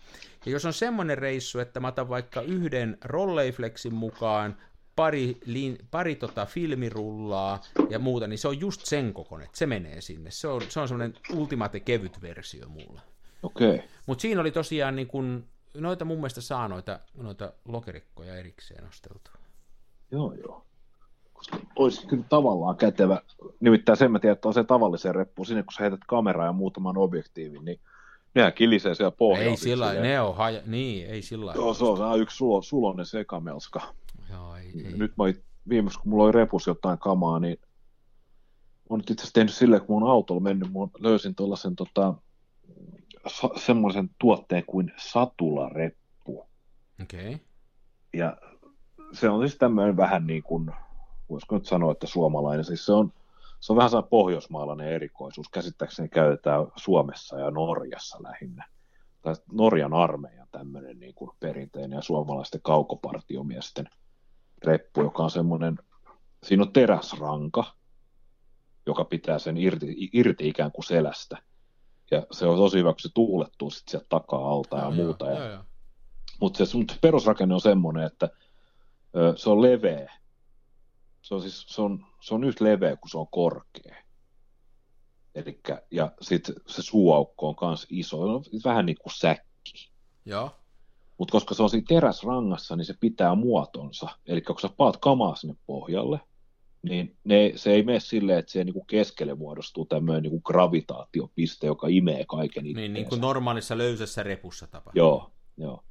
Ja 0.46 0.52
jos 0.52 0.64
on 0.64 0.72
semmoinen 0.72 1.18
reissu, 1.18 1.58
että 1.58 1.80
mä 1.80 1.88
otan 1.88 2.08
vaikka 2.08 2.40
yhden 2.40 2.98
Rolleiflexin 3.04 3.94
mukaan, 3.94 4.56
pari, 4.98 5.36
lin, 5.46 5.78
pari 5.90 6.14
tota 6.14 6.46
filmirullaa 6.46 7.60
ja 7.90 7.98
muuta, 7.98 8.26
niin 8.26 8.38
se 8.38 8.48
on 8.48 8.60
just 8.60 8.80
sen 8.84 9.12
kokoinen, 9.12 9.46
että 9.46 9.58
se 9.58 9.66
menee 9.66 10.00
sinne. 10.00 10.30
Se 10.30 10.48
on, 10.48 10.62
se 10.68 10.80
on 10.80 10.88
semmoinen 10.88 11.14
ultimate 11.34 11.80
kevyt 11.80 12.22
versio 12.22 12.68
mulla. 12.68 13.00
Okei. 13.42 13.74
Okay. 13.74 13.88
Mutta 14.06 14.22
siinä 14.22 14.40
oli 14.40 14.50
tosiaan 14.50 14.96
niin 14.96 15.06
kun, 15.06 15.44
noita 15.74 16.04
mun 16.04 16.16
mielestä 16.16 16.40
saa 16.40 16.68
noita, 16.68 17.00
noita 17.14 17.52
lokerikkoja 17.64 18.36
erikseen 18.36 18.88
osteltua. 18.88 19.32
Joo, 20.10 20.32
joo. 20.32 20.64
Koska 21.32 21.58
olisi 21.76 22.06
kyllä 22.06 22.24
tavallaan 22.28 22.76
kätevä. 22.76 23.20
Nimittäin 23.60 23.98
sen 23.98 24.12
mä 24.12 24.18
tiedän, 24.18 24.34
että 24.34 24.48
on 24.48 24.54
se 24.54 24.64
tavallisen 24.64 25.14
reppu. 25.14 25.44
Sinne 25.44 25.62
kun 25.62 25.72
sä 25.72 25.82
heität 25.82 26.00
kameraa 26.06 26.46
ja 26.46 26.52
muutaman 26.52 26.98
objektiivin, 26.98 27.64
niin 27.64 27.80
nehän 28.34 28.52
kilisee 28.52 28.94
siellä 28.94 29.10
pohjalla. 29.10 29.50
ei 29.50 29.56
sillä 29.56 29.92
ne 29.92 30.20
on 30.20 30.36
haja, 30.36 30.62
niin, 30.66 31.06
ei 31.06 31.22
sillä 31.22 31.52
Joo, 31.54 31.74
se 31.74 31.84
on, 31.84 31.96
se 31.96 32.02
on 32.02 32.20
yksi 32.20 32.36
sulo, 32.36 32.62
sulonen 32.62 33.06
sekamelska. 33.06 33.80
Joo, 34.38 34.56
ei, 34.56 34.86
ei. 34.86 34.92
Nyt 34.96 35.16
mä 35.16 35.24
viimeksi, 35.68 35.98
kun 35.98 36.10
mulla 36.10 36.24
oli 36.24 36.32
repus 36.32 36.66
jotain 36.66 36.98
kamaa, 36.98 37.40
niin 37.40 37.58
mä 37.62 38.86
oon 38.90 38.98
nyt 38.98 39.10
itse 39.10 39.22
asiassa 39.22 39.34
tehnyt 39.34 39.54
silleen, 39.54 39.82
kun 39.82 40.00
mun 40.00 40.10
autolla 40.10 40.40
mennyt, 40.40 40.72
mä 40.72 40.78
löysin 40.98 41.34
tuollaisen 41.34 41.76
tota, 41.76 42.14
sa- 43.26 43.50
semmoisen 43.56 44.10
tuotteen 44.18 44.64
kuin 44.66 44.92
satulareppu. 44.96 46.46
Okei. 47.02 47.34
Okay. 47.34 47.46
Ja 48.12 48.36
se 49.12 49.28
on 49.28 49.48
siis 49.48 49.58
tämmöinen 49.58 49.96
vähän 49.96 50.26
niin 50.26 50.42
kuin, 50.42 50.70
voisiko 51.30 51.54
nyt 51.54 51.66
sanoa, 51.66 51.92
että 51.92 52.06
suomalainen. 52.06 52.64
Siis 52.64 52.86
se 52.86 52.92
on 52.92 53.12
se 53.60 53.72
on 53.72 53.76
vähän 53.76 53.90
sellainen 53.90 54.10
pohjoismaalainen 54.10 54.88
erikoisuus. 54.88 55.48
Käsittääkseni 55.48 56.08
käytetään 56.08 56.66
Suomessa 56.76 57.38
ja 57.38 57.50
Norjassa 57.50 58.22
lähinnä. 58.22 58.68
Tai 59.22 59.34
Norjan 59.52 59.94
armeijan 59.94 60.48
tämmöinen 60.52 61.00
niin 61.00 61.14
kuin 61.14 61.30
perinteinen 61.40 61.96
ja 61.96 62.02
suomalaisten 62.02 62.60
kaukopartiomiesten 62.62 63.88
reppu, 64.64 65.02
joka 65.02 65.22
on 65.22 65.30
semmoinen, 65.30 65.78
siinä 66.42 66.62
on 66.62 66.72
teräsranka, 66.72 67.64
joka 68.86 69.04
pitää 69.04 69.38
sen 69.38 69.56
irti, 69.56 70.10
irti 70.12 70.48
ikään 70.48 70.72
kuin 70.72 70.84
selästä. 70.84 71.42
Ja 72.10 72.26
se 72.30 72.46
on 72.46 72.56
tosi 72.56 72.78
hyvä, 72.78 72.92
kun 72.92 73.00
se 73.00 73.08
tuulettuu 73.14 73.70
sitten 73.70 73.90
sieltä 73.90 74.06
takaa 74.08 74.50
alta 74.50 74.76
ja, 74.76 74.84
ja 74.84 74.90
muuta. 74.90 75.26
Ja, 75.26 75.38
joo, 75.38 75.50
joo. 75.50 75.64
Mutta 76.40 76.66
se 76.66 76.78
perusrakenne 77.00 77.54
on 77.54 77.60
semmoinen, 77.60 78.04
että 78.04 78.28
ö, 79.16 79.34
se 79.36 79.50
on 79.50 79.62
leveä. 79.62 80.18
Se 81.22 81.34
on, 81.34 81.42
siis, 81.42 81.66
se, 81.68 81.82
on, 81.82 82.06
se 82.20 82.34
on 82.34 82.44
yhtä 82.44 82.64
leveä 82.64 82.96
kuin 82.96 83.10
se 83.10 83.18
on 83.18 83.26
korkea. 83.30 83.96
Elikkä, 85.34 85.82
ja 85.90 86.12
sitten 86.20 86.54
se 86.66 86.82
suuaukko 86.82 87.48
on 87.48 87.54
myös 87.68 87.86
iso, 87.90 88.20
on 88.20 88.44
vähän 88.64 88.86
niin 88.86 88.98
kuin 89.00 89.12
säkki. 89.12 89.90
Joo. 90.24 90.57
Mutta 91.18 91.32
koska 91.32 91.54
se 91.54 91.62
on 91.62 91.70
siinä 91.70 91.84
teräsrangassa, 91.88 92.76
niin 92.76 92.84
se 92.84 92.94
pitää 93.00 93.34
muotonsa. 93.34 94.08
Eli 94.26 94.40
kun 94.40 94.60
sä 94.60 94.68
paat 94.76 94.96
kamaa 94.96 95.36
sinne 95.36 95.56
pohjalle, 95.66 96.20
niin 96.82 97.16
ne, 97.24 97.52
se 97.56 97.70
ei 97.70 97.82
mene 97.82 98.00
silleen, 98.00 98.38
että 98.38 98.52
se 98.52 98.64
niin 98.64 98.86
keskelle 98.86 99.34
muodostuu 99.34 99.86
tämmöinen 99.86 100.22
niin 100.22 100.40
gravitaatiopiste, 100.44 101.66
joka 101.66 101.86
imee 101.90 102.24
kaiken 102.28 102.64
Niin, 102.64 102.92
niin 102.92 103.08
kuin 103.08 103.20
normaalissa 103.20 103.78
löysässä 103.78 104.22
repussa 104.22 104.66
tapahtuu. 104.66 105.02
Joo, 105.02 105.30
joo. 105.56 105.82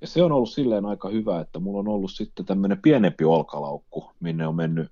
Ja 0.00 0.06
se 0.06 0.22
on 0.22 0.32
ollut 0.32 0.50
silleen 0.50 0.86
aika 0.86 1.08
hyvä, 1.08 1.40
että 1.40 1.58
mulla 1.58 1.78
on 1.78 1.88
ollut 1.88 2.10
sitten 2.10 2.46
tämmöinen 2.46 2.82
pienempi 2.82 3.24
olkalaukku, 3.24 4.10
minne 4.20 4.46
on 4.46 4.56
mennyt 4.56 4.90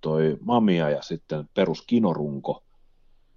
toi 0.00 0.36
mamia 0.40 0.90
ja 0.90 1.02
sitten 1.02 1.48
peruskinorunko. 1.54 2.62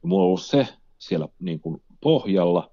Ja 0.04 0.08
mulla 0.08 0.24
on 0.24 0.28
ollut 0.28 0.42
se 0.42 0.68
siellä 1.00 1.28
niin 1.40 1.60
kuin 1.60 1.84
pohjalla, 2.02 2.72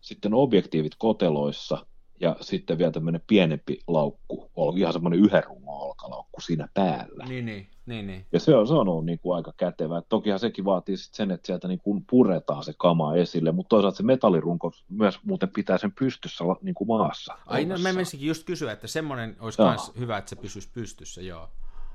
sitten 0.00 0.34
objektiivit 0.34 0.92
koteloissa 0.98 1.86
ja 2.22 2.36
sitten 2.40 2.78
vielä 2.78 2.92
tämmöinen 2.92 3.22
pienempi 3.26 3.78
laukku, 3.86 4.50
ihan 4.76 4.92
semmoinen 4.92 5.20
yhden 5.20 5.44
rungon 5.44 5.82
olkalaukku 5.82 6.40
siinä 6.40 6.68
päällä. 6.74 7.24
Niin, 7.24 7.46
niin, 7.46 7.68
niin, 7.86 8.06
niin. 8.06 8.26
Ja 8.32 8.40
se 8.40 8.54
on, 8.54 8.66
se 8.66 8.74
on 8.74 8.88
ollut 8.88 9.06
niin 9.06 9.18
kuin 9.18 9.36
aika 9.36 9.52
kätevä. 9.56 10.02
Tokihan 10.08 10.38
sekin 10.38 10.64
vaatii 10.64 10.96
sitten 10.96 11.16
sen, 11.16 11.30
että 11.30 11.46
sieltä 11.46 11.68
niin 11.68 11.80
kuin 11.80 12.04
puretaan 12.10 12.64
se 12.64 12.72
kama 12.78 13.14
esille, 13.14 13.52
mutta 13.52 13.68
toisaalta 13.68 13.96
se 13.96 14.02
metallirunko 14.02 14.72
myös 14.88 15.18
muuten 15.24 15.48
pitää 15.48 15.78
sen 15.78 15.92
pystyssä 15.92 16.44
niin 16.62 16.74
kuin 16.74 16.88
maassa. 16.88 17.38
Ai 17.46 17.64
no, 17.64 17.78
mä 17.78 17.92
menisinkin 17.92 18.28
just 18.28 18.44
kysyä, 18.44 18.72
että 18.72 18.86
semmoinen 18.86 19.36
olisi 19.40 19.62
myös 19.62 19.92
hyvä, 19.98 20.18
että 20.18 20.28
se 20.28 20.36
pysyisi 20.36 20.70
pystyssä, 20.74 21.22
joo. 21.22 21.48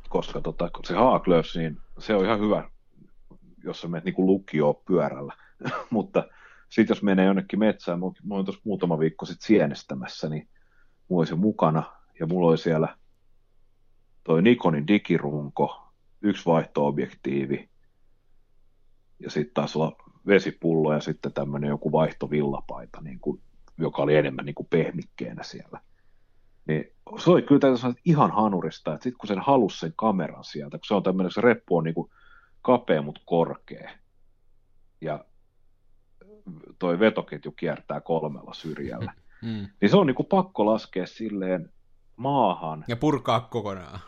Koska 0.09 0.41
tota, 0.41 0.69
se 0.87 0.93
haaklös, 0.93 1.55
niin 1.55 1.77
se 1.99 2.15
on 2.15 2.25
ihan 2.25 2.39
hyvä, 2.39 2.69
jos 3.63 3.81
sä 3.81 3.87
menet 3.87 4.05
niin 4.05 4.15
kuin 4.15 4.25
lukioon 4.25 4.75
pyörällä. 4.87 5.33
mutta 5.89 6.23
sitten 6.69 6.95
jos 6.95 7.03
menee 7.03 7.25
jonnekin 7.25 7.59
metsään, 7.59 7.99
mä 7.99 8.35
olin 8.35 8.45
tuossa 8.45 8.61
muutama 8.63 8.99
viikko 8.99 9.25
sitten 9.25 9.47
sienestämässä, 9.47 10.29
niin 10.29 10.49
mulla 11.07 11.21
oli 11.21 11.27
se 11.27 11.35
mukana, 11.35 11.83
ja 12.19 12.27
mulla 12.27 12.47
oli 12.47 12.57
siellä 12.57 12.97
toi 14.23 14.41
Nikonin 14.41 14.87
digirunko, 14.87 15.93
yksi 16.21 16.45
vaihtoobjektiivi, 16.45 17.69
ja 19.19 19.31
sitten 19.31 19.53
taas 19.53 19.75
olla 19.75 19.95
vesipullo 20.27 20.93
ja 20.93 20.99
sitten 20.99 21.33
tämmöinen 21.33 21.67
joku 21.67 21.91
vaihtovillapaita, 21.91 23.01
niin 23.01 23.19
kuin, 23.19 23.41
joka 23.77 24.01
oli 24.01 24.15
enemmän 24.15 24.45
niin 24.45 24.55
kuin 24.55 24.67
pehmikkeenä 24.69 25.43
siellä. 25.43 25.81
Niin 26.67 26.85
se 27.23 27.31
oli 27.31 27.41
kyllä 27.41 27.59
täytyy 27.59 27.77
sanoa, 27.77 27.95
ihan 28.05 28.31
hanurista, 28.31 28.93
että 28.93 29.03
sitten 29.03 29.17
kun 29.17 29.27
sen 29.27 29.39
halusi 29.39 29.79
sen 29.79 29.93
kameran 29.95 30.43
sieltä, 30.43 30.77
kun 30.77 30.85
se 30.85 30.93
on 30.93 31.03
tämmöinen, 31.03 31.31
se 31.31 31.41
reppu 31.41 31.77
on 31.77 31.83
niin 31.83 31.95
kuin 31.95 32.11
kapea, 32.61 33.01
mutta 33.01 33.21
korkea, 33.25 33.91
ja 35.01 35.25
toi 36.79 36.99
vetoketju 36.99 37.51
kiertää 37.51 38.01
kolmella 38.01 38.53
syrjällä. 38.53 39.13
Mm. 39.41 39.67
Niin 39.81 39.89
se 39.89 39.97
on 39.97 40.07
niinku 40.07 40.23
pakko 40.23 40.65
laskea 40.65 41.05
silleen 41.07 41.69
maahan. 42.15 42.85
Ja 42.87 42.95
purkaa 42.95 43.39
kokonaan. 43.39 43.99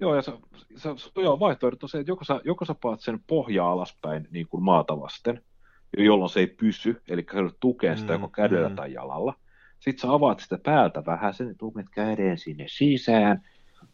Joo, 0.00 0.14
ja 0.14 0.22
se, 0.22 0.32
se, 0.76 0.90
se 0.96 1.10
joo, 1.16 1.40
vaihtoehto 1.40 1.84
on 1.84 1.88
se, 1.88 1.98
että 1.98 2.10
joko 2.10 2.24
sä, 2.24 2.40
joko 2.44 2.64
sä 2.64 2.74
paat 2.82 3.00
sen 3.00 3.20
pohjaa 3.26 3.72
alaspäin 3.72 4.28
niin 4.30 4.48
kuin 4.48 4.62
maata 4.62 5.00
vasten, 5.00 5.42
jolloin 5.98 6.30
se 6.30 6.40
ei 6.40 6.46
pysy, 6.46 7.02
eli 7.08 7.26
sä 7.32 7.56
tukeen 7.60 7.98
sitä 7.98 8.12
mm, 8.12 8.14
joko 8.14 8.28
kädellä 8.28 8.68
mm. 8.68 8.76
tai 8.76 8.92
jalalla. 8.92 9.34
Sitten 9.80 10.00
sä 10.00 10.12
avaat 10.12 10.40
sitä 10.40 10.58
päältä 10.62 11.02
vähän, 11.06 11.34
sen 11.34 11.56
tunnet 11.58 11.86
käden 11.90 12.38
sinne 12.38 12.64
sisään, 12.68 13.42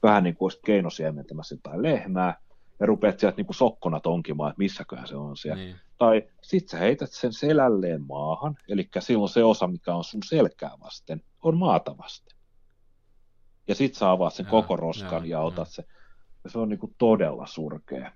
vähän 0.02 0.24
niin 0.24 0.36
kuin 0.36 0.46
olisit 0.46 0.62
keinosiementämässä 0.64 1.56
tai 1.62 1.82
lehmää, 1.82 2.36
ja 2.80 2.86
rupeat 2.86 3.20
sieltä 3.20 3.36
niin 3.36 3.46
kuin 3.46 3.56
sokkona 3.56 4.00
tonkimaan, 4.00 4.50
että 4.50 4.58
missäköhän 4.58 5.08
se 5.08 5.16
on 5.16 5.36
siellä. 5.36 5.62
Niin. 5.62 5.76
Tai 5.98 6.22
sit 6.42 6.68
sä 6.68 6.78
heität 6.78 7.12
sen 7.12 7.32
selälleen 7.32 8.02
maahan, 8.06 8.56
eli 8.68 8.88
silloin 8.98 9.28
se 9.28 9.44
osa, 9.44 9.66
mikä 9.66 9.94
on 9.94 10.04
sun 10.04 10.22
selkää 10.28 10.72
vasten, 10.80 11.22
on 11.42 11.56
maata 11.56 11.98
vasten. 11.98 12.38
Ja 13.68 13.74
sit 13.74 13.94
sä 13.94 14.10
avaat 14.10 14.34
sen 14.34 14.44
ja, 14.44 14.50
koko 14.50 14.76
roskan 14.76 15.28
ja, 15.28 15.38
ja 15.38 15.40
otat 15.40 15.68
ja. 15.68 15.72
se. 15.72 15.84
Ja 16.44 16.50
se 16.50 16.58
on 16.58 16.68
niin 16.68 16.78
kuin 16.78 16.94
todella 16.98 17.46
surkea. 17.46 18.12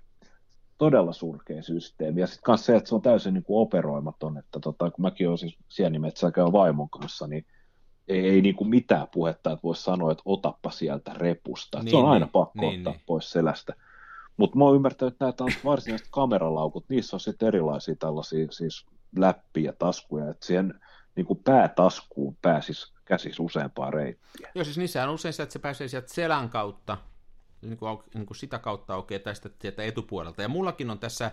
Todella 0.77 1.13
surkea 1.13 1.63
systeemi. 1.63 2.21
Ja 2.21 2.27
sitten 2.27 2.43
kanssa 2.43 2.65
se, 2.65 2.75
että 2.75 2.89
se 2.89 2.95
on 2.95 3.01
täysin 3.01 3.33
niin 3.33 3.43
kuin 3.43 3.61
operoimaton, 3.61 4.37
että 4.37 4.59
tota, 4.59 4.91
kun 4.91 5.01
mäkin 5.01 5.27
olen 5.27 5.37
siis 5.37 5.57
sienimetsällä 5.67 6.31
käyn 6.31 6.51
vaimon 6.51 6.89
kanssa, 6.89 7.27
niin 7.27 7.45
ei, 8.07 8.29
ei 8.29 8.41
niin 8.41 8.55
kuin 8.55 8.69
mitään 8.69 9.07
puhetta, 9.11 9.51
että 9.51 9.63
voisi 9.63 9.83
sanoa, 9.83 10.11
että 10.11 10.21
otappa 10.25 10.71
sieltä 10.71 11.13
repusta. 11.13 11.79
Niin, 11.79 11.89
se 11.89 11.97
on 11.97 12.09
aina 12.09 12.25
niin, 12.25 12.31
pakko 12.31 12.61
niin, 12.61 12.79
ottaa 12.79 12.93
niin. 12.93 13.03
pois 13.05 13.31
selästä. 13.31 13.73
Mutta 14.39 14.57
mä 14.57 14.63
oon 14.63 14.75
ymmärtänyt, 14.75 15.13
että 15.13 15.33
nämä 15.39 15.55
varsinaiset 15.65 16.07
kameralaukut, 16.11 16.85
niissä 16.89 17.15
on 17.15 17.19
sitten 17.19 17.47
erilaisia 17.47 17.95
tällaisia 17.95 18.47
siis 18.51 18.85
läppiä, 19.17 19.73
taskuja, 19.73 20.29
että 20.29 20.45
siihen 20.45 20.79
niin 21.15 21.25
kuin 21.25 21.39
päätaskuun 21.43 22.37
pääsisi 22.41 22.93
käsis 23.05 23.39
useampaa 23.39 23.91
reittiä. 23.91 24.51
Joo, 24.55 24.63
siis 24.63 24.77
niissä 24.77 25.03
on 25.03 25.09
usein 25.09 25.33
se, 25.33 25.43
että 25.43 25.53
se 25.53 25.59
pääsee 25.59 25.87
sieltä 25.87 26.13
selän 26.13 26.49
kautta, 26.49 26.97
niin 27.61 27.77
kuin, 27.77 27.99
niin 28.13 28.25
kuin 28.25 28.37
sitä 28.37 28.59
kautta 28.59 28.93
aukeaa, 28.93 29.19
tai 29.19 29.35
sitten 29.35 29.51
sieltä 29.61 29.83
etupuolelta. 29.83 30.41
Ja 30.41 30.49
mullakin 30.49 30.89
on 30.89 30.99
tässä 30.99 31.31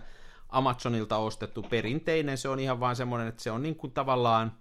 Amazonilta 0.49 1.17
ostettu 1.17 1.63
perinteinen, 1.69 2.37
se 2.37 2.49
on 2.49 2.59
ihan 2.59 2.79
vaan 2.79 2.95
semmoinen, 2.95 3.27
että 3.27 3.43
se 3.43 3.51
on 3.51 3.63
niin 3.63 3.75
kuin 3.75 3.93
tavallaan, 3.93 4.51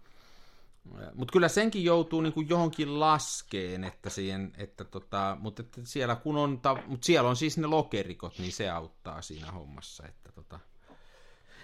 mutta 1.14 1.32
kyllä 1.32 1.48
senkin 1.48 1.84
joutuu 1.84 2.20
niin 2.20 2.32
kuin 2.32 2.48
johonkin 2.48 3.00
laskeen, 3.00 3.84
että 3.84 4.10
siihen, 4.10 4.52
että 4.58 4.84
tota, 4.84 5.36
mutta 5.40 5.62
että 5.62 5.80
siellä 5.84 6.16
kun 6.16 6.36
on, 6.36 6.60
ta, 6.60 6.78
mutta 6.86 7.06
siellä 7.06 7.30
on 7.30 7.36
siis 7.36 7.58
ne 7.58 7.66
lokerikot, 7.66 8.38
niin 8.38 8.52
se 8.52 8.70
auttaa 8.70 9.22
siinä 9.22 9.52
hommassa, 9.52 10.06
että 10.06 10.32
tota. 10.32 10.60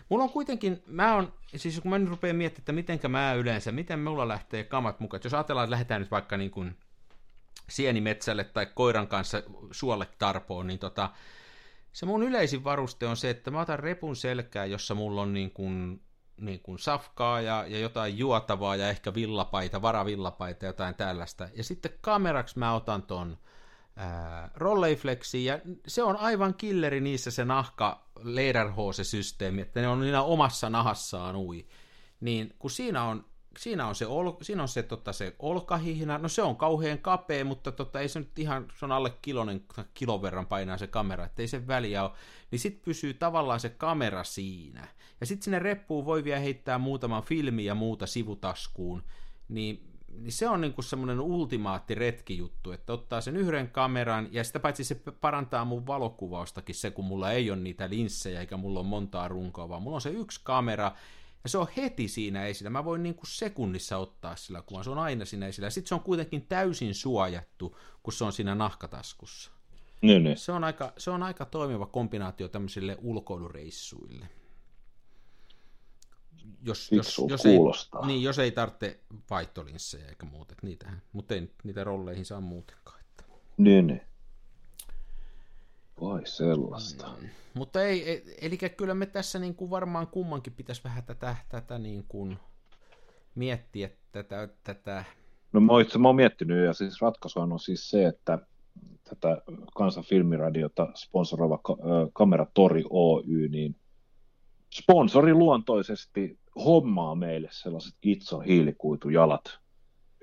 Mulla 0.08 0.24
on 0.24 0.30
kuitenkin, 0.30 0.82
mä 0.86 1.14
on, 1.14 1.32
siis 1.56 1.80
kun 1.80 1.90
mä 1.90 1.98
nyt 1.98 2.08
rupean 2.08 2.36
miettimään, 2.36 2.62
että 2.62 2.72
mitenkä 2.72 3.08
mä 3.08 3.34
yleensä, 3.34 3.72
miten 3.72 3.98
mulla 3.98 4.28
lähtee 4.28 4.64
kamat 4.64 5.00
mukaan, 5.00 5.20
jos 5.24 5.34
ajatellaan, 5.34 5.64
että 5.64 5.70
lähdetään 5.70 6.00
nyt 6.00 6.10
vaikka 6.10 6.36
niin 6.36 6.50
kuin 6.50 6.76
sienimetsälle 7.68 8.44
tai 8.44 8.66
koiran 8.66 9.08
kanssa 9.08 9.42
suolle 9.70 10.08
tarpoon, 10.18 10.66
niin 10.66 10.78
tota, 10.78 11.10
se 11.92 12.06
mun 12.06 12.22
yleisin 12.22 12.64
varuste 12.64 13.06
on 13.06 13.16
se, 13.16 13.30
että 13.30 13.50
mä 13.50 13.60
otan 13.60 13.78
repun 13.78 14.16
selkää, 14.16 14.66
jossa 14.66 14.94
mulla 14.94 15.22
on 15.22 15.34
niin 15.34 15.50
kuin 15.50 16.02
niin 16.40 16.60
kuin 16.60 16.78
safkaa 16.78 17.40
ja, 17.40 17.64
ja 17.68 17.78
jotain 17.78 18.18
juotavaa 18.18 18.76
ja 18.76 18.88
ehkä 18.88 19.14
villapaita, 19.14 19.82
varavillapaita, 19.82 20.66
jotain 20.66 20.94
tällaista. 20.94 21.48
Ja 21.54 21.64
sitten 21.64 21.92
kameraksi 22.00 22.58
mä 22.58 22.74
otan 22.74 23.02
ton 23.02 23.38
Rolleiflexi, 24.54 25.44
ja 25.44 25.58
se 25.86 26.02
on 26.02 26.16
aivan 26.16 26.54
killeri 26.54 27.00
niissä 27.00 27.30
se 27.30 27.44
nahka 27.44 28.06
lederhose-systeemi, 28.22 29.60
että 29.60 29.80
ne 29.80 29.88
on 29.88 30.00
niillä 30.00 30.22
omassa 30.22 30.70
nahassaan 30.70 31.36
ui. 31.36 31.66
Niin 32.20 32.54
kun 32.58 32.70
siinä 32.70 33.04
on 33.04 33.24
siinä 33.58 33.86
on 33.86 33.94
se, 33.94 34.06
ol, 34.06 34.32
siinä 34.42 34.62
on 34.62 34.68
se, 34.68 34.82
tota, 34.82 35.12
se 35.12 35.36
olkahihna, 35.38 36.18
no 36.18 36.28
se 36.28 36.42
on 36.42 36.56
kauhean 36.56 36.98
kapea, 36.98 37.44
mutta 37.44 37.72
tota, 37.72 38.00
ei 38.00 38.08
se 38.08 38.18
nyt 38.18 38.38
ihan, 38.38 38.68
se 38.78 38.84
on 38.84 38.92
alle 38.92 39.10
kilonen, 39.22 39.64
kilon 39.94 40.22
verran 40.22 40.46
painaa 40.46 40.78
se 40.78 40.86
kamera, 40.86 41.24
ettei 41.24 41.48
se 41.48 41.66
väliä 41.66 42.02
ole, 42.02 42.12
niin 42.50 42.58
sitten 42.58 42.82
pysyy 42.84 43.14
tavallaan 43.14 43.60
se 43.60 43.68
kamera 43.68 44.24
siinä. 44.24 44.88
Ja 45.22 45.26
sitten 45.26 45.44
sinne 45.44 45.58
reppuun 45.58 46.04
voi 46.04 46.24
vielä 46.24 46.40
heittää 46.40 46.78
muutaman 46.78 47.22
filmi 47.22 47.64
ja 47.64 47.74
muuta 47.74 48.06
sivutaskuun, 48.06 49.02
niin 49.48 49.88
niin 50.18 50.32
se 50.32 50.48
on 50.48 50.60
niinku 50.60 50.82
semmoinen 50.82 51.20
ultimaatti 51.20 51.94
retkijuttu, 51.94 52.72
että 52.72 52.92
ottaa 52.92 53.20
sen 53.20 53.36
yhden 53.36 53.68
kameran, 53.68 54.28
ja 54.30 54.44
sitä 54.44 54.60
paitsi 54.60 54.84
se 54.84 54.94
parantaa 55.20 55.64
mun 55.64 55.86
valokuvaustakin 55.86 56.74
se, 56.74 56.90
kun 56.90 57.04
mulla 57.04 57.32
ei 57.32 57.50
ole 57.50 57.60
niitä 57.60 57.90
linssejä, 57.90 58.40
eikä 58.40 58.56
mulla 58.56 58.80
ole 58.80 58.88
montaa 58.88 59.28
runkoa, 59.28 59.68
vaan 59.68 59.82
mulla 59.82 59.94
on 59.94 60.00
se 60.00 60.10
yksi 60.10 60.40
kamera, 60.44 60.92
ja 61.44 61.48
se 61.48 61.58
on 61.58 61.66
heti 61.76 62.08
siinä 62.08 62.46
esillä. 62.46 62.70
Mä 62.70 62.84
voin 62.84 63.02
niin 63.02 63.14
kuin 63.14 63.26
sekunnissa 63.26 63.96
ottaa 63.96 64.36
sillä 64.36 64.62
kuvan. 64.62 64.84
Se 64.84 64.90
on 64.90 64.98
aina 64.98 65.24
siinä 65.24 65.46
esillä. 65.46 65.70
Sitten 65.70 65.88
se 65.88 65.94
on 65.94 66.00
kuitenkin 66.00 66.46
täysin 66.46 66.94
suojattu, 66.94 67.76
kun 68.02 68.12
se 68.12 68.24
on 68.24 68.32
siinä 68.32 68.54
nahkataskussa. 68.54 69.50
Niin, 70.02 70.24
niin. 70.24 70.36
Se, 70.36 70.52
on 70.52 70.64
aika, 70.64 70.92
se 70.98 71.10
on 71.10 71.22
aika 71.22 71.44
toimiva 71.44 71.86
kombinaatio 71.86 72.48
tämmöisille 72.48 72.96
ulkoilureissuille. 73.00 74.28
Jos, 76.62 76.92
jos, 76.92 77.20
jos, 77.28 77.46
ei, 77.46 77.58
niin, 78.06 78.22
jos 78.22 78.38
ei 78.38 78.50
tarvitse 78.50 79.00
vaihtolinssejä 79.30 80.08
eikä 80.08 80.26
muuta, 80.26 80.54
niitähän, 80.62 81.02
mutta 81.12 81.34
ei 81.34 81.50
niitä 81.64 81.84
rolleihin 81.84 82.24
saa 82.24 82.40
muutenkaan. 82.40 83.00
Että. 83.00 83.24
Niin, 83.56 83.86
niin. 83.86 84.02
Vai 86.00 86.22
sellaista. 86.24 87.06
Mm. 87.20 87.28
Mutta 87.54 87.82
ei, 87.82 88.08
ei, 88.08 88.36
eli 88.40 88.58
kyllä 88.76 88.94
me 88.94 89.06
tässä 89.06 89.38
niin 89.38 89.54
kuin 89.54 89.70
varmaan 89.70 90.06
kummankin 90.06 90.52
pitäisi 90.52 90.84
vähän 90.84 91.04
tätä, 91.04 91.36
tätä 91.48 91.78
niin 91.78 92.04
kuin 92.08 92.38
miettiä 93.34 93.90
tätä, 94.12 94.48
tätä. 94.64 95.04
No 95.52 95.60
mä 95.60 95.72
oon 95.72 95.82
itse 95.82 95.98
mä 95.98 96.08
oon 96.08 96.16
miettinyt, 96.16 96.66
ja 96.66 96.72
siis 96.72 97.00
ratkaisu 97.00 97.40
on 97.40 97.60
siis 97.60 97.90
se, 97.90 98.06
että 98.06 98.38
tätä 99.04 99.42
Kansan 99.74 100.04
filmiradiota 100.04 100.88
sponsoroiva 100.94 101.58
Kameratori 102.12 102.84
Oy, 102.90 103.48
niin 103.48 103.76
sponsori 104.72 105.34
luontoisesti 105.34 106.38
hommaa 106.64 107.14
meille 107.14 107.48
sellaiset 107.50 107.94
Gitson 108.02 108.44
hiilikuitujalat 108.44 109.58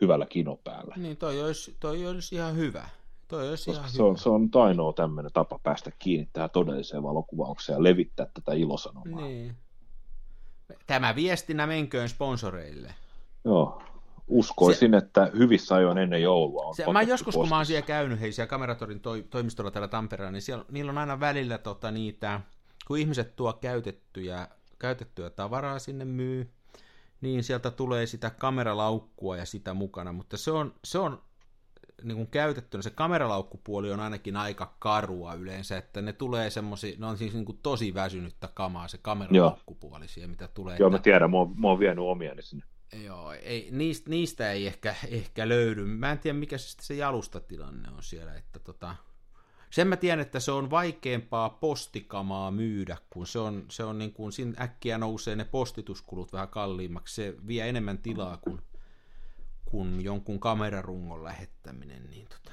hyvällä 0.01 0.25
kinopäällä. 0.25 0.95
Niin, 0.97 1.17
toi 1.17 1.43
olisi, 1.43 1.75
toi 1.79 2.07
olisi 2.07 2.35
ihan 2.35 2.55
hyvä. 2.55 2.89
Toi 3.27 3.49
olisi 3.49 3.65
Koska 3.65 3.79
ihan 3.79 3.91
se 3.91 3.97
hyvä. 3.97 4.09
on, 4.09 4.17
se 4.17 4.29
on 4.29 4.49
ainoa 4.63 4.93
tämmöinen 4.93 5.31
tapa 5.33 5.59
päästä 5.63 5.91
kiinni 5.99 6.29
tähän 6.33 6.49
todelliseen 6.49 7.03
valokuvaukseen 7.03 7.75
ja 7.75 7.83
levittää 7.83 8.27
tätä 8.33 8.53
ilosanomaa. 8.53 9.21
Niin. 9.21 9.55
Tämä 10.87 11.15
viestinä 11.15 11.67
menköön 11.67 12.09
sponsoreille. 12.09 12.93
Joo. 13.45 13.81
Uskoisin, 14.27 14.91
se, 14.91 14.97
että 14.97 15.31
hyvissä 15.37 15.75
ajoin 15.75 15.97
ennen 15.97 16.21
joulua 16.21 16.65
on 16.65 16.75
Se, 16.75 16.91
mä 16.93 17.01
joskus, 17.01 17.35
kun 17.35 17.49
mä 17.49 17.55
oon 17.55 17.61
postissa. 17.61 17.67
siellä 17.67 17.87
käynyt, 17.87 18.19
hei 18.19 18.31
siellä 18.31 18.49
Kameratorin 18.49 18.99
toi, 18.99 19.23
toimistolla 19.29 19.71
täällä 19.71 19.87
Tampereella, 19.87 20.31
niin 20.31 20.41
siellä, 20.41 20.65
niillä 20.71 20.89
on 20.89 20.97
aina 20.97 21.19
välillä 21.19 21.57
tota, 21.57 21.91
niitä, 21.91 22.41
kun 22.89 22.97
ihmiset 22.97 23.35
tuo 23.35 23.53
käytettyjä, 23.53 24.47
käytettyä 24.79 25.29
tavaraa 25.29 25.79
sinne 25.79 26.05
myy, 26.05 26.49
niin 27.21 27.43
sieltä 27.43 27.71
tulee 27.71 28.05
sitä 28.05 28.29
kameralaukkua 28.29 29.37
ja 29.37 29.45
sitä 29.45 29.73
mukana, 29.73 30.11
mutta 30.13 30.37
se 30.37 30.51
on, 30.51 30.73
se 30.83 30.99
on 30.99 31.21
niin 32.03 32.15
kuin 32.15 32.27
käytettynä, 32.27 32.81
se 32.81 32.89
kameralaukkupuoli 32.89 33.91
on 33.91 33.99
ainakin 33.99 34.35
aika 34.35 34.75
karua 34.79 35.33
yleensä, 35.33 35.77
että 35.77 36.01
ne 36.01 36.13
tulee 36.13 36.49
semmoisia, 36.49 36.95
ne 36.99 37.05
on 37.05 37.17
siis 37.17 37.33
niin 37.33 37.45
kuin 37.45 37.59
tosi 37.63 37.93
väsynyttä 37.93 38.49
kamaa, 38.53 38.87
se 38.87 38.97
kameralaukkupuoli 38.97 40.07
siihen, 40.07 40.29
mitä 40.29 40.47
tulee. 40.47 40.77
Joo, 40.79 40.87
että- 40.87 40.97
mä 40.97 41.01
tiedän, 41.03 41.31
mä 41.31 41.37
oon, 41.37 41.59
mä 41.59 41.67
oon 41.67 41.79
vienyt 41.79 42.05
omiani 42.05 42.41
sinne. 42.41 42.65
Joo, 43.03 43.31
ei, 43.33 43.69
niistä, 43.71 44.09
niistä 44.09 44.51
ei 44.51 44.67
ehkä, 44.67 44.95
ehkä 45.07 45.49
löydy. 45.49 45.85
Mä 45.85 46.11
en 46.11 46.19
tiedä, 46.19 46.37
mikä 46.37 46.57
se, 46.57 46.77
se 46.81 46.93
jalustatilanne 46.93 47.89
on 47.89 48.03
siellä. 48.03 48.33
Että 48.35 48.59
tota, 48.59 48.95
sen 49.69 49.87
mä 49.87 49.97
tiedän, 49.97 50.19
että 50.19 50.39
se 50.39 50.51
on 50.51 50.69
vaikeampaa 50.69 51.49
postikamaa 51.49 52.51
myydä, 52.51 52.97
kun 53.09 53.27
se 53.27 53.39
on, 53.39 53.65
se 53.71 53.83
on 53.83 53.97
niin 53.99 54.13
kuin, 54.13 54.31
siinä 54.31 54.53
äkkiä 54.63 54.97
nousee 54.97 55.35
ne 55.35 55.45
postituskulut 55.45 56.33
vähän 56.33 56.47
kalliimmaksi. 56.47 57.15
Se 57.15 57.35
vie 57.47 57.69
enemmän 57.69 57.97
tilaa 57.97 58.37
kuin, 58.37 58.61
kuin 59.65 60.01
jonkun 60.03 60.39
kamerarungon 60.39 61.23
lähettäminen. 61.23 62.09
Niin 62.09 62.27
tota. 62.27 62.51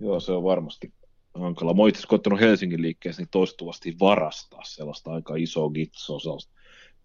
Joo, 0.00 0.20
se 0.20 0.32
on 0.32 0.44
varmasti 0.44 0.92
hankala. 1.34 1.74
Mä 1.74 1.88
itse 1.88 2.06
koittanut 2.06 2.40
Helsingin 2.40 2.82
liikkeessä 2.82 3.22
niin 3.22 3.28
toistuvasti 3.30 3.96
varastaa 4.00 4.64
sellaista 4.64 5.12
aika 5.12 5.34
isoa 5.36 5.70
gitsoa, 5.70 6.20
sellaista 6.20 6.52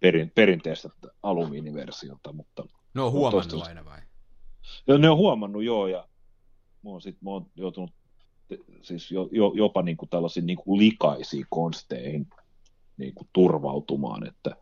perin, 0.00 0.32
perinteistä 0.34 0.88
alumiiniversiota, 1.22 2.32
mutta 2.32 2.62
Ne 2.62 2.68
on 2.68 2.72
No, 2.94 3.10
huomannut 3.10 3.48
toista- 3.48 3.68
aina 3.68 3.84
vai? 3.84 4.00
ja 4.86 4.98
ne 4.98 5.10
on 5.10 5.16
huomannut 5.16 5.64
joo, 5.64 5.86
ja 5.86 6.08
mä 6.84 6.90
oon, 6.90 7.00
sit, 7.02 7.22
mä 7.22 7.30
oon 7.30 7.46
joutunut 7.56 7.90
siis 8.82 9.10
jo, 9.10 9.28
jo, 9.32 9.52
jopa 9.56 9.82
niin 9.82 9.96
kuin 9.96 10.08
tällaisiin 10.08 10.46
niin 10.46 10.58
kuin 10.58 10.78
likaisiin 10.78 11.46
konsteihin 11.50 12.26
niin 12.96 13.14
kuin 13.14 13.28
turvautumaan, 13.32 14.26
että 14.26 14.56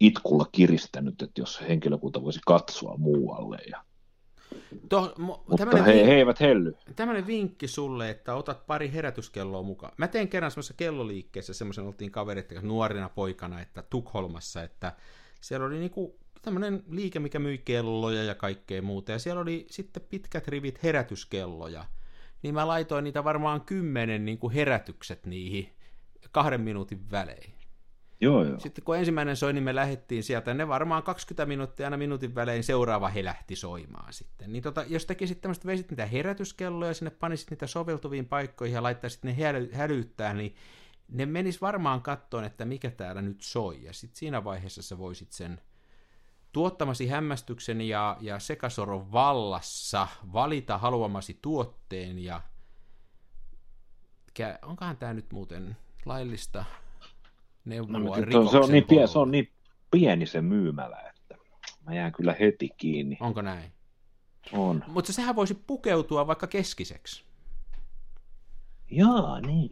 itkulla 0.00 0.46
kiristänyt, 0.52 1.22
että 1.22 1.40
jos 1.40 1.60
henkilökunta 1.68 2.22
voisi 2.22 2.40
katsoa 2.46 2.96
muualle. 2.96 3.58
Ja, 3.70 3.84
Toh, 4.88 5.12
mo, 5.18 5.44
mutta 5.48 5.82
he, 5.82 6.06
he 6.06 6.14
eivät 6.14 6.40
helly. 6.40 6.74
Tämmöinen 6.96 7.26
vinkki 7.26 7.68
sulle, 7.68 8.10
että 8.10 8.34
otat 8.34 8.66
pari 8.66 8.92
herätyskelloa 8.92 9.62
mukaan. 9.62 9.92
Mä 9.96 10.08
tein 10.08 10.28
kerran 10.28 10.50
semmoisessa 10.50 10.74
kelloliikkeessä, 10.76 11.54
semmoisen 11.54 11.84
oltiin 11.84 12.10
kaverit 12.10 12.52
nuorena 12.62 13.08
poikana, 13.08 13.60
että 13.60 13.82
Tukholmassa, 13.82 14.62
että 14.62 14.92
siellä 15.40 15.66
oli 15.66 15.78
niinku 15.78 16.18
tämmöinen 16.42 16.82
liike, 16.90 17.18
mikä 17.18 17.38
myi 17.38 17.58
kelloja 17.58 18.24
ja 18.24 18.34
kaikkea 18.34 18.82
muuta, 18.82 19.12
ja 19.12 19.18
siellä 19.18 19.40
oli 19.40 19.66
sitten 19.70 20.02
pitkät 20.10 20.48
rivit 20.48 20.82
herätyskelloja. 20.82 21.84
Niin 22.42 22.54
mä 22.54 22.68
laitoin 22.68 23.04
niitä 23.04 23.24
varmaan 23.24 23.60
kymmenen 23.60 24.24
niinku 24.24 24.50
herätykset 24.50 25.26
niihin 25.26 25.72
kahden 26.32 26.60
minuutin 26.60 27.10
välein. 27.10 27.52
Joo, 28.20 28.44
joo. 28.44 28.58
Sitten 28.58 28.84
kun 28.84 28.96
ensimmäinen 28.96 29.36
soi, 29.36 29.52
niin 29.52 29.64
me 29.64 29.74
lähdettiin 29.74 30.22
sieltä, 30.22 30.54
ne 30.54 30.68
varmaan 30.68 31.02
20 31.02 31.46
minuuttia 31.46 31.86
aina 31.86 31.96
minuutin 31.96 32.34
välein 32.34 32.64
seuraava 32.64 33.08
he 33.08 33.24
lähti 33.24 33.56
soimaan 33.56 34.12
sitten. 34.12 34.52
Niin 34.52 34.62
tota, 34.62 34.84
jos 34.88 35.06
tekisit 35.06 35.40
tämmöistä, 35.40 35.66
veisit 35.66 35.90
niitä 35.90 36.06
herätyskelloja, 36.06 36.94
sinne 36.94 37.10
panisit 37.10 37.50
niitä 37.50 37.66
soveltuviin 37.66 38.26
paikkoihin 38.26 38.74
ja 38.74 38.82
laittaisit 38.82 39.24
ne 39.24 39.34
häly, 39.34 39.70
hälyttää, 39.72 40.34
niin 40.34 40.54
ne 41.08 41.26
menis 41.26 41.60
varmaan 41.60 42.02
kattoon, 42.02 42.44
että 42.44 42.64
mikä 42.64 42.90
täällä 42.90 43.22
nyt 43.22 43.40
soi. 43.40 43.82
Ja 43.82 43.92
sitten 43.92 44.18
siinä 44.18 44.44
vaiheessa 44.44 44.82
sä 44.82 44.98
voisit 44.98 45.32
sen 45.32 45.60
tuottamasi 46.52 47.06
hämmästyksen 47.08 47.80
ja, 47.80 48.16
ja 48.20 48.38
sekasoron 48.38 49.12
vallassa 49.12 50.08
valita 50.32 50.78
haluamasi 50.78 51.38
tuotteen 51.42 52.18
ja 52.18 52.40
Kä- 54.40 54.58
onkohan 54.62 54.96
tämä 54.96 55.14
nyt 55.14 55.32
muuten 55.32 55.76
laillista 56.04 56.64
neuvoa 57.64 57.92
No, 57.92 57.98
mutta 57.98 58.20
rikoksen 58.20 58.50
se, 58.50 58.58
on 58.58 58.72
niin 58.72 58.84
pie, 58.84 58.96
kohdalla? 58.96 59.12
se 59.12 59.18
on 59.18 59.30
niin 59.30 59.52
pieni 59.90 60.26
se 60.26 60.40
myymälä, 60.42 61.00
että 61.00 61.36
mä 61.86 61.94
jään 61.94 62.12
kyllä 62.12 62.36
heti 62.40 62.68
kiinni. 62.76 63.18
Onko 63.20 63.42
näin? 63.42 63.72
On. 64.52 64.84
Mutta 64.86 65.12
sehän 65.12 65.36
voisi 65.36 65.54
pukeutua 65.66 66.26
vaikka 66.26 66.46
keskiseksi. 66.46 67.24
Jaa, 68.90 69.40
niin. 69.40 69.70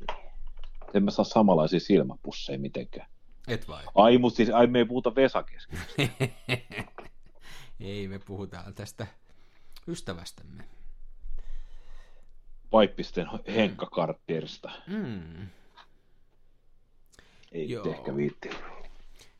En 0.95 1.05
mä 1.05 1.11
saa 1.11 1.24
samanlaisia 1.24 1.81
silmäpusseja 1.81 2.59
mitenkään. 2.59 3.11
Et 3.49 3.68
vai? 3.68 3.84
Ai, 3.94 4.18
mutta 4.18 4.36
siis, 4.36 4.51
ai 4.51 4.66
me 4.66 4.78
ei 4.78 4.84
puhuta 4.84 5.14
Vesakeskin. 5.14 5.78
Ei, 7.80 8.09
me 8.09 8.18
puhutaan 8.18 8.74
tästä 8.74 9.07
ystävästämme. 9.88 10.64
Paippisten 12.70 13.26
Henkka 13.46 13.86
Kartterista. 13.86 14.70
Mm. 14.86 15.49
Ei 17.53 17.70
Joo. 17.70 17.84
Joo. 17.84 17.94
ehkä 17.94 18.16
viitti. 18.16 18.51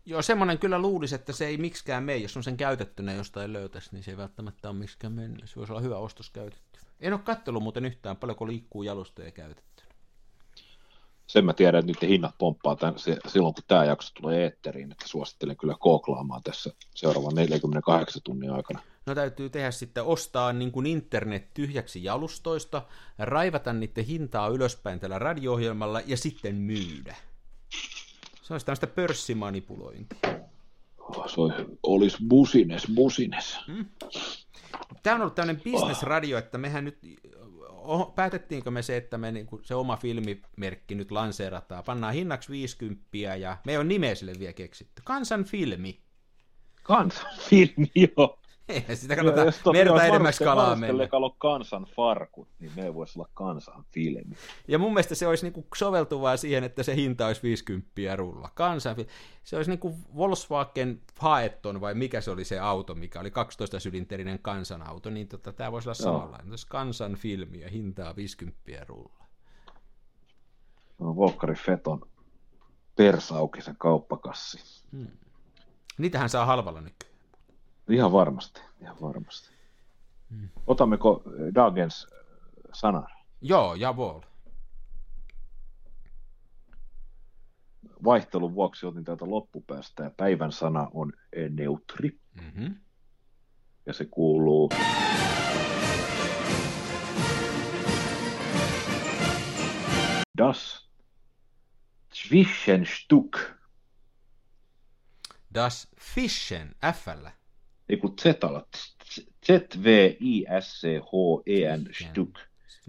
Joo, 0.07 0.23
semmoinen 0.23 0.59
kyllä 0.59 0.79
luulisi, 0.79 1.15
että 1.15 1.33
se 1.33 1.47
ei 1.47 1.57
miksikään 1.57 2.05
mene. 2.05 2.19
Jos 2.19 2.37
on 2.37 2.43
sen 2.43 2.57
käytettynä 2.57 3.13
jostain 3.13 3.53
löytäisi, 3.53 3.89
niin 3.93 4.03
se 4.03 4.11
ei 4.11 4.17
välttämättä 4.17 4.71
ole 4.71 4.79
miksikään 4.79 5.13
mennyt. 5.13 5.51
Se 5.51 5.57
voisi 5.57 5.73
olla 5.73 5.83
hyvä 5.83 5.97
ostos 5.97 6.31
käytetty. 6.31 6.81
En 7.01 7.13
ole 7.13 7.21
kattellut 7.25 7.63
muuten 7.63 7.85
yhtään, 7.85 8.17
paljonko 8.17 8.47
liikkuu 8.47 8.83
jalustoja 8.83 9.31
käytetty. 9.31 9.78
Sen 11.29 11.45
mä 11.45 11.53
tiedän, 11.53 11.79
että 11.79 11.93
nyt 11.93 12.11
hinnat 12.11 12.35
pomppaa 12.39 12.77
tämän, 12.77 12.99
se, 12.99 13.17
silloin, 13.27 13.55
kun 13.55 13.65
tämä 13.69 13.85
jakso 13.85 14.13
tulee 14.15 14.43
eetteriin, 14.43 14.93
että 14.93 15.09
suosittelen 15.09 15.57
kyllä 15.57 15.75
kooklaamaan 15.81 16.43
tässä 16.43 16.71
seuraavan 16.95 17.35
48 17.35 18.23
tunnin 18.25 18.51
aikana. 18.51 18.81
No 19.07 19.15
täytyy 19.15 19.51
tehdä 19.51 19.71
sitten 19.71 20.05
ostaa 20.05 20.53
niin 20.53 20.73
kuin 20.73 20.87
internet 20.87 21.55
tyhjäksi 21.55 22.05
jalustoista, 22.05 22.83
raivata 23.19 23.73
niiden 23.73 24.05
hintaa 24.05 24.49
ylöspäin 24.49 25.01
tällä 25.01 25.19
radio-ohjelmalla 25.19 26.01
ja 26.07 26.17
sitten 26.17 26.55
myydä. 26.55 27.17
Se 28.43 28.55
olisi 28.55 28.67
tämmöistä 28.67 28.87
pörssimanipulointia. 28.87 30.19
Oh, 30.99 31.29
se 31.29 31.41
olisi, 31.83 32.17
busines, 32.29 32.87
busines. 32.95 33.59
Tämä 35.03 35.17
on 35.17 35.21
ollut 35.21 35.35
tämmöinen 35.35 35.63
bisnesradio, 35.63 36.39
että 36.39 36.59
mehän 36.59 36.85
nyt, 36.85 36.99
päätettiinkö 38.15 38.71
me 38.71 38.83
se, 38.83 38.97
että 38.97 39.19
me 39.19 39.33
niinku, 39.33 39.61
se 39.63 39.75
oma 39.75 39.97
filmimerkki 39.97 40.95
nyt 40.95 41.11
lanseerataan, 41.11 41.85
pannaan 41.85 42.15
hinnaksi 42.15 42.53
50 42.53 43.07
ja 43.41 43.57
me 43.67 43.73
ei 43.73 43.79
ole 43.79 43.85
nimeä 43.85 44.15
sille 44.15 44.33
vielä 44.39 44.53
keksitty. 44.53 45.03
Kansan 45.05 45.45
filmi. 45.45 46.01
Kansanfilmi, 46.83 47.91
joo. 48.17 48.39
Eihän 48.69 48.97
sitä 48.97 49.17
kannata 49.17 49.41
Jos 49.45 49.59
tot- 49.61 49.73
merta 49.73 49.93
jos 50.05 50.13
varuste- 50.13 50.45
kalaa 50.45 50.77
mennä. 50.77 51.07
kalo 51.09 51.31
kansan 51.31 51.85
farkut, 51.85 52.49
niin 52.61 52.73
me 52.77 52.95
voisi 52.95 53.19
olla 53.19 53.29
kansan 53.35 53.85
filmi. 53.93 54.35
Ja 54.69 54.79
mun 54.79 54.93
mielestä 54.93 55.15
se 55.15 55.27
olisi 55.27 55.47
niinku 55.47 55.67
soveltuvaa 55.77 56.37
siihen, 56.37 56.65
että 56.65 56.83
se 56.83 56.95
hinta 56.97 57.27
olisi 57.27 57.43
50 57.43 58.17
rulla. 58.17 58.49
Kansan, 58.55 58.97
se 59.45 59.57
olisi 59.57 59.71
niinku 59.71 59.97
Volkswagen 60.17 61.01
Phaeton 61.19 61.81
vai 61.81 61.95
mikä 61.95 62.21
se 62.21 62.31
oli 62.31 62.45
se 62.45 62.59
auto, 62.59 62.95
mikä 62.95 63.21
oli 63.21 63.31
12 63.31 63.81
sylinterinen 63.81 64.39
kansanauto, 64.43 65.11
niin 65.11 65.29
tota, 65.29 65.53
tämä 65.53 65.73
voisi 65.73 65.89
olla 65.89 65.95
samanlainen. 65.95 66.51
Jos 66.51 66.65
kansan 66.65 67.15
filmi 67.17 67.61
ja 67.61 67.69
hintaa 67.69 68.17
50 68.17 68.85
rulla. 68.89 69.25
No, 70.99 71.17
Volkari 71.17 71.55
Feton 71.55 72.01
persaukisen 72.97 73.77
kauppakassi. 73.79 74.83
Niitähän 75.99 76.29
saa 76.29 76.47
halvalla 76.47 76.81
nykyään. 76.81 77.08
Ihan 77.89 78.13
varmasti, 78.13 78.61
ihan 78.81 78.97
varmasti. 79.01 79.51
Otammeko 80.67 81.23
eh, 81.27 81.55
Dagens 81.55 82.07
eh, 82.13 82.19
sanan? 82.73 83.07
Joo, 83.41 83.75
javol. 83.75 84.21
Vaihtelun 88.05 88.55
vuoksi 88.55 88.87
otin 88.87 89.05
täältä 89.05 89.31
loppupäästä 89.31 90.05
ja 90.05 90.11
päivän 90.17 90.53
sana 90.53 90.89
on 90.95 91.13
neutri 91.51 92.19
Mm-hmm. 92.41 92.77
ja 93.87 93.93
se 93.93 94.05
kuuluu 94.11 94.71
Das 100.39 100.89
Zwischenstück. 102.15 103.59
Das 105.55 105.89
Fischen, 105.97 106.75
F-llä. 106.93 107.38
Ei 107.89 107.97
kun 107.97 108.15
Zalla. 108.19 108.67
Z-V-I-S-C-H-E-N 109.47 109.87
Stück. 111.93 112.49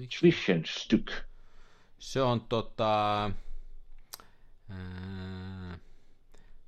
Zwischenstück. 0.10 1.12
Se 2.00 2.22
on 2.22 2.42
tota... 2.42 3.24
Ää, 4.70 5.78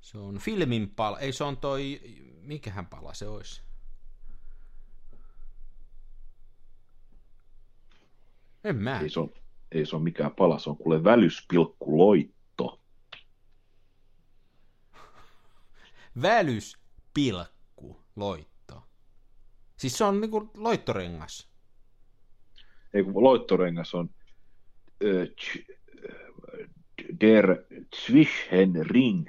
se 0.00 0.18
on 0.18 0.38
filmin 0.38 0.90
pala. 0.90 1.18
Ei 1.18 1.32
se 1.32 1.44
on 1.44 1.56
toi... 1.56 2.00
Mikähän 2.42 2.86
pala 2.86 3.14
se 3.14 3.28
olisi? 3.28 3.62
En 8.64 8.76
mä. 8.76 9.00
Ei 9.00 9.08
se 9.08 9.20
ole, 9.20 9.30
ei 9.72 9.86
se 9.86 9.96
ole 9.96 10.02
mikään 10.04 10.34
pala, 10.34 10.58
se 10.58 10.70
on 10.70 10.76
kuule 10.76 11.04
välyspilkku 11.04 11.98
loitto. 11.98 12.80
Loitto. 18.16 18.82
Siis 19.76 19.98
se 19.98 20.04
on 20.04 20.20
niinku 20.20 20.50
loittorengas. 20.56 21.48
Ei 22.94 23.04
kun 23.04 23.22
loittorengas 23.22 23.94
on 23.94 24.10
äh, 25.04 25.64
der 27.20 27.56
Zwischenring. 27.96 29.26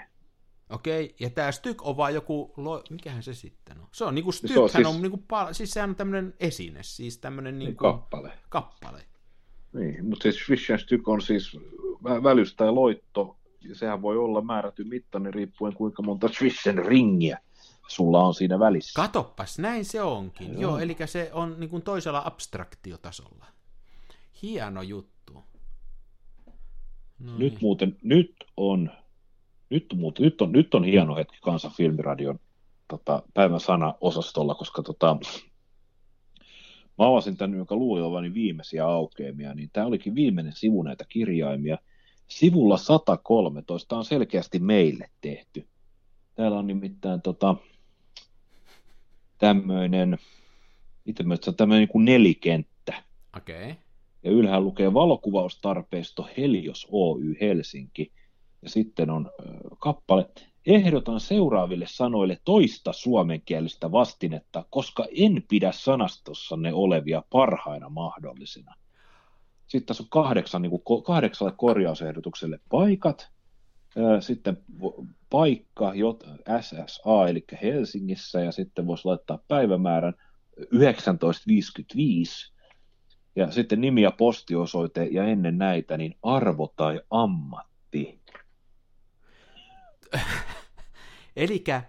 Okei, 0.70 1.16
ja 1.20 1.30
tämä 1.30 1.52
Styk 1.52 1.86
on 1.86 1.98
vaan 1.98 2.14
joku, 2.14 2.54
lo... 2.58 2.84
mikähän 2.90 3.24
se 3.24 3.34
sitten 3.34 3.80
on? 3.80 3.88
Se 3.92 4.04
on 4.06 4.16
niinku 4.16 4.32
Styk, 4.32 4.52
Se 4.52 4.60
on 4.60 4.70
siis... 4.70 4.88
on 4.88 5.02
niinku, 5.02 5.18
pal... 5.28 5.54
siis 5.54 5.72
sehän 5.72 5.90
on 5.90 5.96
tämmöinen 5.96 6.34
esine, 6.40 6.80
siis 6.84 7.18
tämmöinen 7.18 7.60
Niin, 7.60 7.66
niinku 7.68 7.84
kappale. 7.84 8.32
kappale. 8.50 9.06
Niin, 9.74 10.06
mutta 10.10 10.24
siis 10.24 10.36
Zwischenstück 10.48 11.04
on 11.06 11.22
siis 11.22 11.58
vä- 12.04 12.24
välys 12.24 12.56
tai 12.56 12.72
loitto, 12.72 13.38
ja 13.62 13.76
sehän 13.76 14.02
voi 14.02 14.18
olla 14.18 14.42
määrätty 14.42 14.84
mittainen 14.84 15.34
riippuen 15.34 15.74
kuinka 15.74 16.02
monta 16.04 16.30
Zwischenringiä 16.30 17.40
sulla 17.88 18.20
on 18.20 18.34
siinä 18.34 18.60
välissä. 18.60 19.02
Katoppas, 19.02 19.60
näin 19.60 19.86
se 19.86 20.02
onkin. 20.02 20.54
Joo, 20.54 20.62
Joo. 20.62 20.80
Eli 20.80 20.98
se 21.06 21.30
on 21.34 21.56
niinku 21.60 21.80
toisella 21.80 22.22
abstraktiotasolla. 22.26 23.46
Hieno 24.42 24.82
juttu. 24.82 25.44
No 27.20 27.38
Nyt 27.38 27.62
muuten, 27.62 27.98
nyt 28.04 28.36
on, 28.58 28.92
nyt, 29.70 29.86
muuten, 29.96 30.24
nyt, 30.24 30.42
on, 30.42 30.52
nyt 30.52 30.74
on 30.74 30.84
hieno 30.84 31.16
hetki 31.16 31.38
Kansan 31.42 31.72
filmiradion 31.72 32.40
tota, 32.88 33.24
päivän 33.34 33.60
sana-osastolla, 33.60 34.56
koska 34.56 34.84
tota, 34.84 35.18
mä 36.98 37.08
avasin 37.08 37.38
tämän, 37.38 37.58
jonka 37.58 37.76
luulin 37.76 38.04
olevani 38.04 38.34
viimeisiä 38.34 38.88
aukeamia, 38.88 39.54
niin 39.54 39.70
tämä 39.74 39.88
olikin 39.88 40.16
viimeinen 40.16 40.54
sivu 40.56 40.84
näitä 40.84 41.06
kirjaimia. 41.10 41.78
Sivulla 42.28 42.78
113 42.78 43.98
on 43.98 44.06
selkeästi 44.06 44.60
meille 44.60 45.10
tehty. 45.22 45.68
Täällä 46.36 46.60
on 46.60 46.68
nimittäin 46.68 47.22
tota, 47.22 47.56
tämmöinen, 49.44 50.18
nyt 51.06 51.18
sanon, 51.42 51.56
tämmöinen 51.56 51.80
niin 51.80 51.90
kuin 51.90 52.06
nelikenttä. 52.06 53.04
Okei. 53.38 53.64
Okay. 53.64 53.76
Ja 54.24 54.32
ylhäällä 54.32 54.66
lukee 54.66 54.94
valokuvaustarpeisto 54.94 56.30
Helios 56.38 56.88
Oy 56.92 57.36
Helsinki. 57.42 58.12
Ja 58.62 58.70
sitten 58.70 59.10
on 59.10 59.32
kappale. 59.80 60.30
Ehdotan 60.66 61.20
seuraaville 61.20 61.86
sanoille 61.88 62.40
toista 62.46 62.94
suomenkielistä 62.94 63.92
vastinetta, 63.92 64.66
koska 64.70 65.06
en 65.18 65.44
pidä 65.48 65.72
sanastossanne 65.72 66.74
olevia 66.74 67.24
parhaina 67.30 67.90
mahdollisina. 67.90 68.76
Sitten 69.68 69.86
tässä 69.86 70.04
on 70.04 70.10
kahdeksan, 70.10 70.62
niin 70.62 70.82
kuin, 70.84 71.04
kahdeksalle 71.04 71.54
korjausehdotukselle 71.58 72.60
paikat. 72.70 73.32
Sitten 74.20 74.58
paikka 75.30 75.94
SSA, 76.62 77.28
eli 77.30 77.46
Helsingissä, 77.62 78.40
ja 78.40 78.52
sitten 78.52 78.88
voisi 78.88 79.06
laittaa 79.06 79.40
päivämäärän 79.48 80.14
1955. 80.56 82.54
Ja 83.36 83.52
sitten 83.52 83.82
nimi 83.82 84.02
ja 84.02 84.12
postiosoite 84.12 85.04
ja 85.12 85.24
ennen 85.24 85.58
näitä 85.58 85.98
niin 85.98 86.16
arvo 86.24 86.74
tai 86.76 87.02
ammatti. 87.10 88.22
Elikkä, 91.36 91.84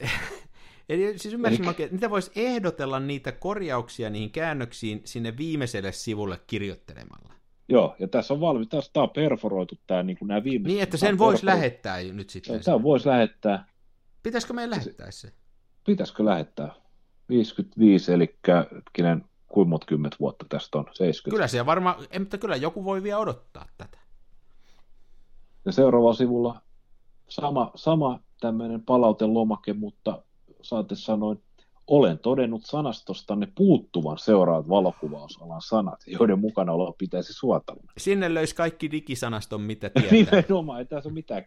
eli 0.88 1.18
siis 1.18 1.34
ymmärsin 1.34 1.68
oikein, 1.68 1.92
mitä 1.92 2.10
voisi 2.10 2.30
ehdotella 2.36 3.00
niitä 3.00 3.32
korjauksia 3.32 4.10
niihin 4.10 4.30
käännöksiin 4.30 5.00
sinne 5.04 5.36
viimeiselle 5.36 5.92
sivulle 5.92 6.40
kirjoittelemalla. 6.46 7.34
Joo, 7.68 7.96
ja 7.98 8.08
tässä 8.08 8.34
on 8.34 8.40
valmis, 8.40 8.68
tässä 8.68 8.90
tämä 8.92 9.04
on 9.04 9.10
perforoitu 9.10 9.74
tämä, 9.86 10.02
niin 10.02 10.18
kuin 10.18 10.28
nämä 10.28 10.44
viimeiset. 10.44 10.66
Niin, 10.66 10.82
että 10.82 10.96
sen 10.96 11.18
voisi 11.18 11.40
perforoitu. 11.40 11.58
lähettää 11.60 12.02
nyt 12.12 12.30
sitten. 12.30 12.64
Tämä 12.64 12.82
voisi 12.82 13.08
lähettää, 13.08 13.66
Pitäisikö 14.22 14.52
meidän 14.52 14.70
lähettää 14.70 15.10
se? 15.10 15.32
pitäisikö 15.86 16.24
lähettää? 16.24 16.74
55, 17.28 18.12
eli 18.12 18.36
hetkinen, 18.74 19.24
kuinka 19.48 19.78
kymmentä 19.86 20.16
vuotta 20.20 20.46
tästä 20.48 20.78
on? 20.78 20.84
70. 20.84 21.30
Kyllä 21.30 21.48
se 21.48 21.66
varmaan, 21.66 21.96
mutta 22.18 22.38
kyllä 22.38 22.56
joku 22.56 22.84
voi 22.84 23.02
vielä 23.02 23.18
odottaa 23.18 23.68
tätä. 23.78 23.98
Ja 25.64 25.72
seuraavalla 25.72 26.14
sivulla 26.14 26.60
sama, 27.28 27.70
sama 27.74 28.20
tämmöinen 28.40 28.82
palautelomake, 28.82 29.72
mutta 29.72 30.22
saatte 30.62 30.94
sanoin, 30.94 31.42
olen 31.86 32.18
todennut 32.18 32.64
sanastostanne 32.64 33.48
puuttuvan 33.54 34.18
seuraavat 34.18 34.68
valokuvausalan 34.68 35.62
sanat, 35.62 36.00
joiden 36.06 36.38
mukana 36.38 36.72
olo 36.72 36.92
pitäisi 36.98 37.32
suotavana. 37.32 37.92
Sinne 37.98 38.34
löysi 38.34 38.54
kaikki 38.54 38.90
digisanaston, 38.90 39.60
mitä 39.60 39.90
tietää. 40.10 40.40
Nimenomaan, 40.40 40.78
ei 40.78 40.86
tässä 40.86 41.08
ole 41.08 41.14
mitään, 41.14 41.44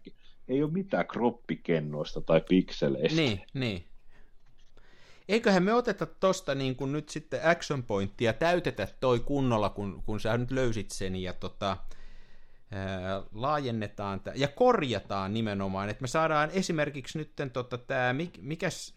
ei 0.47 0.63
ole 0.63 0.71
mitään 0.71 1.07
kroppikennoista 1.07 2.21
tai 2.21 2.41
pikseleistä. 2.49 3.21
niin, 3.21 3.41
niin. 3.53 3.83
Eiköhän 5.29 5.63
me 5.63 5.73
oteta 5.73 6.05
tosta 6.05 6.55
niin 6.55 6.75
kuin 6.75 6.91
nyt 6.91 7.09
sitten 7.09 7.39
action 7.43 7.83
pointtia, 7.83 8.33
täytetä 8.33 8.87
toi 8.99 9.19
kunnolla, 9.19 9.69
kun, 9.69 10.03
kun 10.05 10.19
sä 10.19 10.37
nyt 10.37 10.51
löysit 10.51 10.91
sen, 10.91 11.15
ja 11.15 11.33
tota, 11.33 11.77
laajennetaan 13.33 14.19
tää, 14.19 14.33
ja 14.35 14.47
korjataan 14.47 15.33
nimenomaan, 15.33 15.89
että 15.89 16.01
me 16.01 16.07
saadaan 16.07 16.49
esimerkiksi 16.51 17.17
nyt 17.17 17.31
tota, 17.53 17.77
tämä, 17.77 18.15
mikäs, 18.41 18.95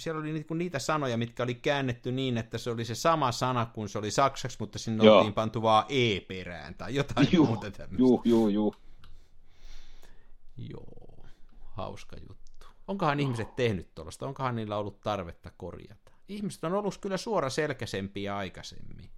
siellä 0.00 0.20
oli 0.20 0.32
niinku 0.32 0.54
niitä 0.54 0.78
sanoja, 0.78 1.16
mitkä 1.16 1.42
oli 1.42 1.54
käännetty 1.54 2.12
niin, 2.12 2.38
että 2.38 2.58
se 2.58 2.70
oli 2.70 2.84
se 2.84 2.94
sama 2.94 3.32
sana 3.32 3.66
kuin 3.66 3.88
se 3.88 3.98
oli 3.98 4.10
saksaksi, 4.10 4.56
mutta 4.60 4.78
sinne 4.78 5.04
Joo. 5.04 5.16
oltiin 5.18 5.34
pantu 5.34 5.62
vaan 5.62 5.84
e 5.88 6.20
perään 6.20 6.74
tai 6.74 6.94
jotain 6.94 7.28
Juu, 7.32 7.46
muuta 7.46 7.70
tämmöistä. 7.70 7.98
juu, 7.98 8.22
juu, 8.24 8.48
juu. 8.48 8.74
Joo, 10.56 11.26
hauska 11.62 12.16
juttu. 12.28 12.66
Onkohan 12.88 13.20
ihmiset 13.20 13.56
tehnyt 13.56 13.94
tuollaista? 13.94 14.26
Onkohan 14.26 14.56
niillä 14.56 14.76
ollut 14.76 15.00
tarvetta 15.00 15.50
korjata? 15.56 16.12
Ihmiset 16.28 16.64
on 16.64 16.74
ollut 16.74 16.98
kyllä 16.98 17.16
suora 17.16 17.50
selkäsempiä 17.50 18.36
aikaisemmin. 18.36 19.10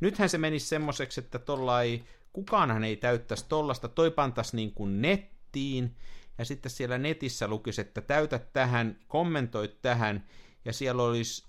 Nythän 0.00 0.28
se 0.28 0.38
menisi 0.38 0.66
semmoiseksi, 0.66 1.20
että 1.20 1.38
tolla 1.38 1.82
ei, 1.82 2.04
kukaanhan 2.38 2.84
ei 2.84 2.96
täyttäisi 2.96 3.44
tollasta, 3.48 3.88
toi 3.88 4.10
pantaisi 4.10 4.56
niin 4.56 4.72
kuin 4.72 5.02
nettiin, 5.02 5.96
ja 6.38 6.44
sitten 6.44 6.70
siellä 6.70 6.98
netissä 6.98 7.48
lukisi, 7.48 7.80
että 7.80 8.00
täytä 8.00 8.38
tähän, 8.38 8.96
kommentoi 9.08 9.68
tähän, 9.82 10.24
ja 10.64 10.72
siellä 10.72 11.02
olisi, 11.02 11.46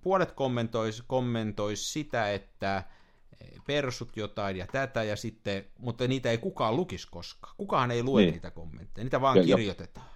puolet 0.00 0.32
kommentoisi, 0.32 1.02
kommentoisi 1.06 1.92
sitä, 1.92 2.32
että 2.32 2.84
persut 3.66 4.16
jotain 4.16 4.56
ja 4.56 4.66
tätä, 4.72 5.02
ja 5.02 5.16
sitten, 5.16 5.64
mutta 5.78 6.08
niitä 6.08 6.30
ei 6.30 6.38
kukaan 6.38 6.76
lukisi 6.76 7.08
koskaan. 7.10 7.54
Kukaan 7.56 7.90
ei 7.90 8.02
lue 8.02 8.20
Niin. 8.20 8.32
niitä 8.32 8.50
kommentteja, 8.50 9.04
niitä 9.04 9.20
vaan 9.20 9.36
Ja- 9.48 9.56
kirjoitetaan. 9.56 10.06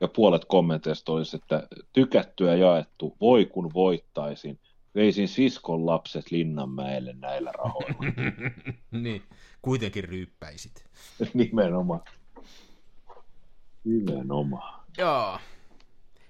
Ja 0.00 0.08
puolet 0.08 0.44
kommenteista 0.44 1.12
olisi, 1.12 1.36
että 1.36 1.68
tykätty 1.92 2.44
ja 2.44 2.56
jaettu, 2.56 3.16
voi 3.20 3.46
kun 3.46 3.70
voittaisin, 3.74 4.60
veisin 4.94 5.28
siskon 5.28 5.86
lapset 5.86 6.30
Linnanmäelle 6.30 7.12
näillä 7.12 7.52
rahoilla. 7.52 7.98
niin, 8.90 9.22
kuitenkin 9.62 10.04
ryyppäisit. 10.04 10.84
Nimenomaan. 11.34 12.00
Nimenomaan. 13.84 14.84
Joo. 14.98 15.38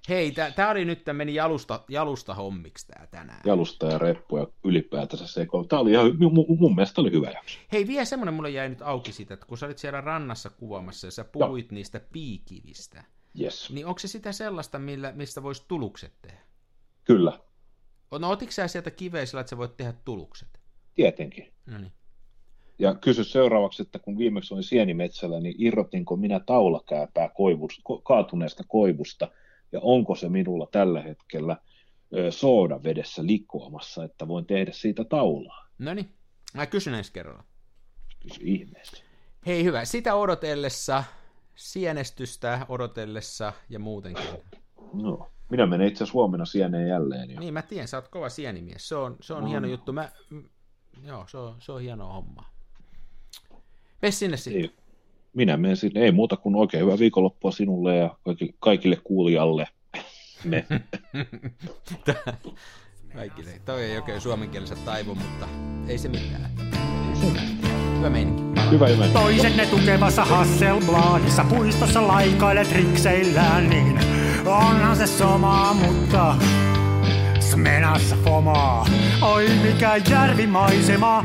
Hei, 0.08 0.32
tämä 0.56 0.70
oli 0.70 0.84
nyt, 0.84 1.04
tää 1.04 1.14
meni 1.14 1.34
jalusta, 1.34 1.84
jalusta 1.88 2.34
hommiksi 2.34 2.86
tää 2.86 3.06
tänään. 3.10 3.40
Jalusta 3.44 3.86
ja 3.86 3.98
reppu 3.98 4.36
ja 4.38 4.46
ylipäätänsä 4.64 5.26
seko. 5.26 5.64
Tämä 5.64 5.80
oli 5.80 5.90
ihan, 5.92 6.16
mun, 6.18 6.46
mun 6.58 6.74
mielestä 6.74 7.00
oli 7.00 7.12
hyvä 7.12 7.30
jakso. 7.30 7.58
Hei, 7.72 7.86
vielä 7.86 8.04
semmoinen 8.04 8.34
mulle 8.34 8.50
jäi 8.50 8.68
nyt 8.68 8.82
auki 8.82 9.12
siitä, 9.12 9.34
että 9.34 9.46
kun 9.46 9.58
sä 9.58 9.66
olit 9.66 9.78
siellä 9.78 10.00
rannassa 10.00 10.50
kuvaamassa 10.50 11.06
ja 11.06 11.10
sä 11.10 11.24
puhuit 11.24 11.72
niistä 11.72 12.00
piikivistä, 12.12 13.04
Yes. 13.40 13.70
niin 13.70 13.86
onko 13.86 13.98
se 13.98 14.08
sitä 14.08 14.32
sellaista, 14.32 14.78
millä, 14.78 15.12
mistä 15.12 15.42
voisi 15.42 15.64
tulukset 15.68 16.12
tehdä? 16.22 16.38
Kyllä, 17.04 17.40
No 18.18 18.30
otitko 18.30 18.52
sä 18.52 18.68
sieltä 18.68 18.90
kiveä 18.90 19.26
sillä, 19.26 19.40
että 19.40 19.50
sä 19.50 19.56
voit 19.56 19.76
tehdä 19.76 19.92
tulukset? 20.04 20.60
tietenkin. 20.94 21.52
No 21.66 21.78
niin. 21.78 21.92
Ja 22.78 22.94
kysy 22.94 23.24
seuraavaksi, 23.24 23.82
että 23.82 23.98
kun 23.98 24.18
viimeksi 24.18 24.54
olin 24.54 24.64
sienimetsällä, 24.64 25.40
niin 25.40 25.54
irrotinko 25.58 26.16
minä 26.16 26.40
taulakääpää 26.40 27.28
koivus, 27.28 27.80
ko, 27.84 28.00
kaatuneesta 28.00 28.64
koivusta, 28.68 29.28
ja 29.72 29.80
onko 29.82 30.14
se 30.14 30.28
minulla 30.28 30.68
tällä 30.72 31.02
hetkellä 31.02 31.56
soodavedessä 32.30 33.26
likoamassa, 33.26 34.04
että 34.04 34.28
voin 34.28 34.46
tehdä 34.46 34.72
siitä 34.72 35.04
taulaa? 35.04 35.68
No 35.78 35.94
niin, 35.94 36.14
mä 36.54 36.66
kysyn 36.66 36.94
ensi 36.94 37.12
kerralla. 37.12 37.44
Kysy 38.22 38.40
ihmeessä. 38.42 39.04
Hei 39.46 39.64
hyvä, 39.64 39.84
sitä 39.84 40.14
odotellessa 40.14 41.04
sienestystä 41.54 42.66
odotellessa 42.68 43.52
ja 43.68 43.78
muutenkin. 43.78 44.24
No. 44.92 45.30
Minä 45.50 45.66
menen 45.66 45.88
itse 45.88 46.04
asiassa 46.04 46.12
huomenna 46.12 46.44
sieneen 46.44 46.88
jälleen. 46.88 47.30
Ja... 47.30 47.40
Niin, 47.40 47.54
mä 47.54 47.62
tiedän, 47.62 47.88
sä 47.88 47.96
oot 47.96 48.08
kova 48.08 48.28
sienimies. 48.28 48.88
Se 48.88 48.94
on, 48.94 49.16
se 49.20 49.34
on 49.34 49.42
no. 49.42 49.50
hieno 49.50 49.68
juttu. 49.68 49.92
Mä, 49.92 50.08
joo, 51.04 51.24
se 51.28 51.38
on, 51.38 51.56
se 51.58 51.72
on 51.72 51.80
hieno 51.80 52.12
homma. 52.12 52.57
Mene 54.02 54.12
sinne 54.12 54.36
sitten. 54.36 54.62
Ei, 54.62 54.70
minä 55.32 55.56
menen 55.56 55.76
sinne. 55.76 56.00
Ei 56.00 56.12
muuta 56.12 56.36
kuin 56.36 56.56
oikein 56.56 56.82
hyvää 56.84 56.98
viikonloppua 56.98 57.50
sinulle 57.50 57.96
ja 57.96 58.16
kaikille, 58.24 58.52
kaikille 58.58 58.96
kuulijalle. 59.04 59.66
Me. 60.44 60.66
Kaikille. 63.14 63.50
Toi 63.64 63.84
ei 63.84 63.96
oikein 63.96 64.20
suomenkielistä 64.20 64.76
taivu, 64.84 65.14
mutta 65.14 65.48
ei 65.88 65.98
se 65.98 66.08
mitään. 66.08 66.50
Hyvä 67.96 68.10
meininki. 68.10 68.42
Hyvä, 68.70 68.88
hyvä. 68.88 69.08
Toiset 69.08 69.56
ne 69.56 69.66
tukevassa 69.66 70.24
Hasselbladissa 70.24 71.44
puistossa 71.44 72.08
laikailet 72.08 72.68
trikseillään, 72.68 73.70
niin 73.70 74.00
onhan 74.46 74.96
se 74.96 75.06
sama, 75.06 75.74
mutta 75.74 76.36
Smenassa 77.40 78.16
fomaa. 78.24 78.86
Oi 79.22 79.48
mikä 79.62 79.96
järvimaisema, 80.10 81.24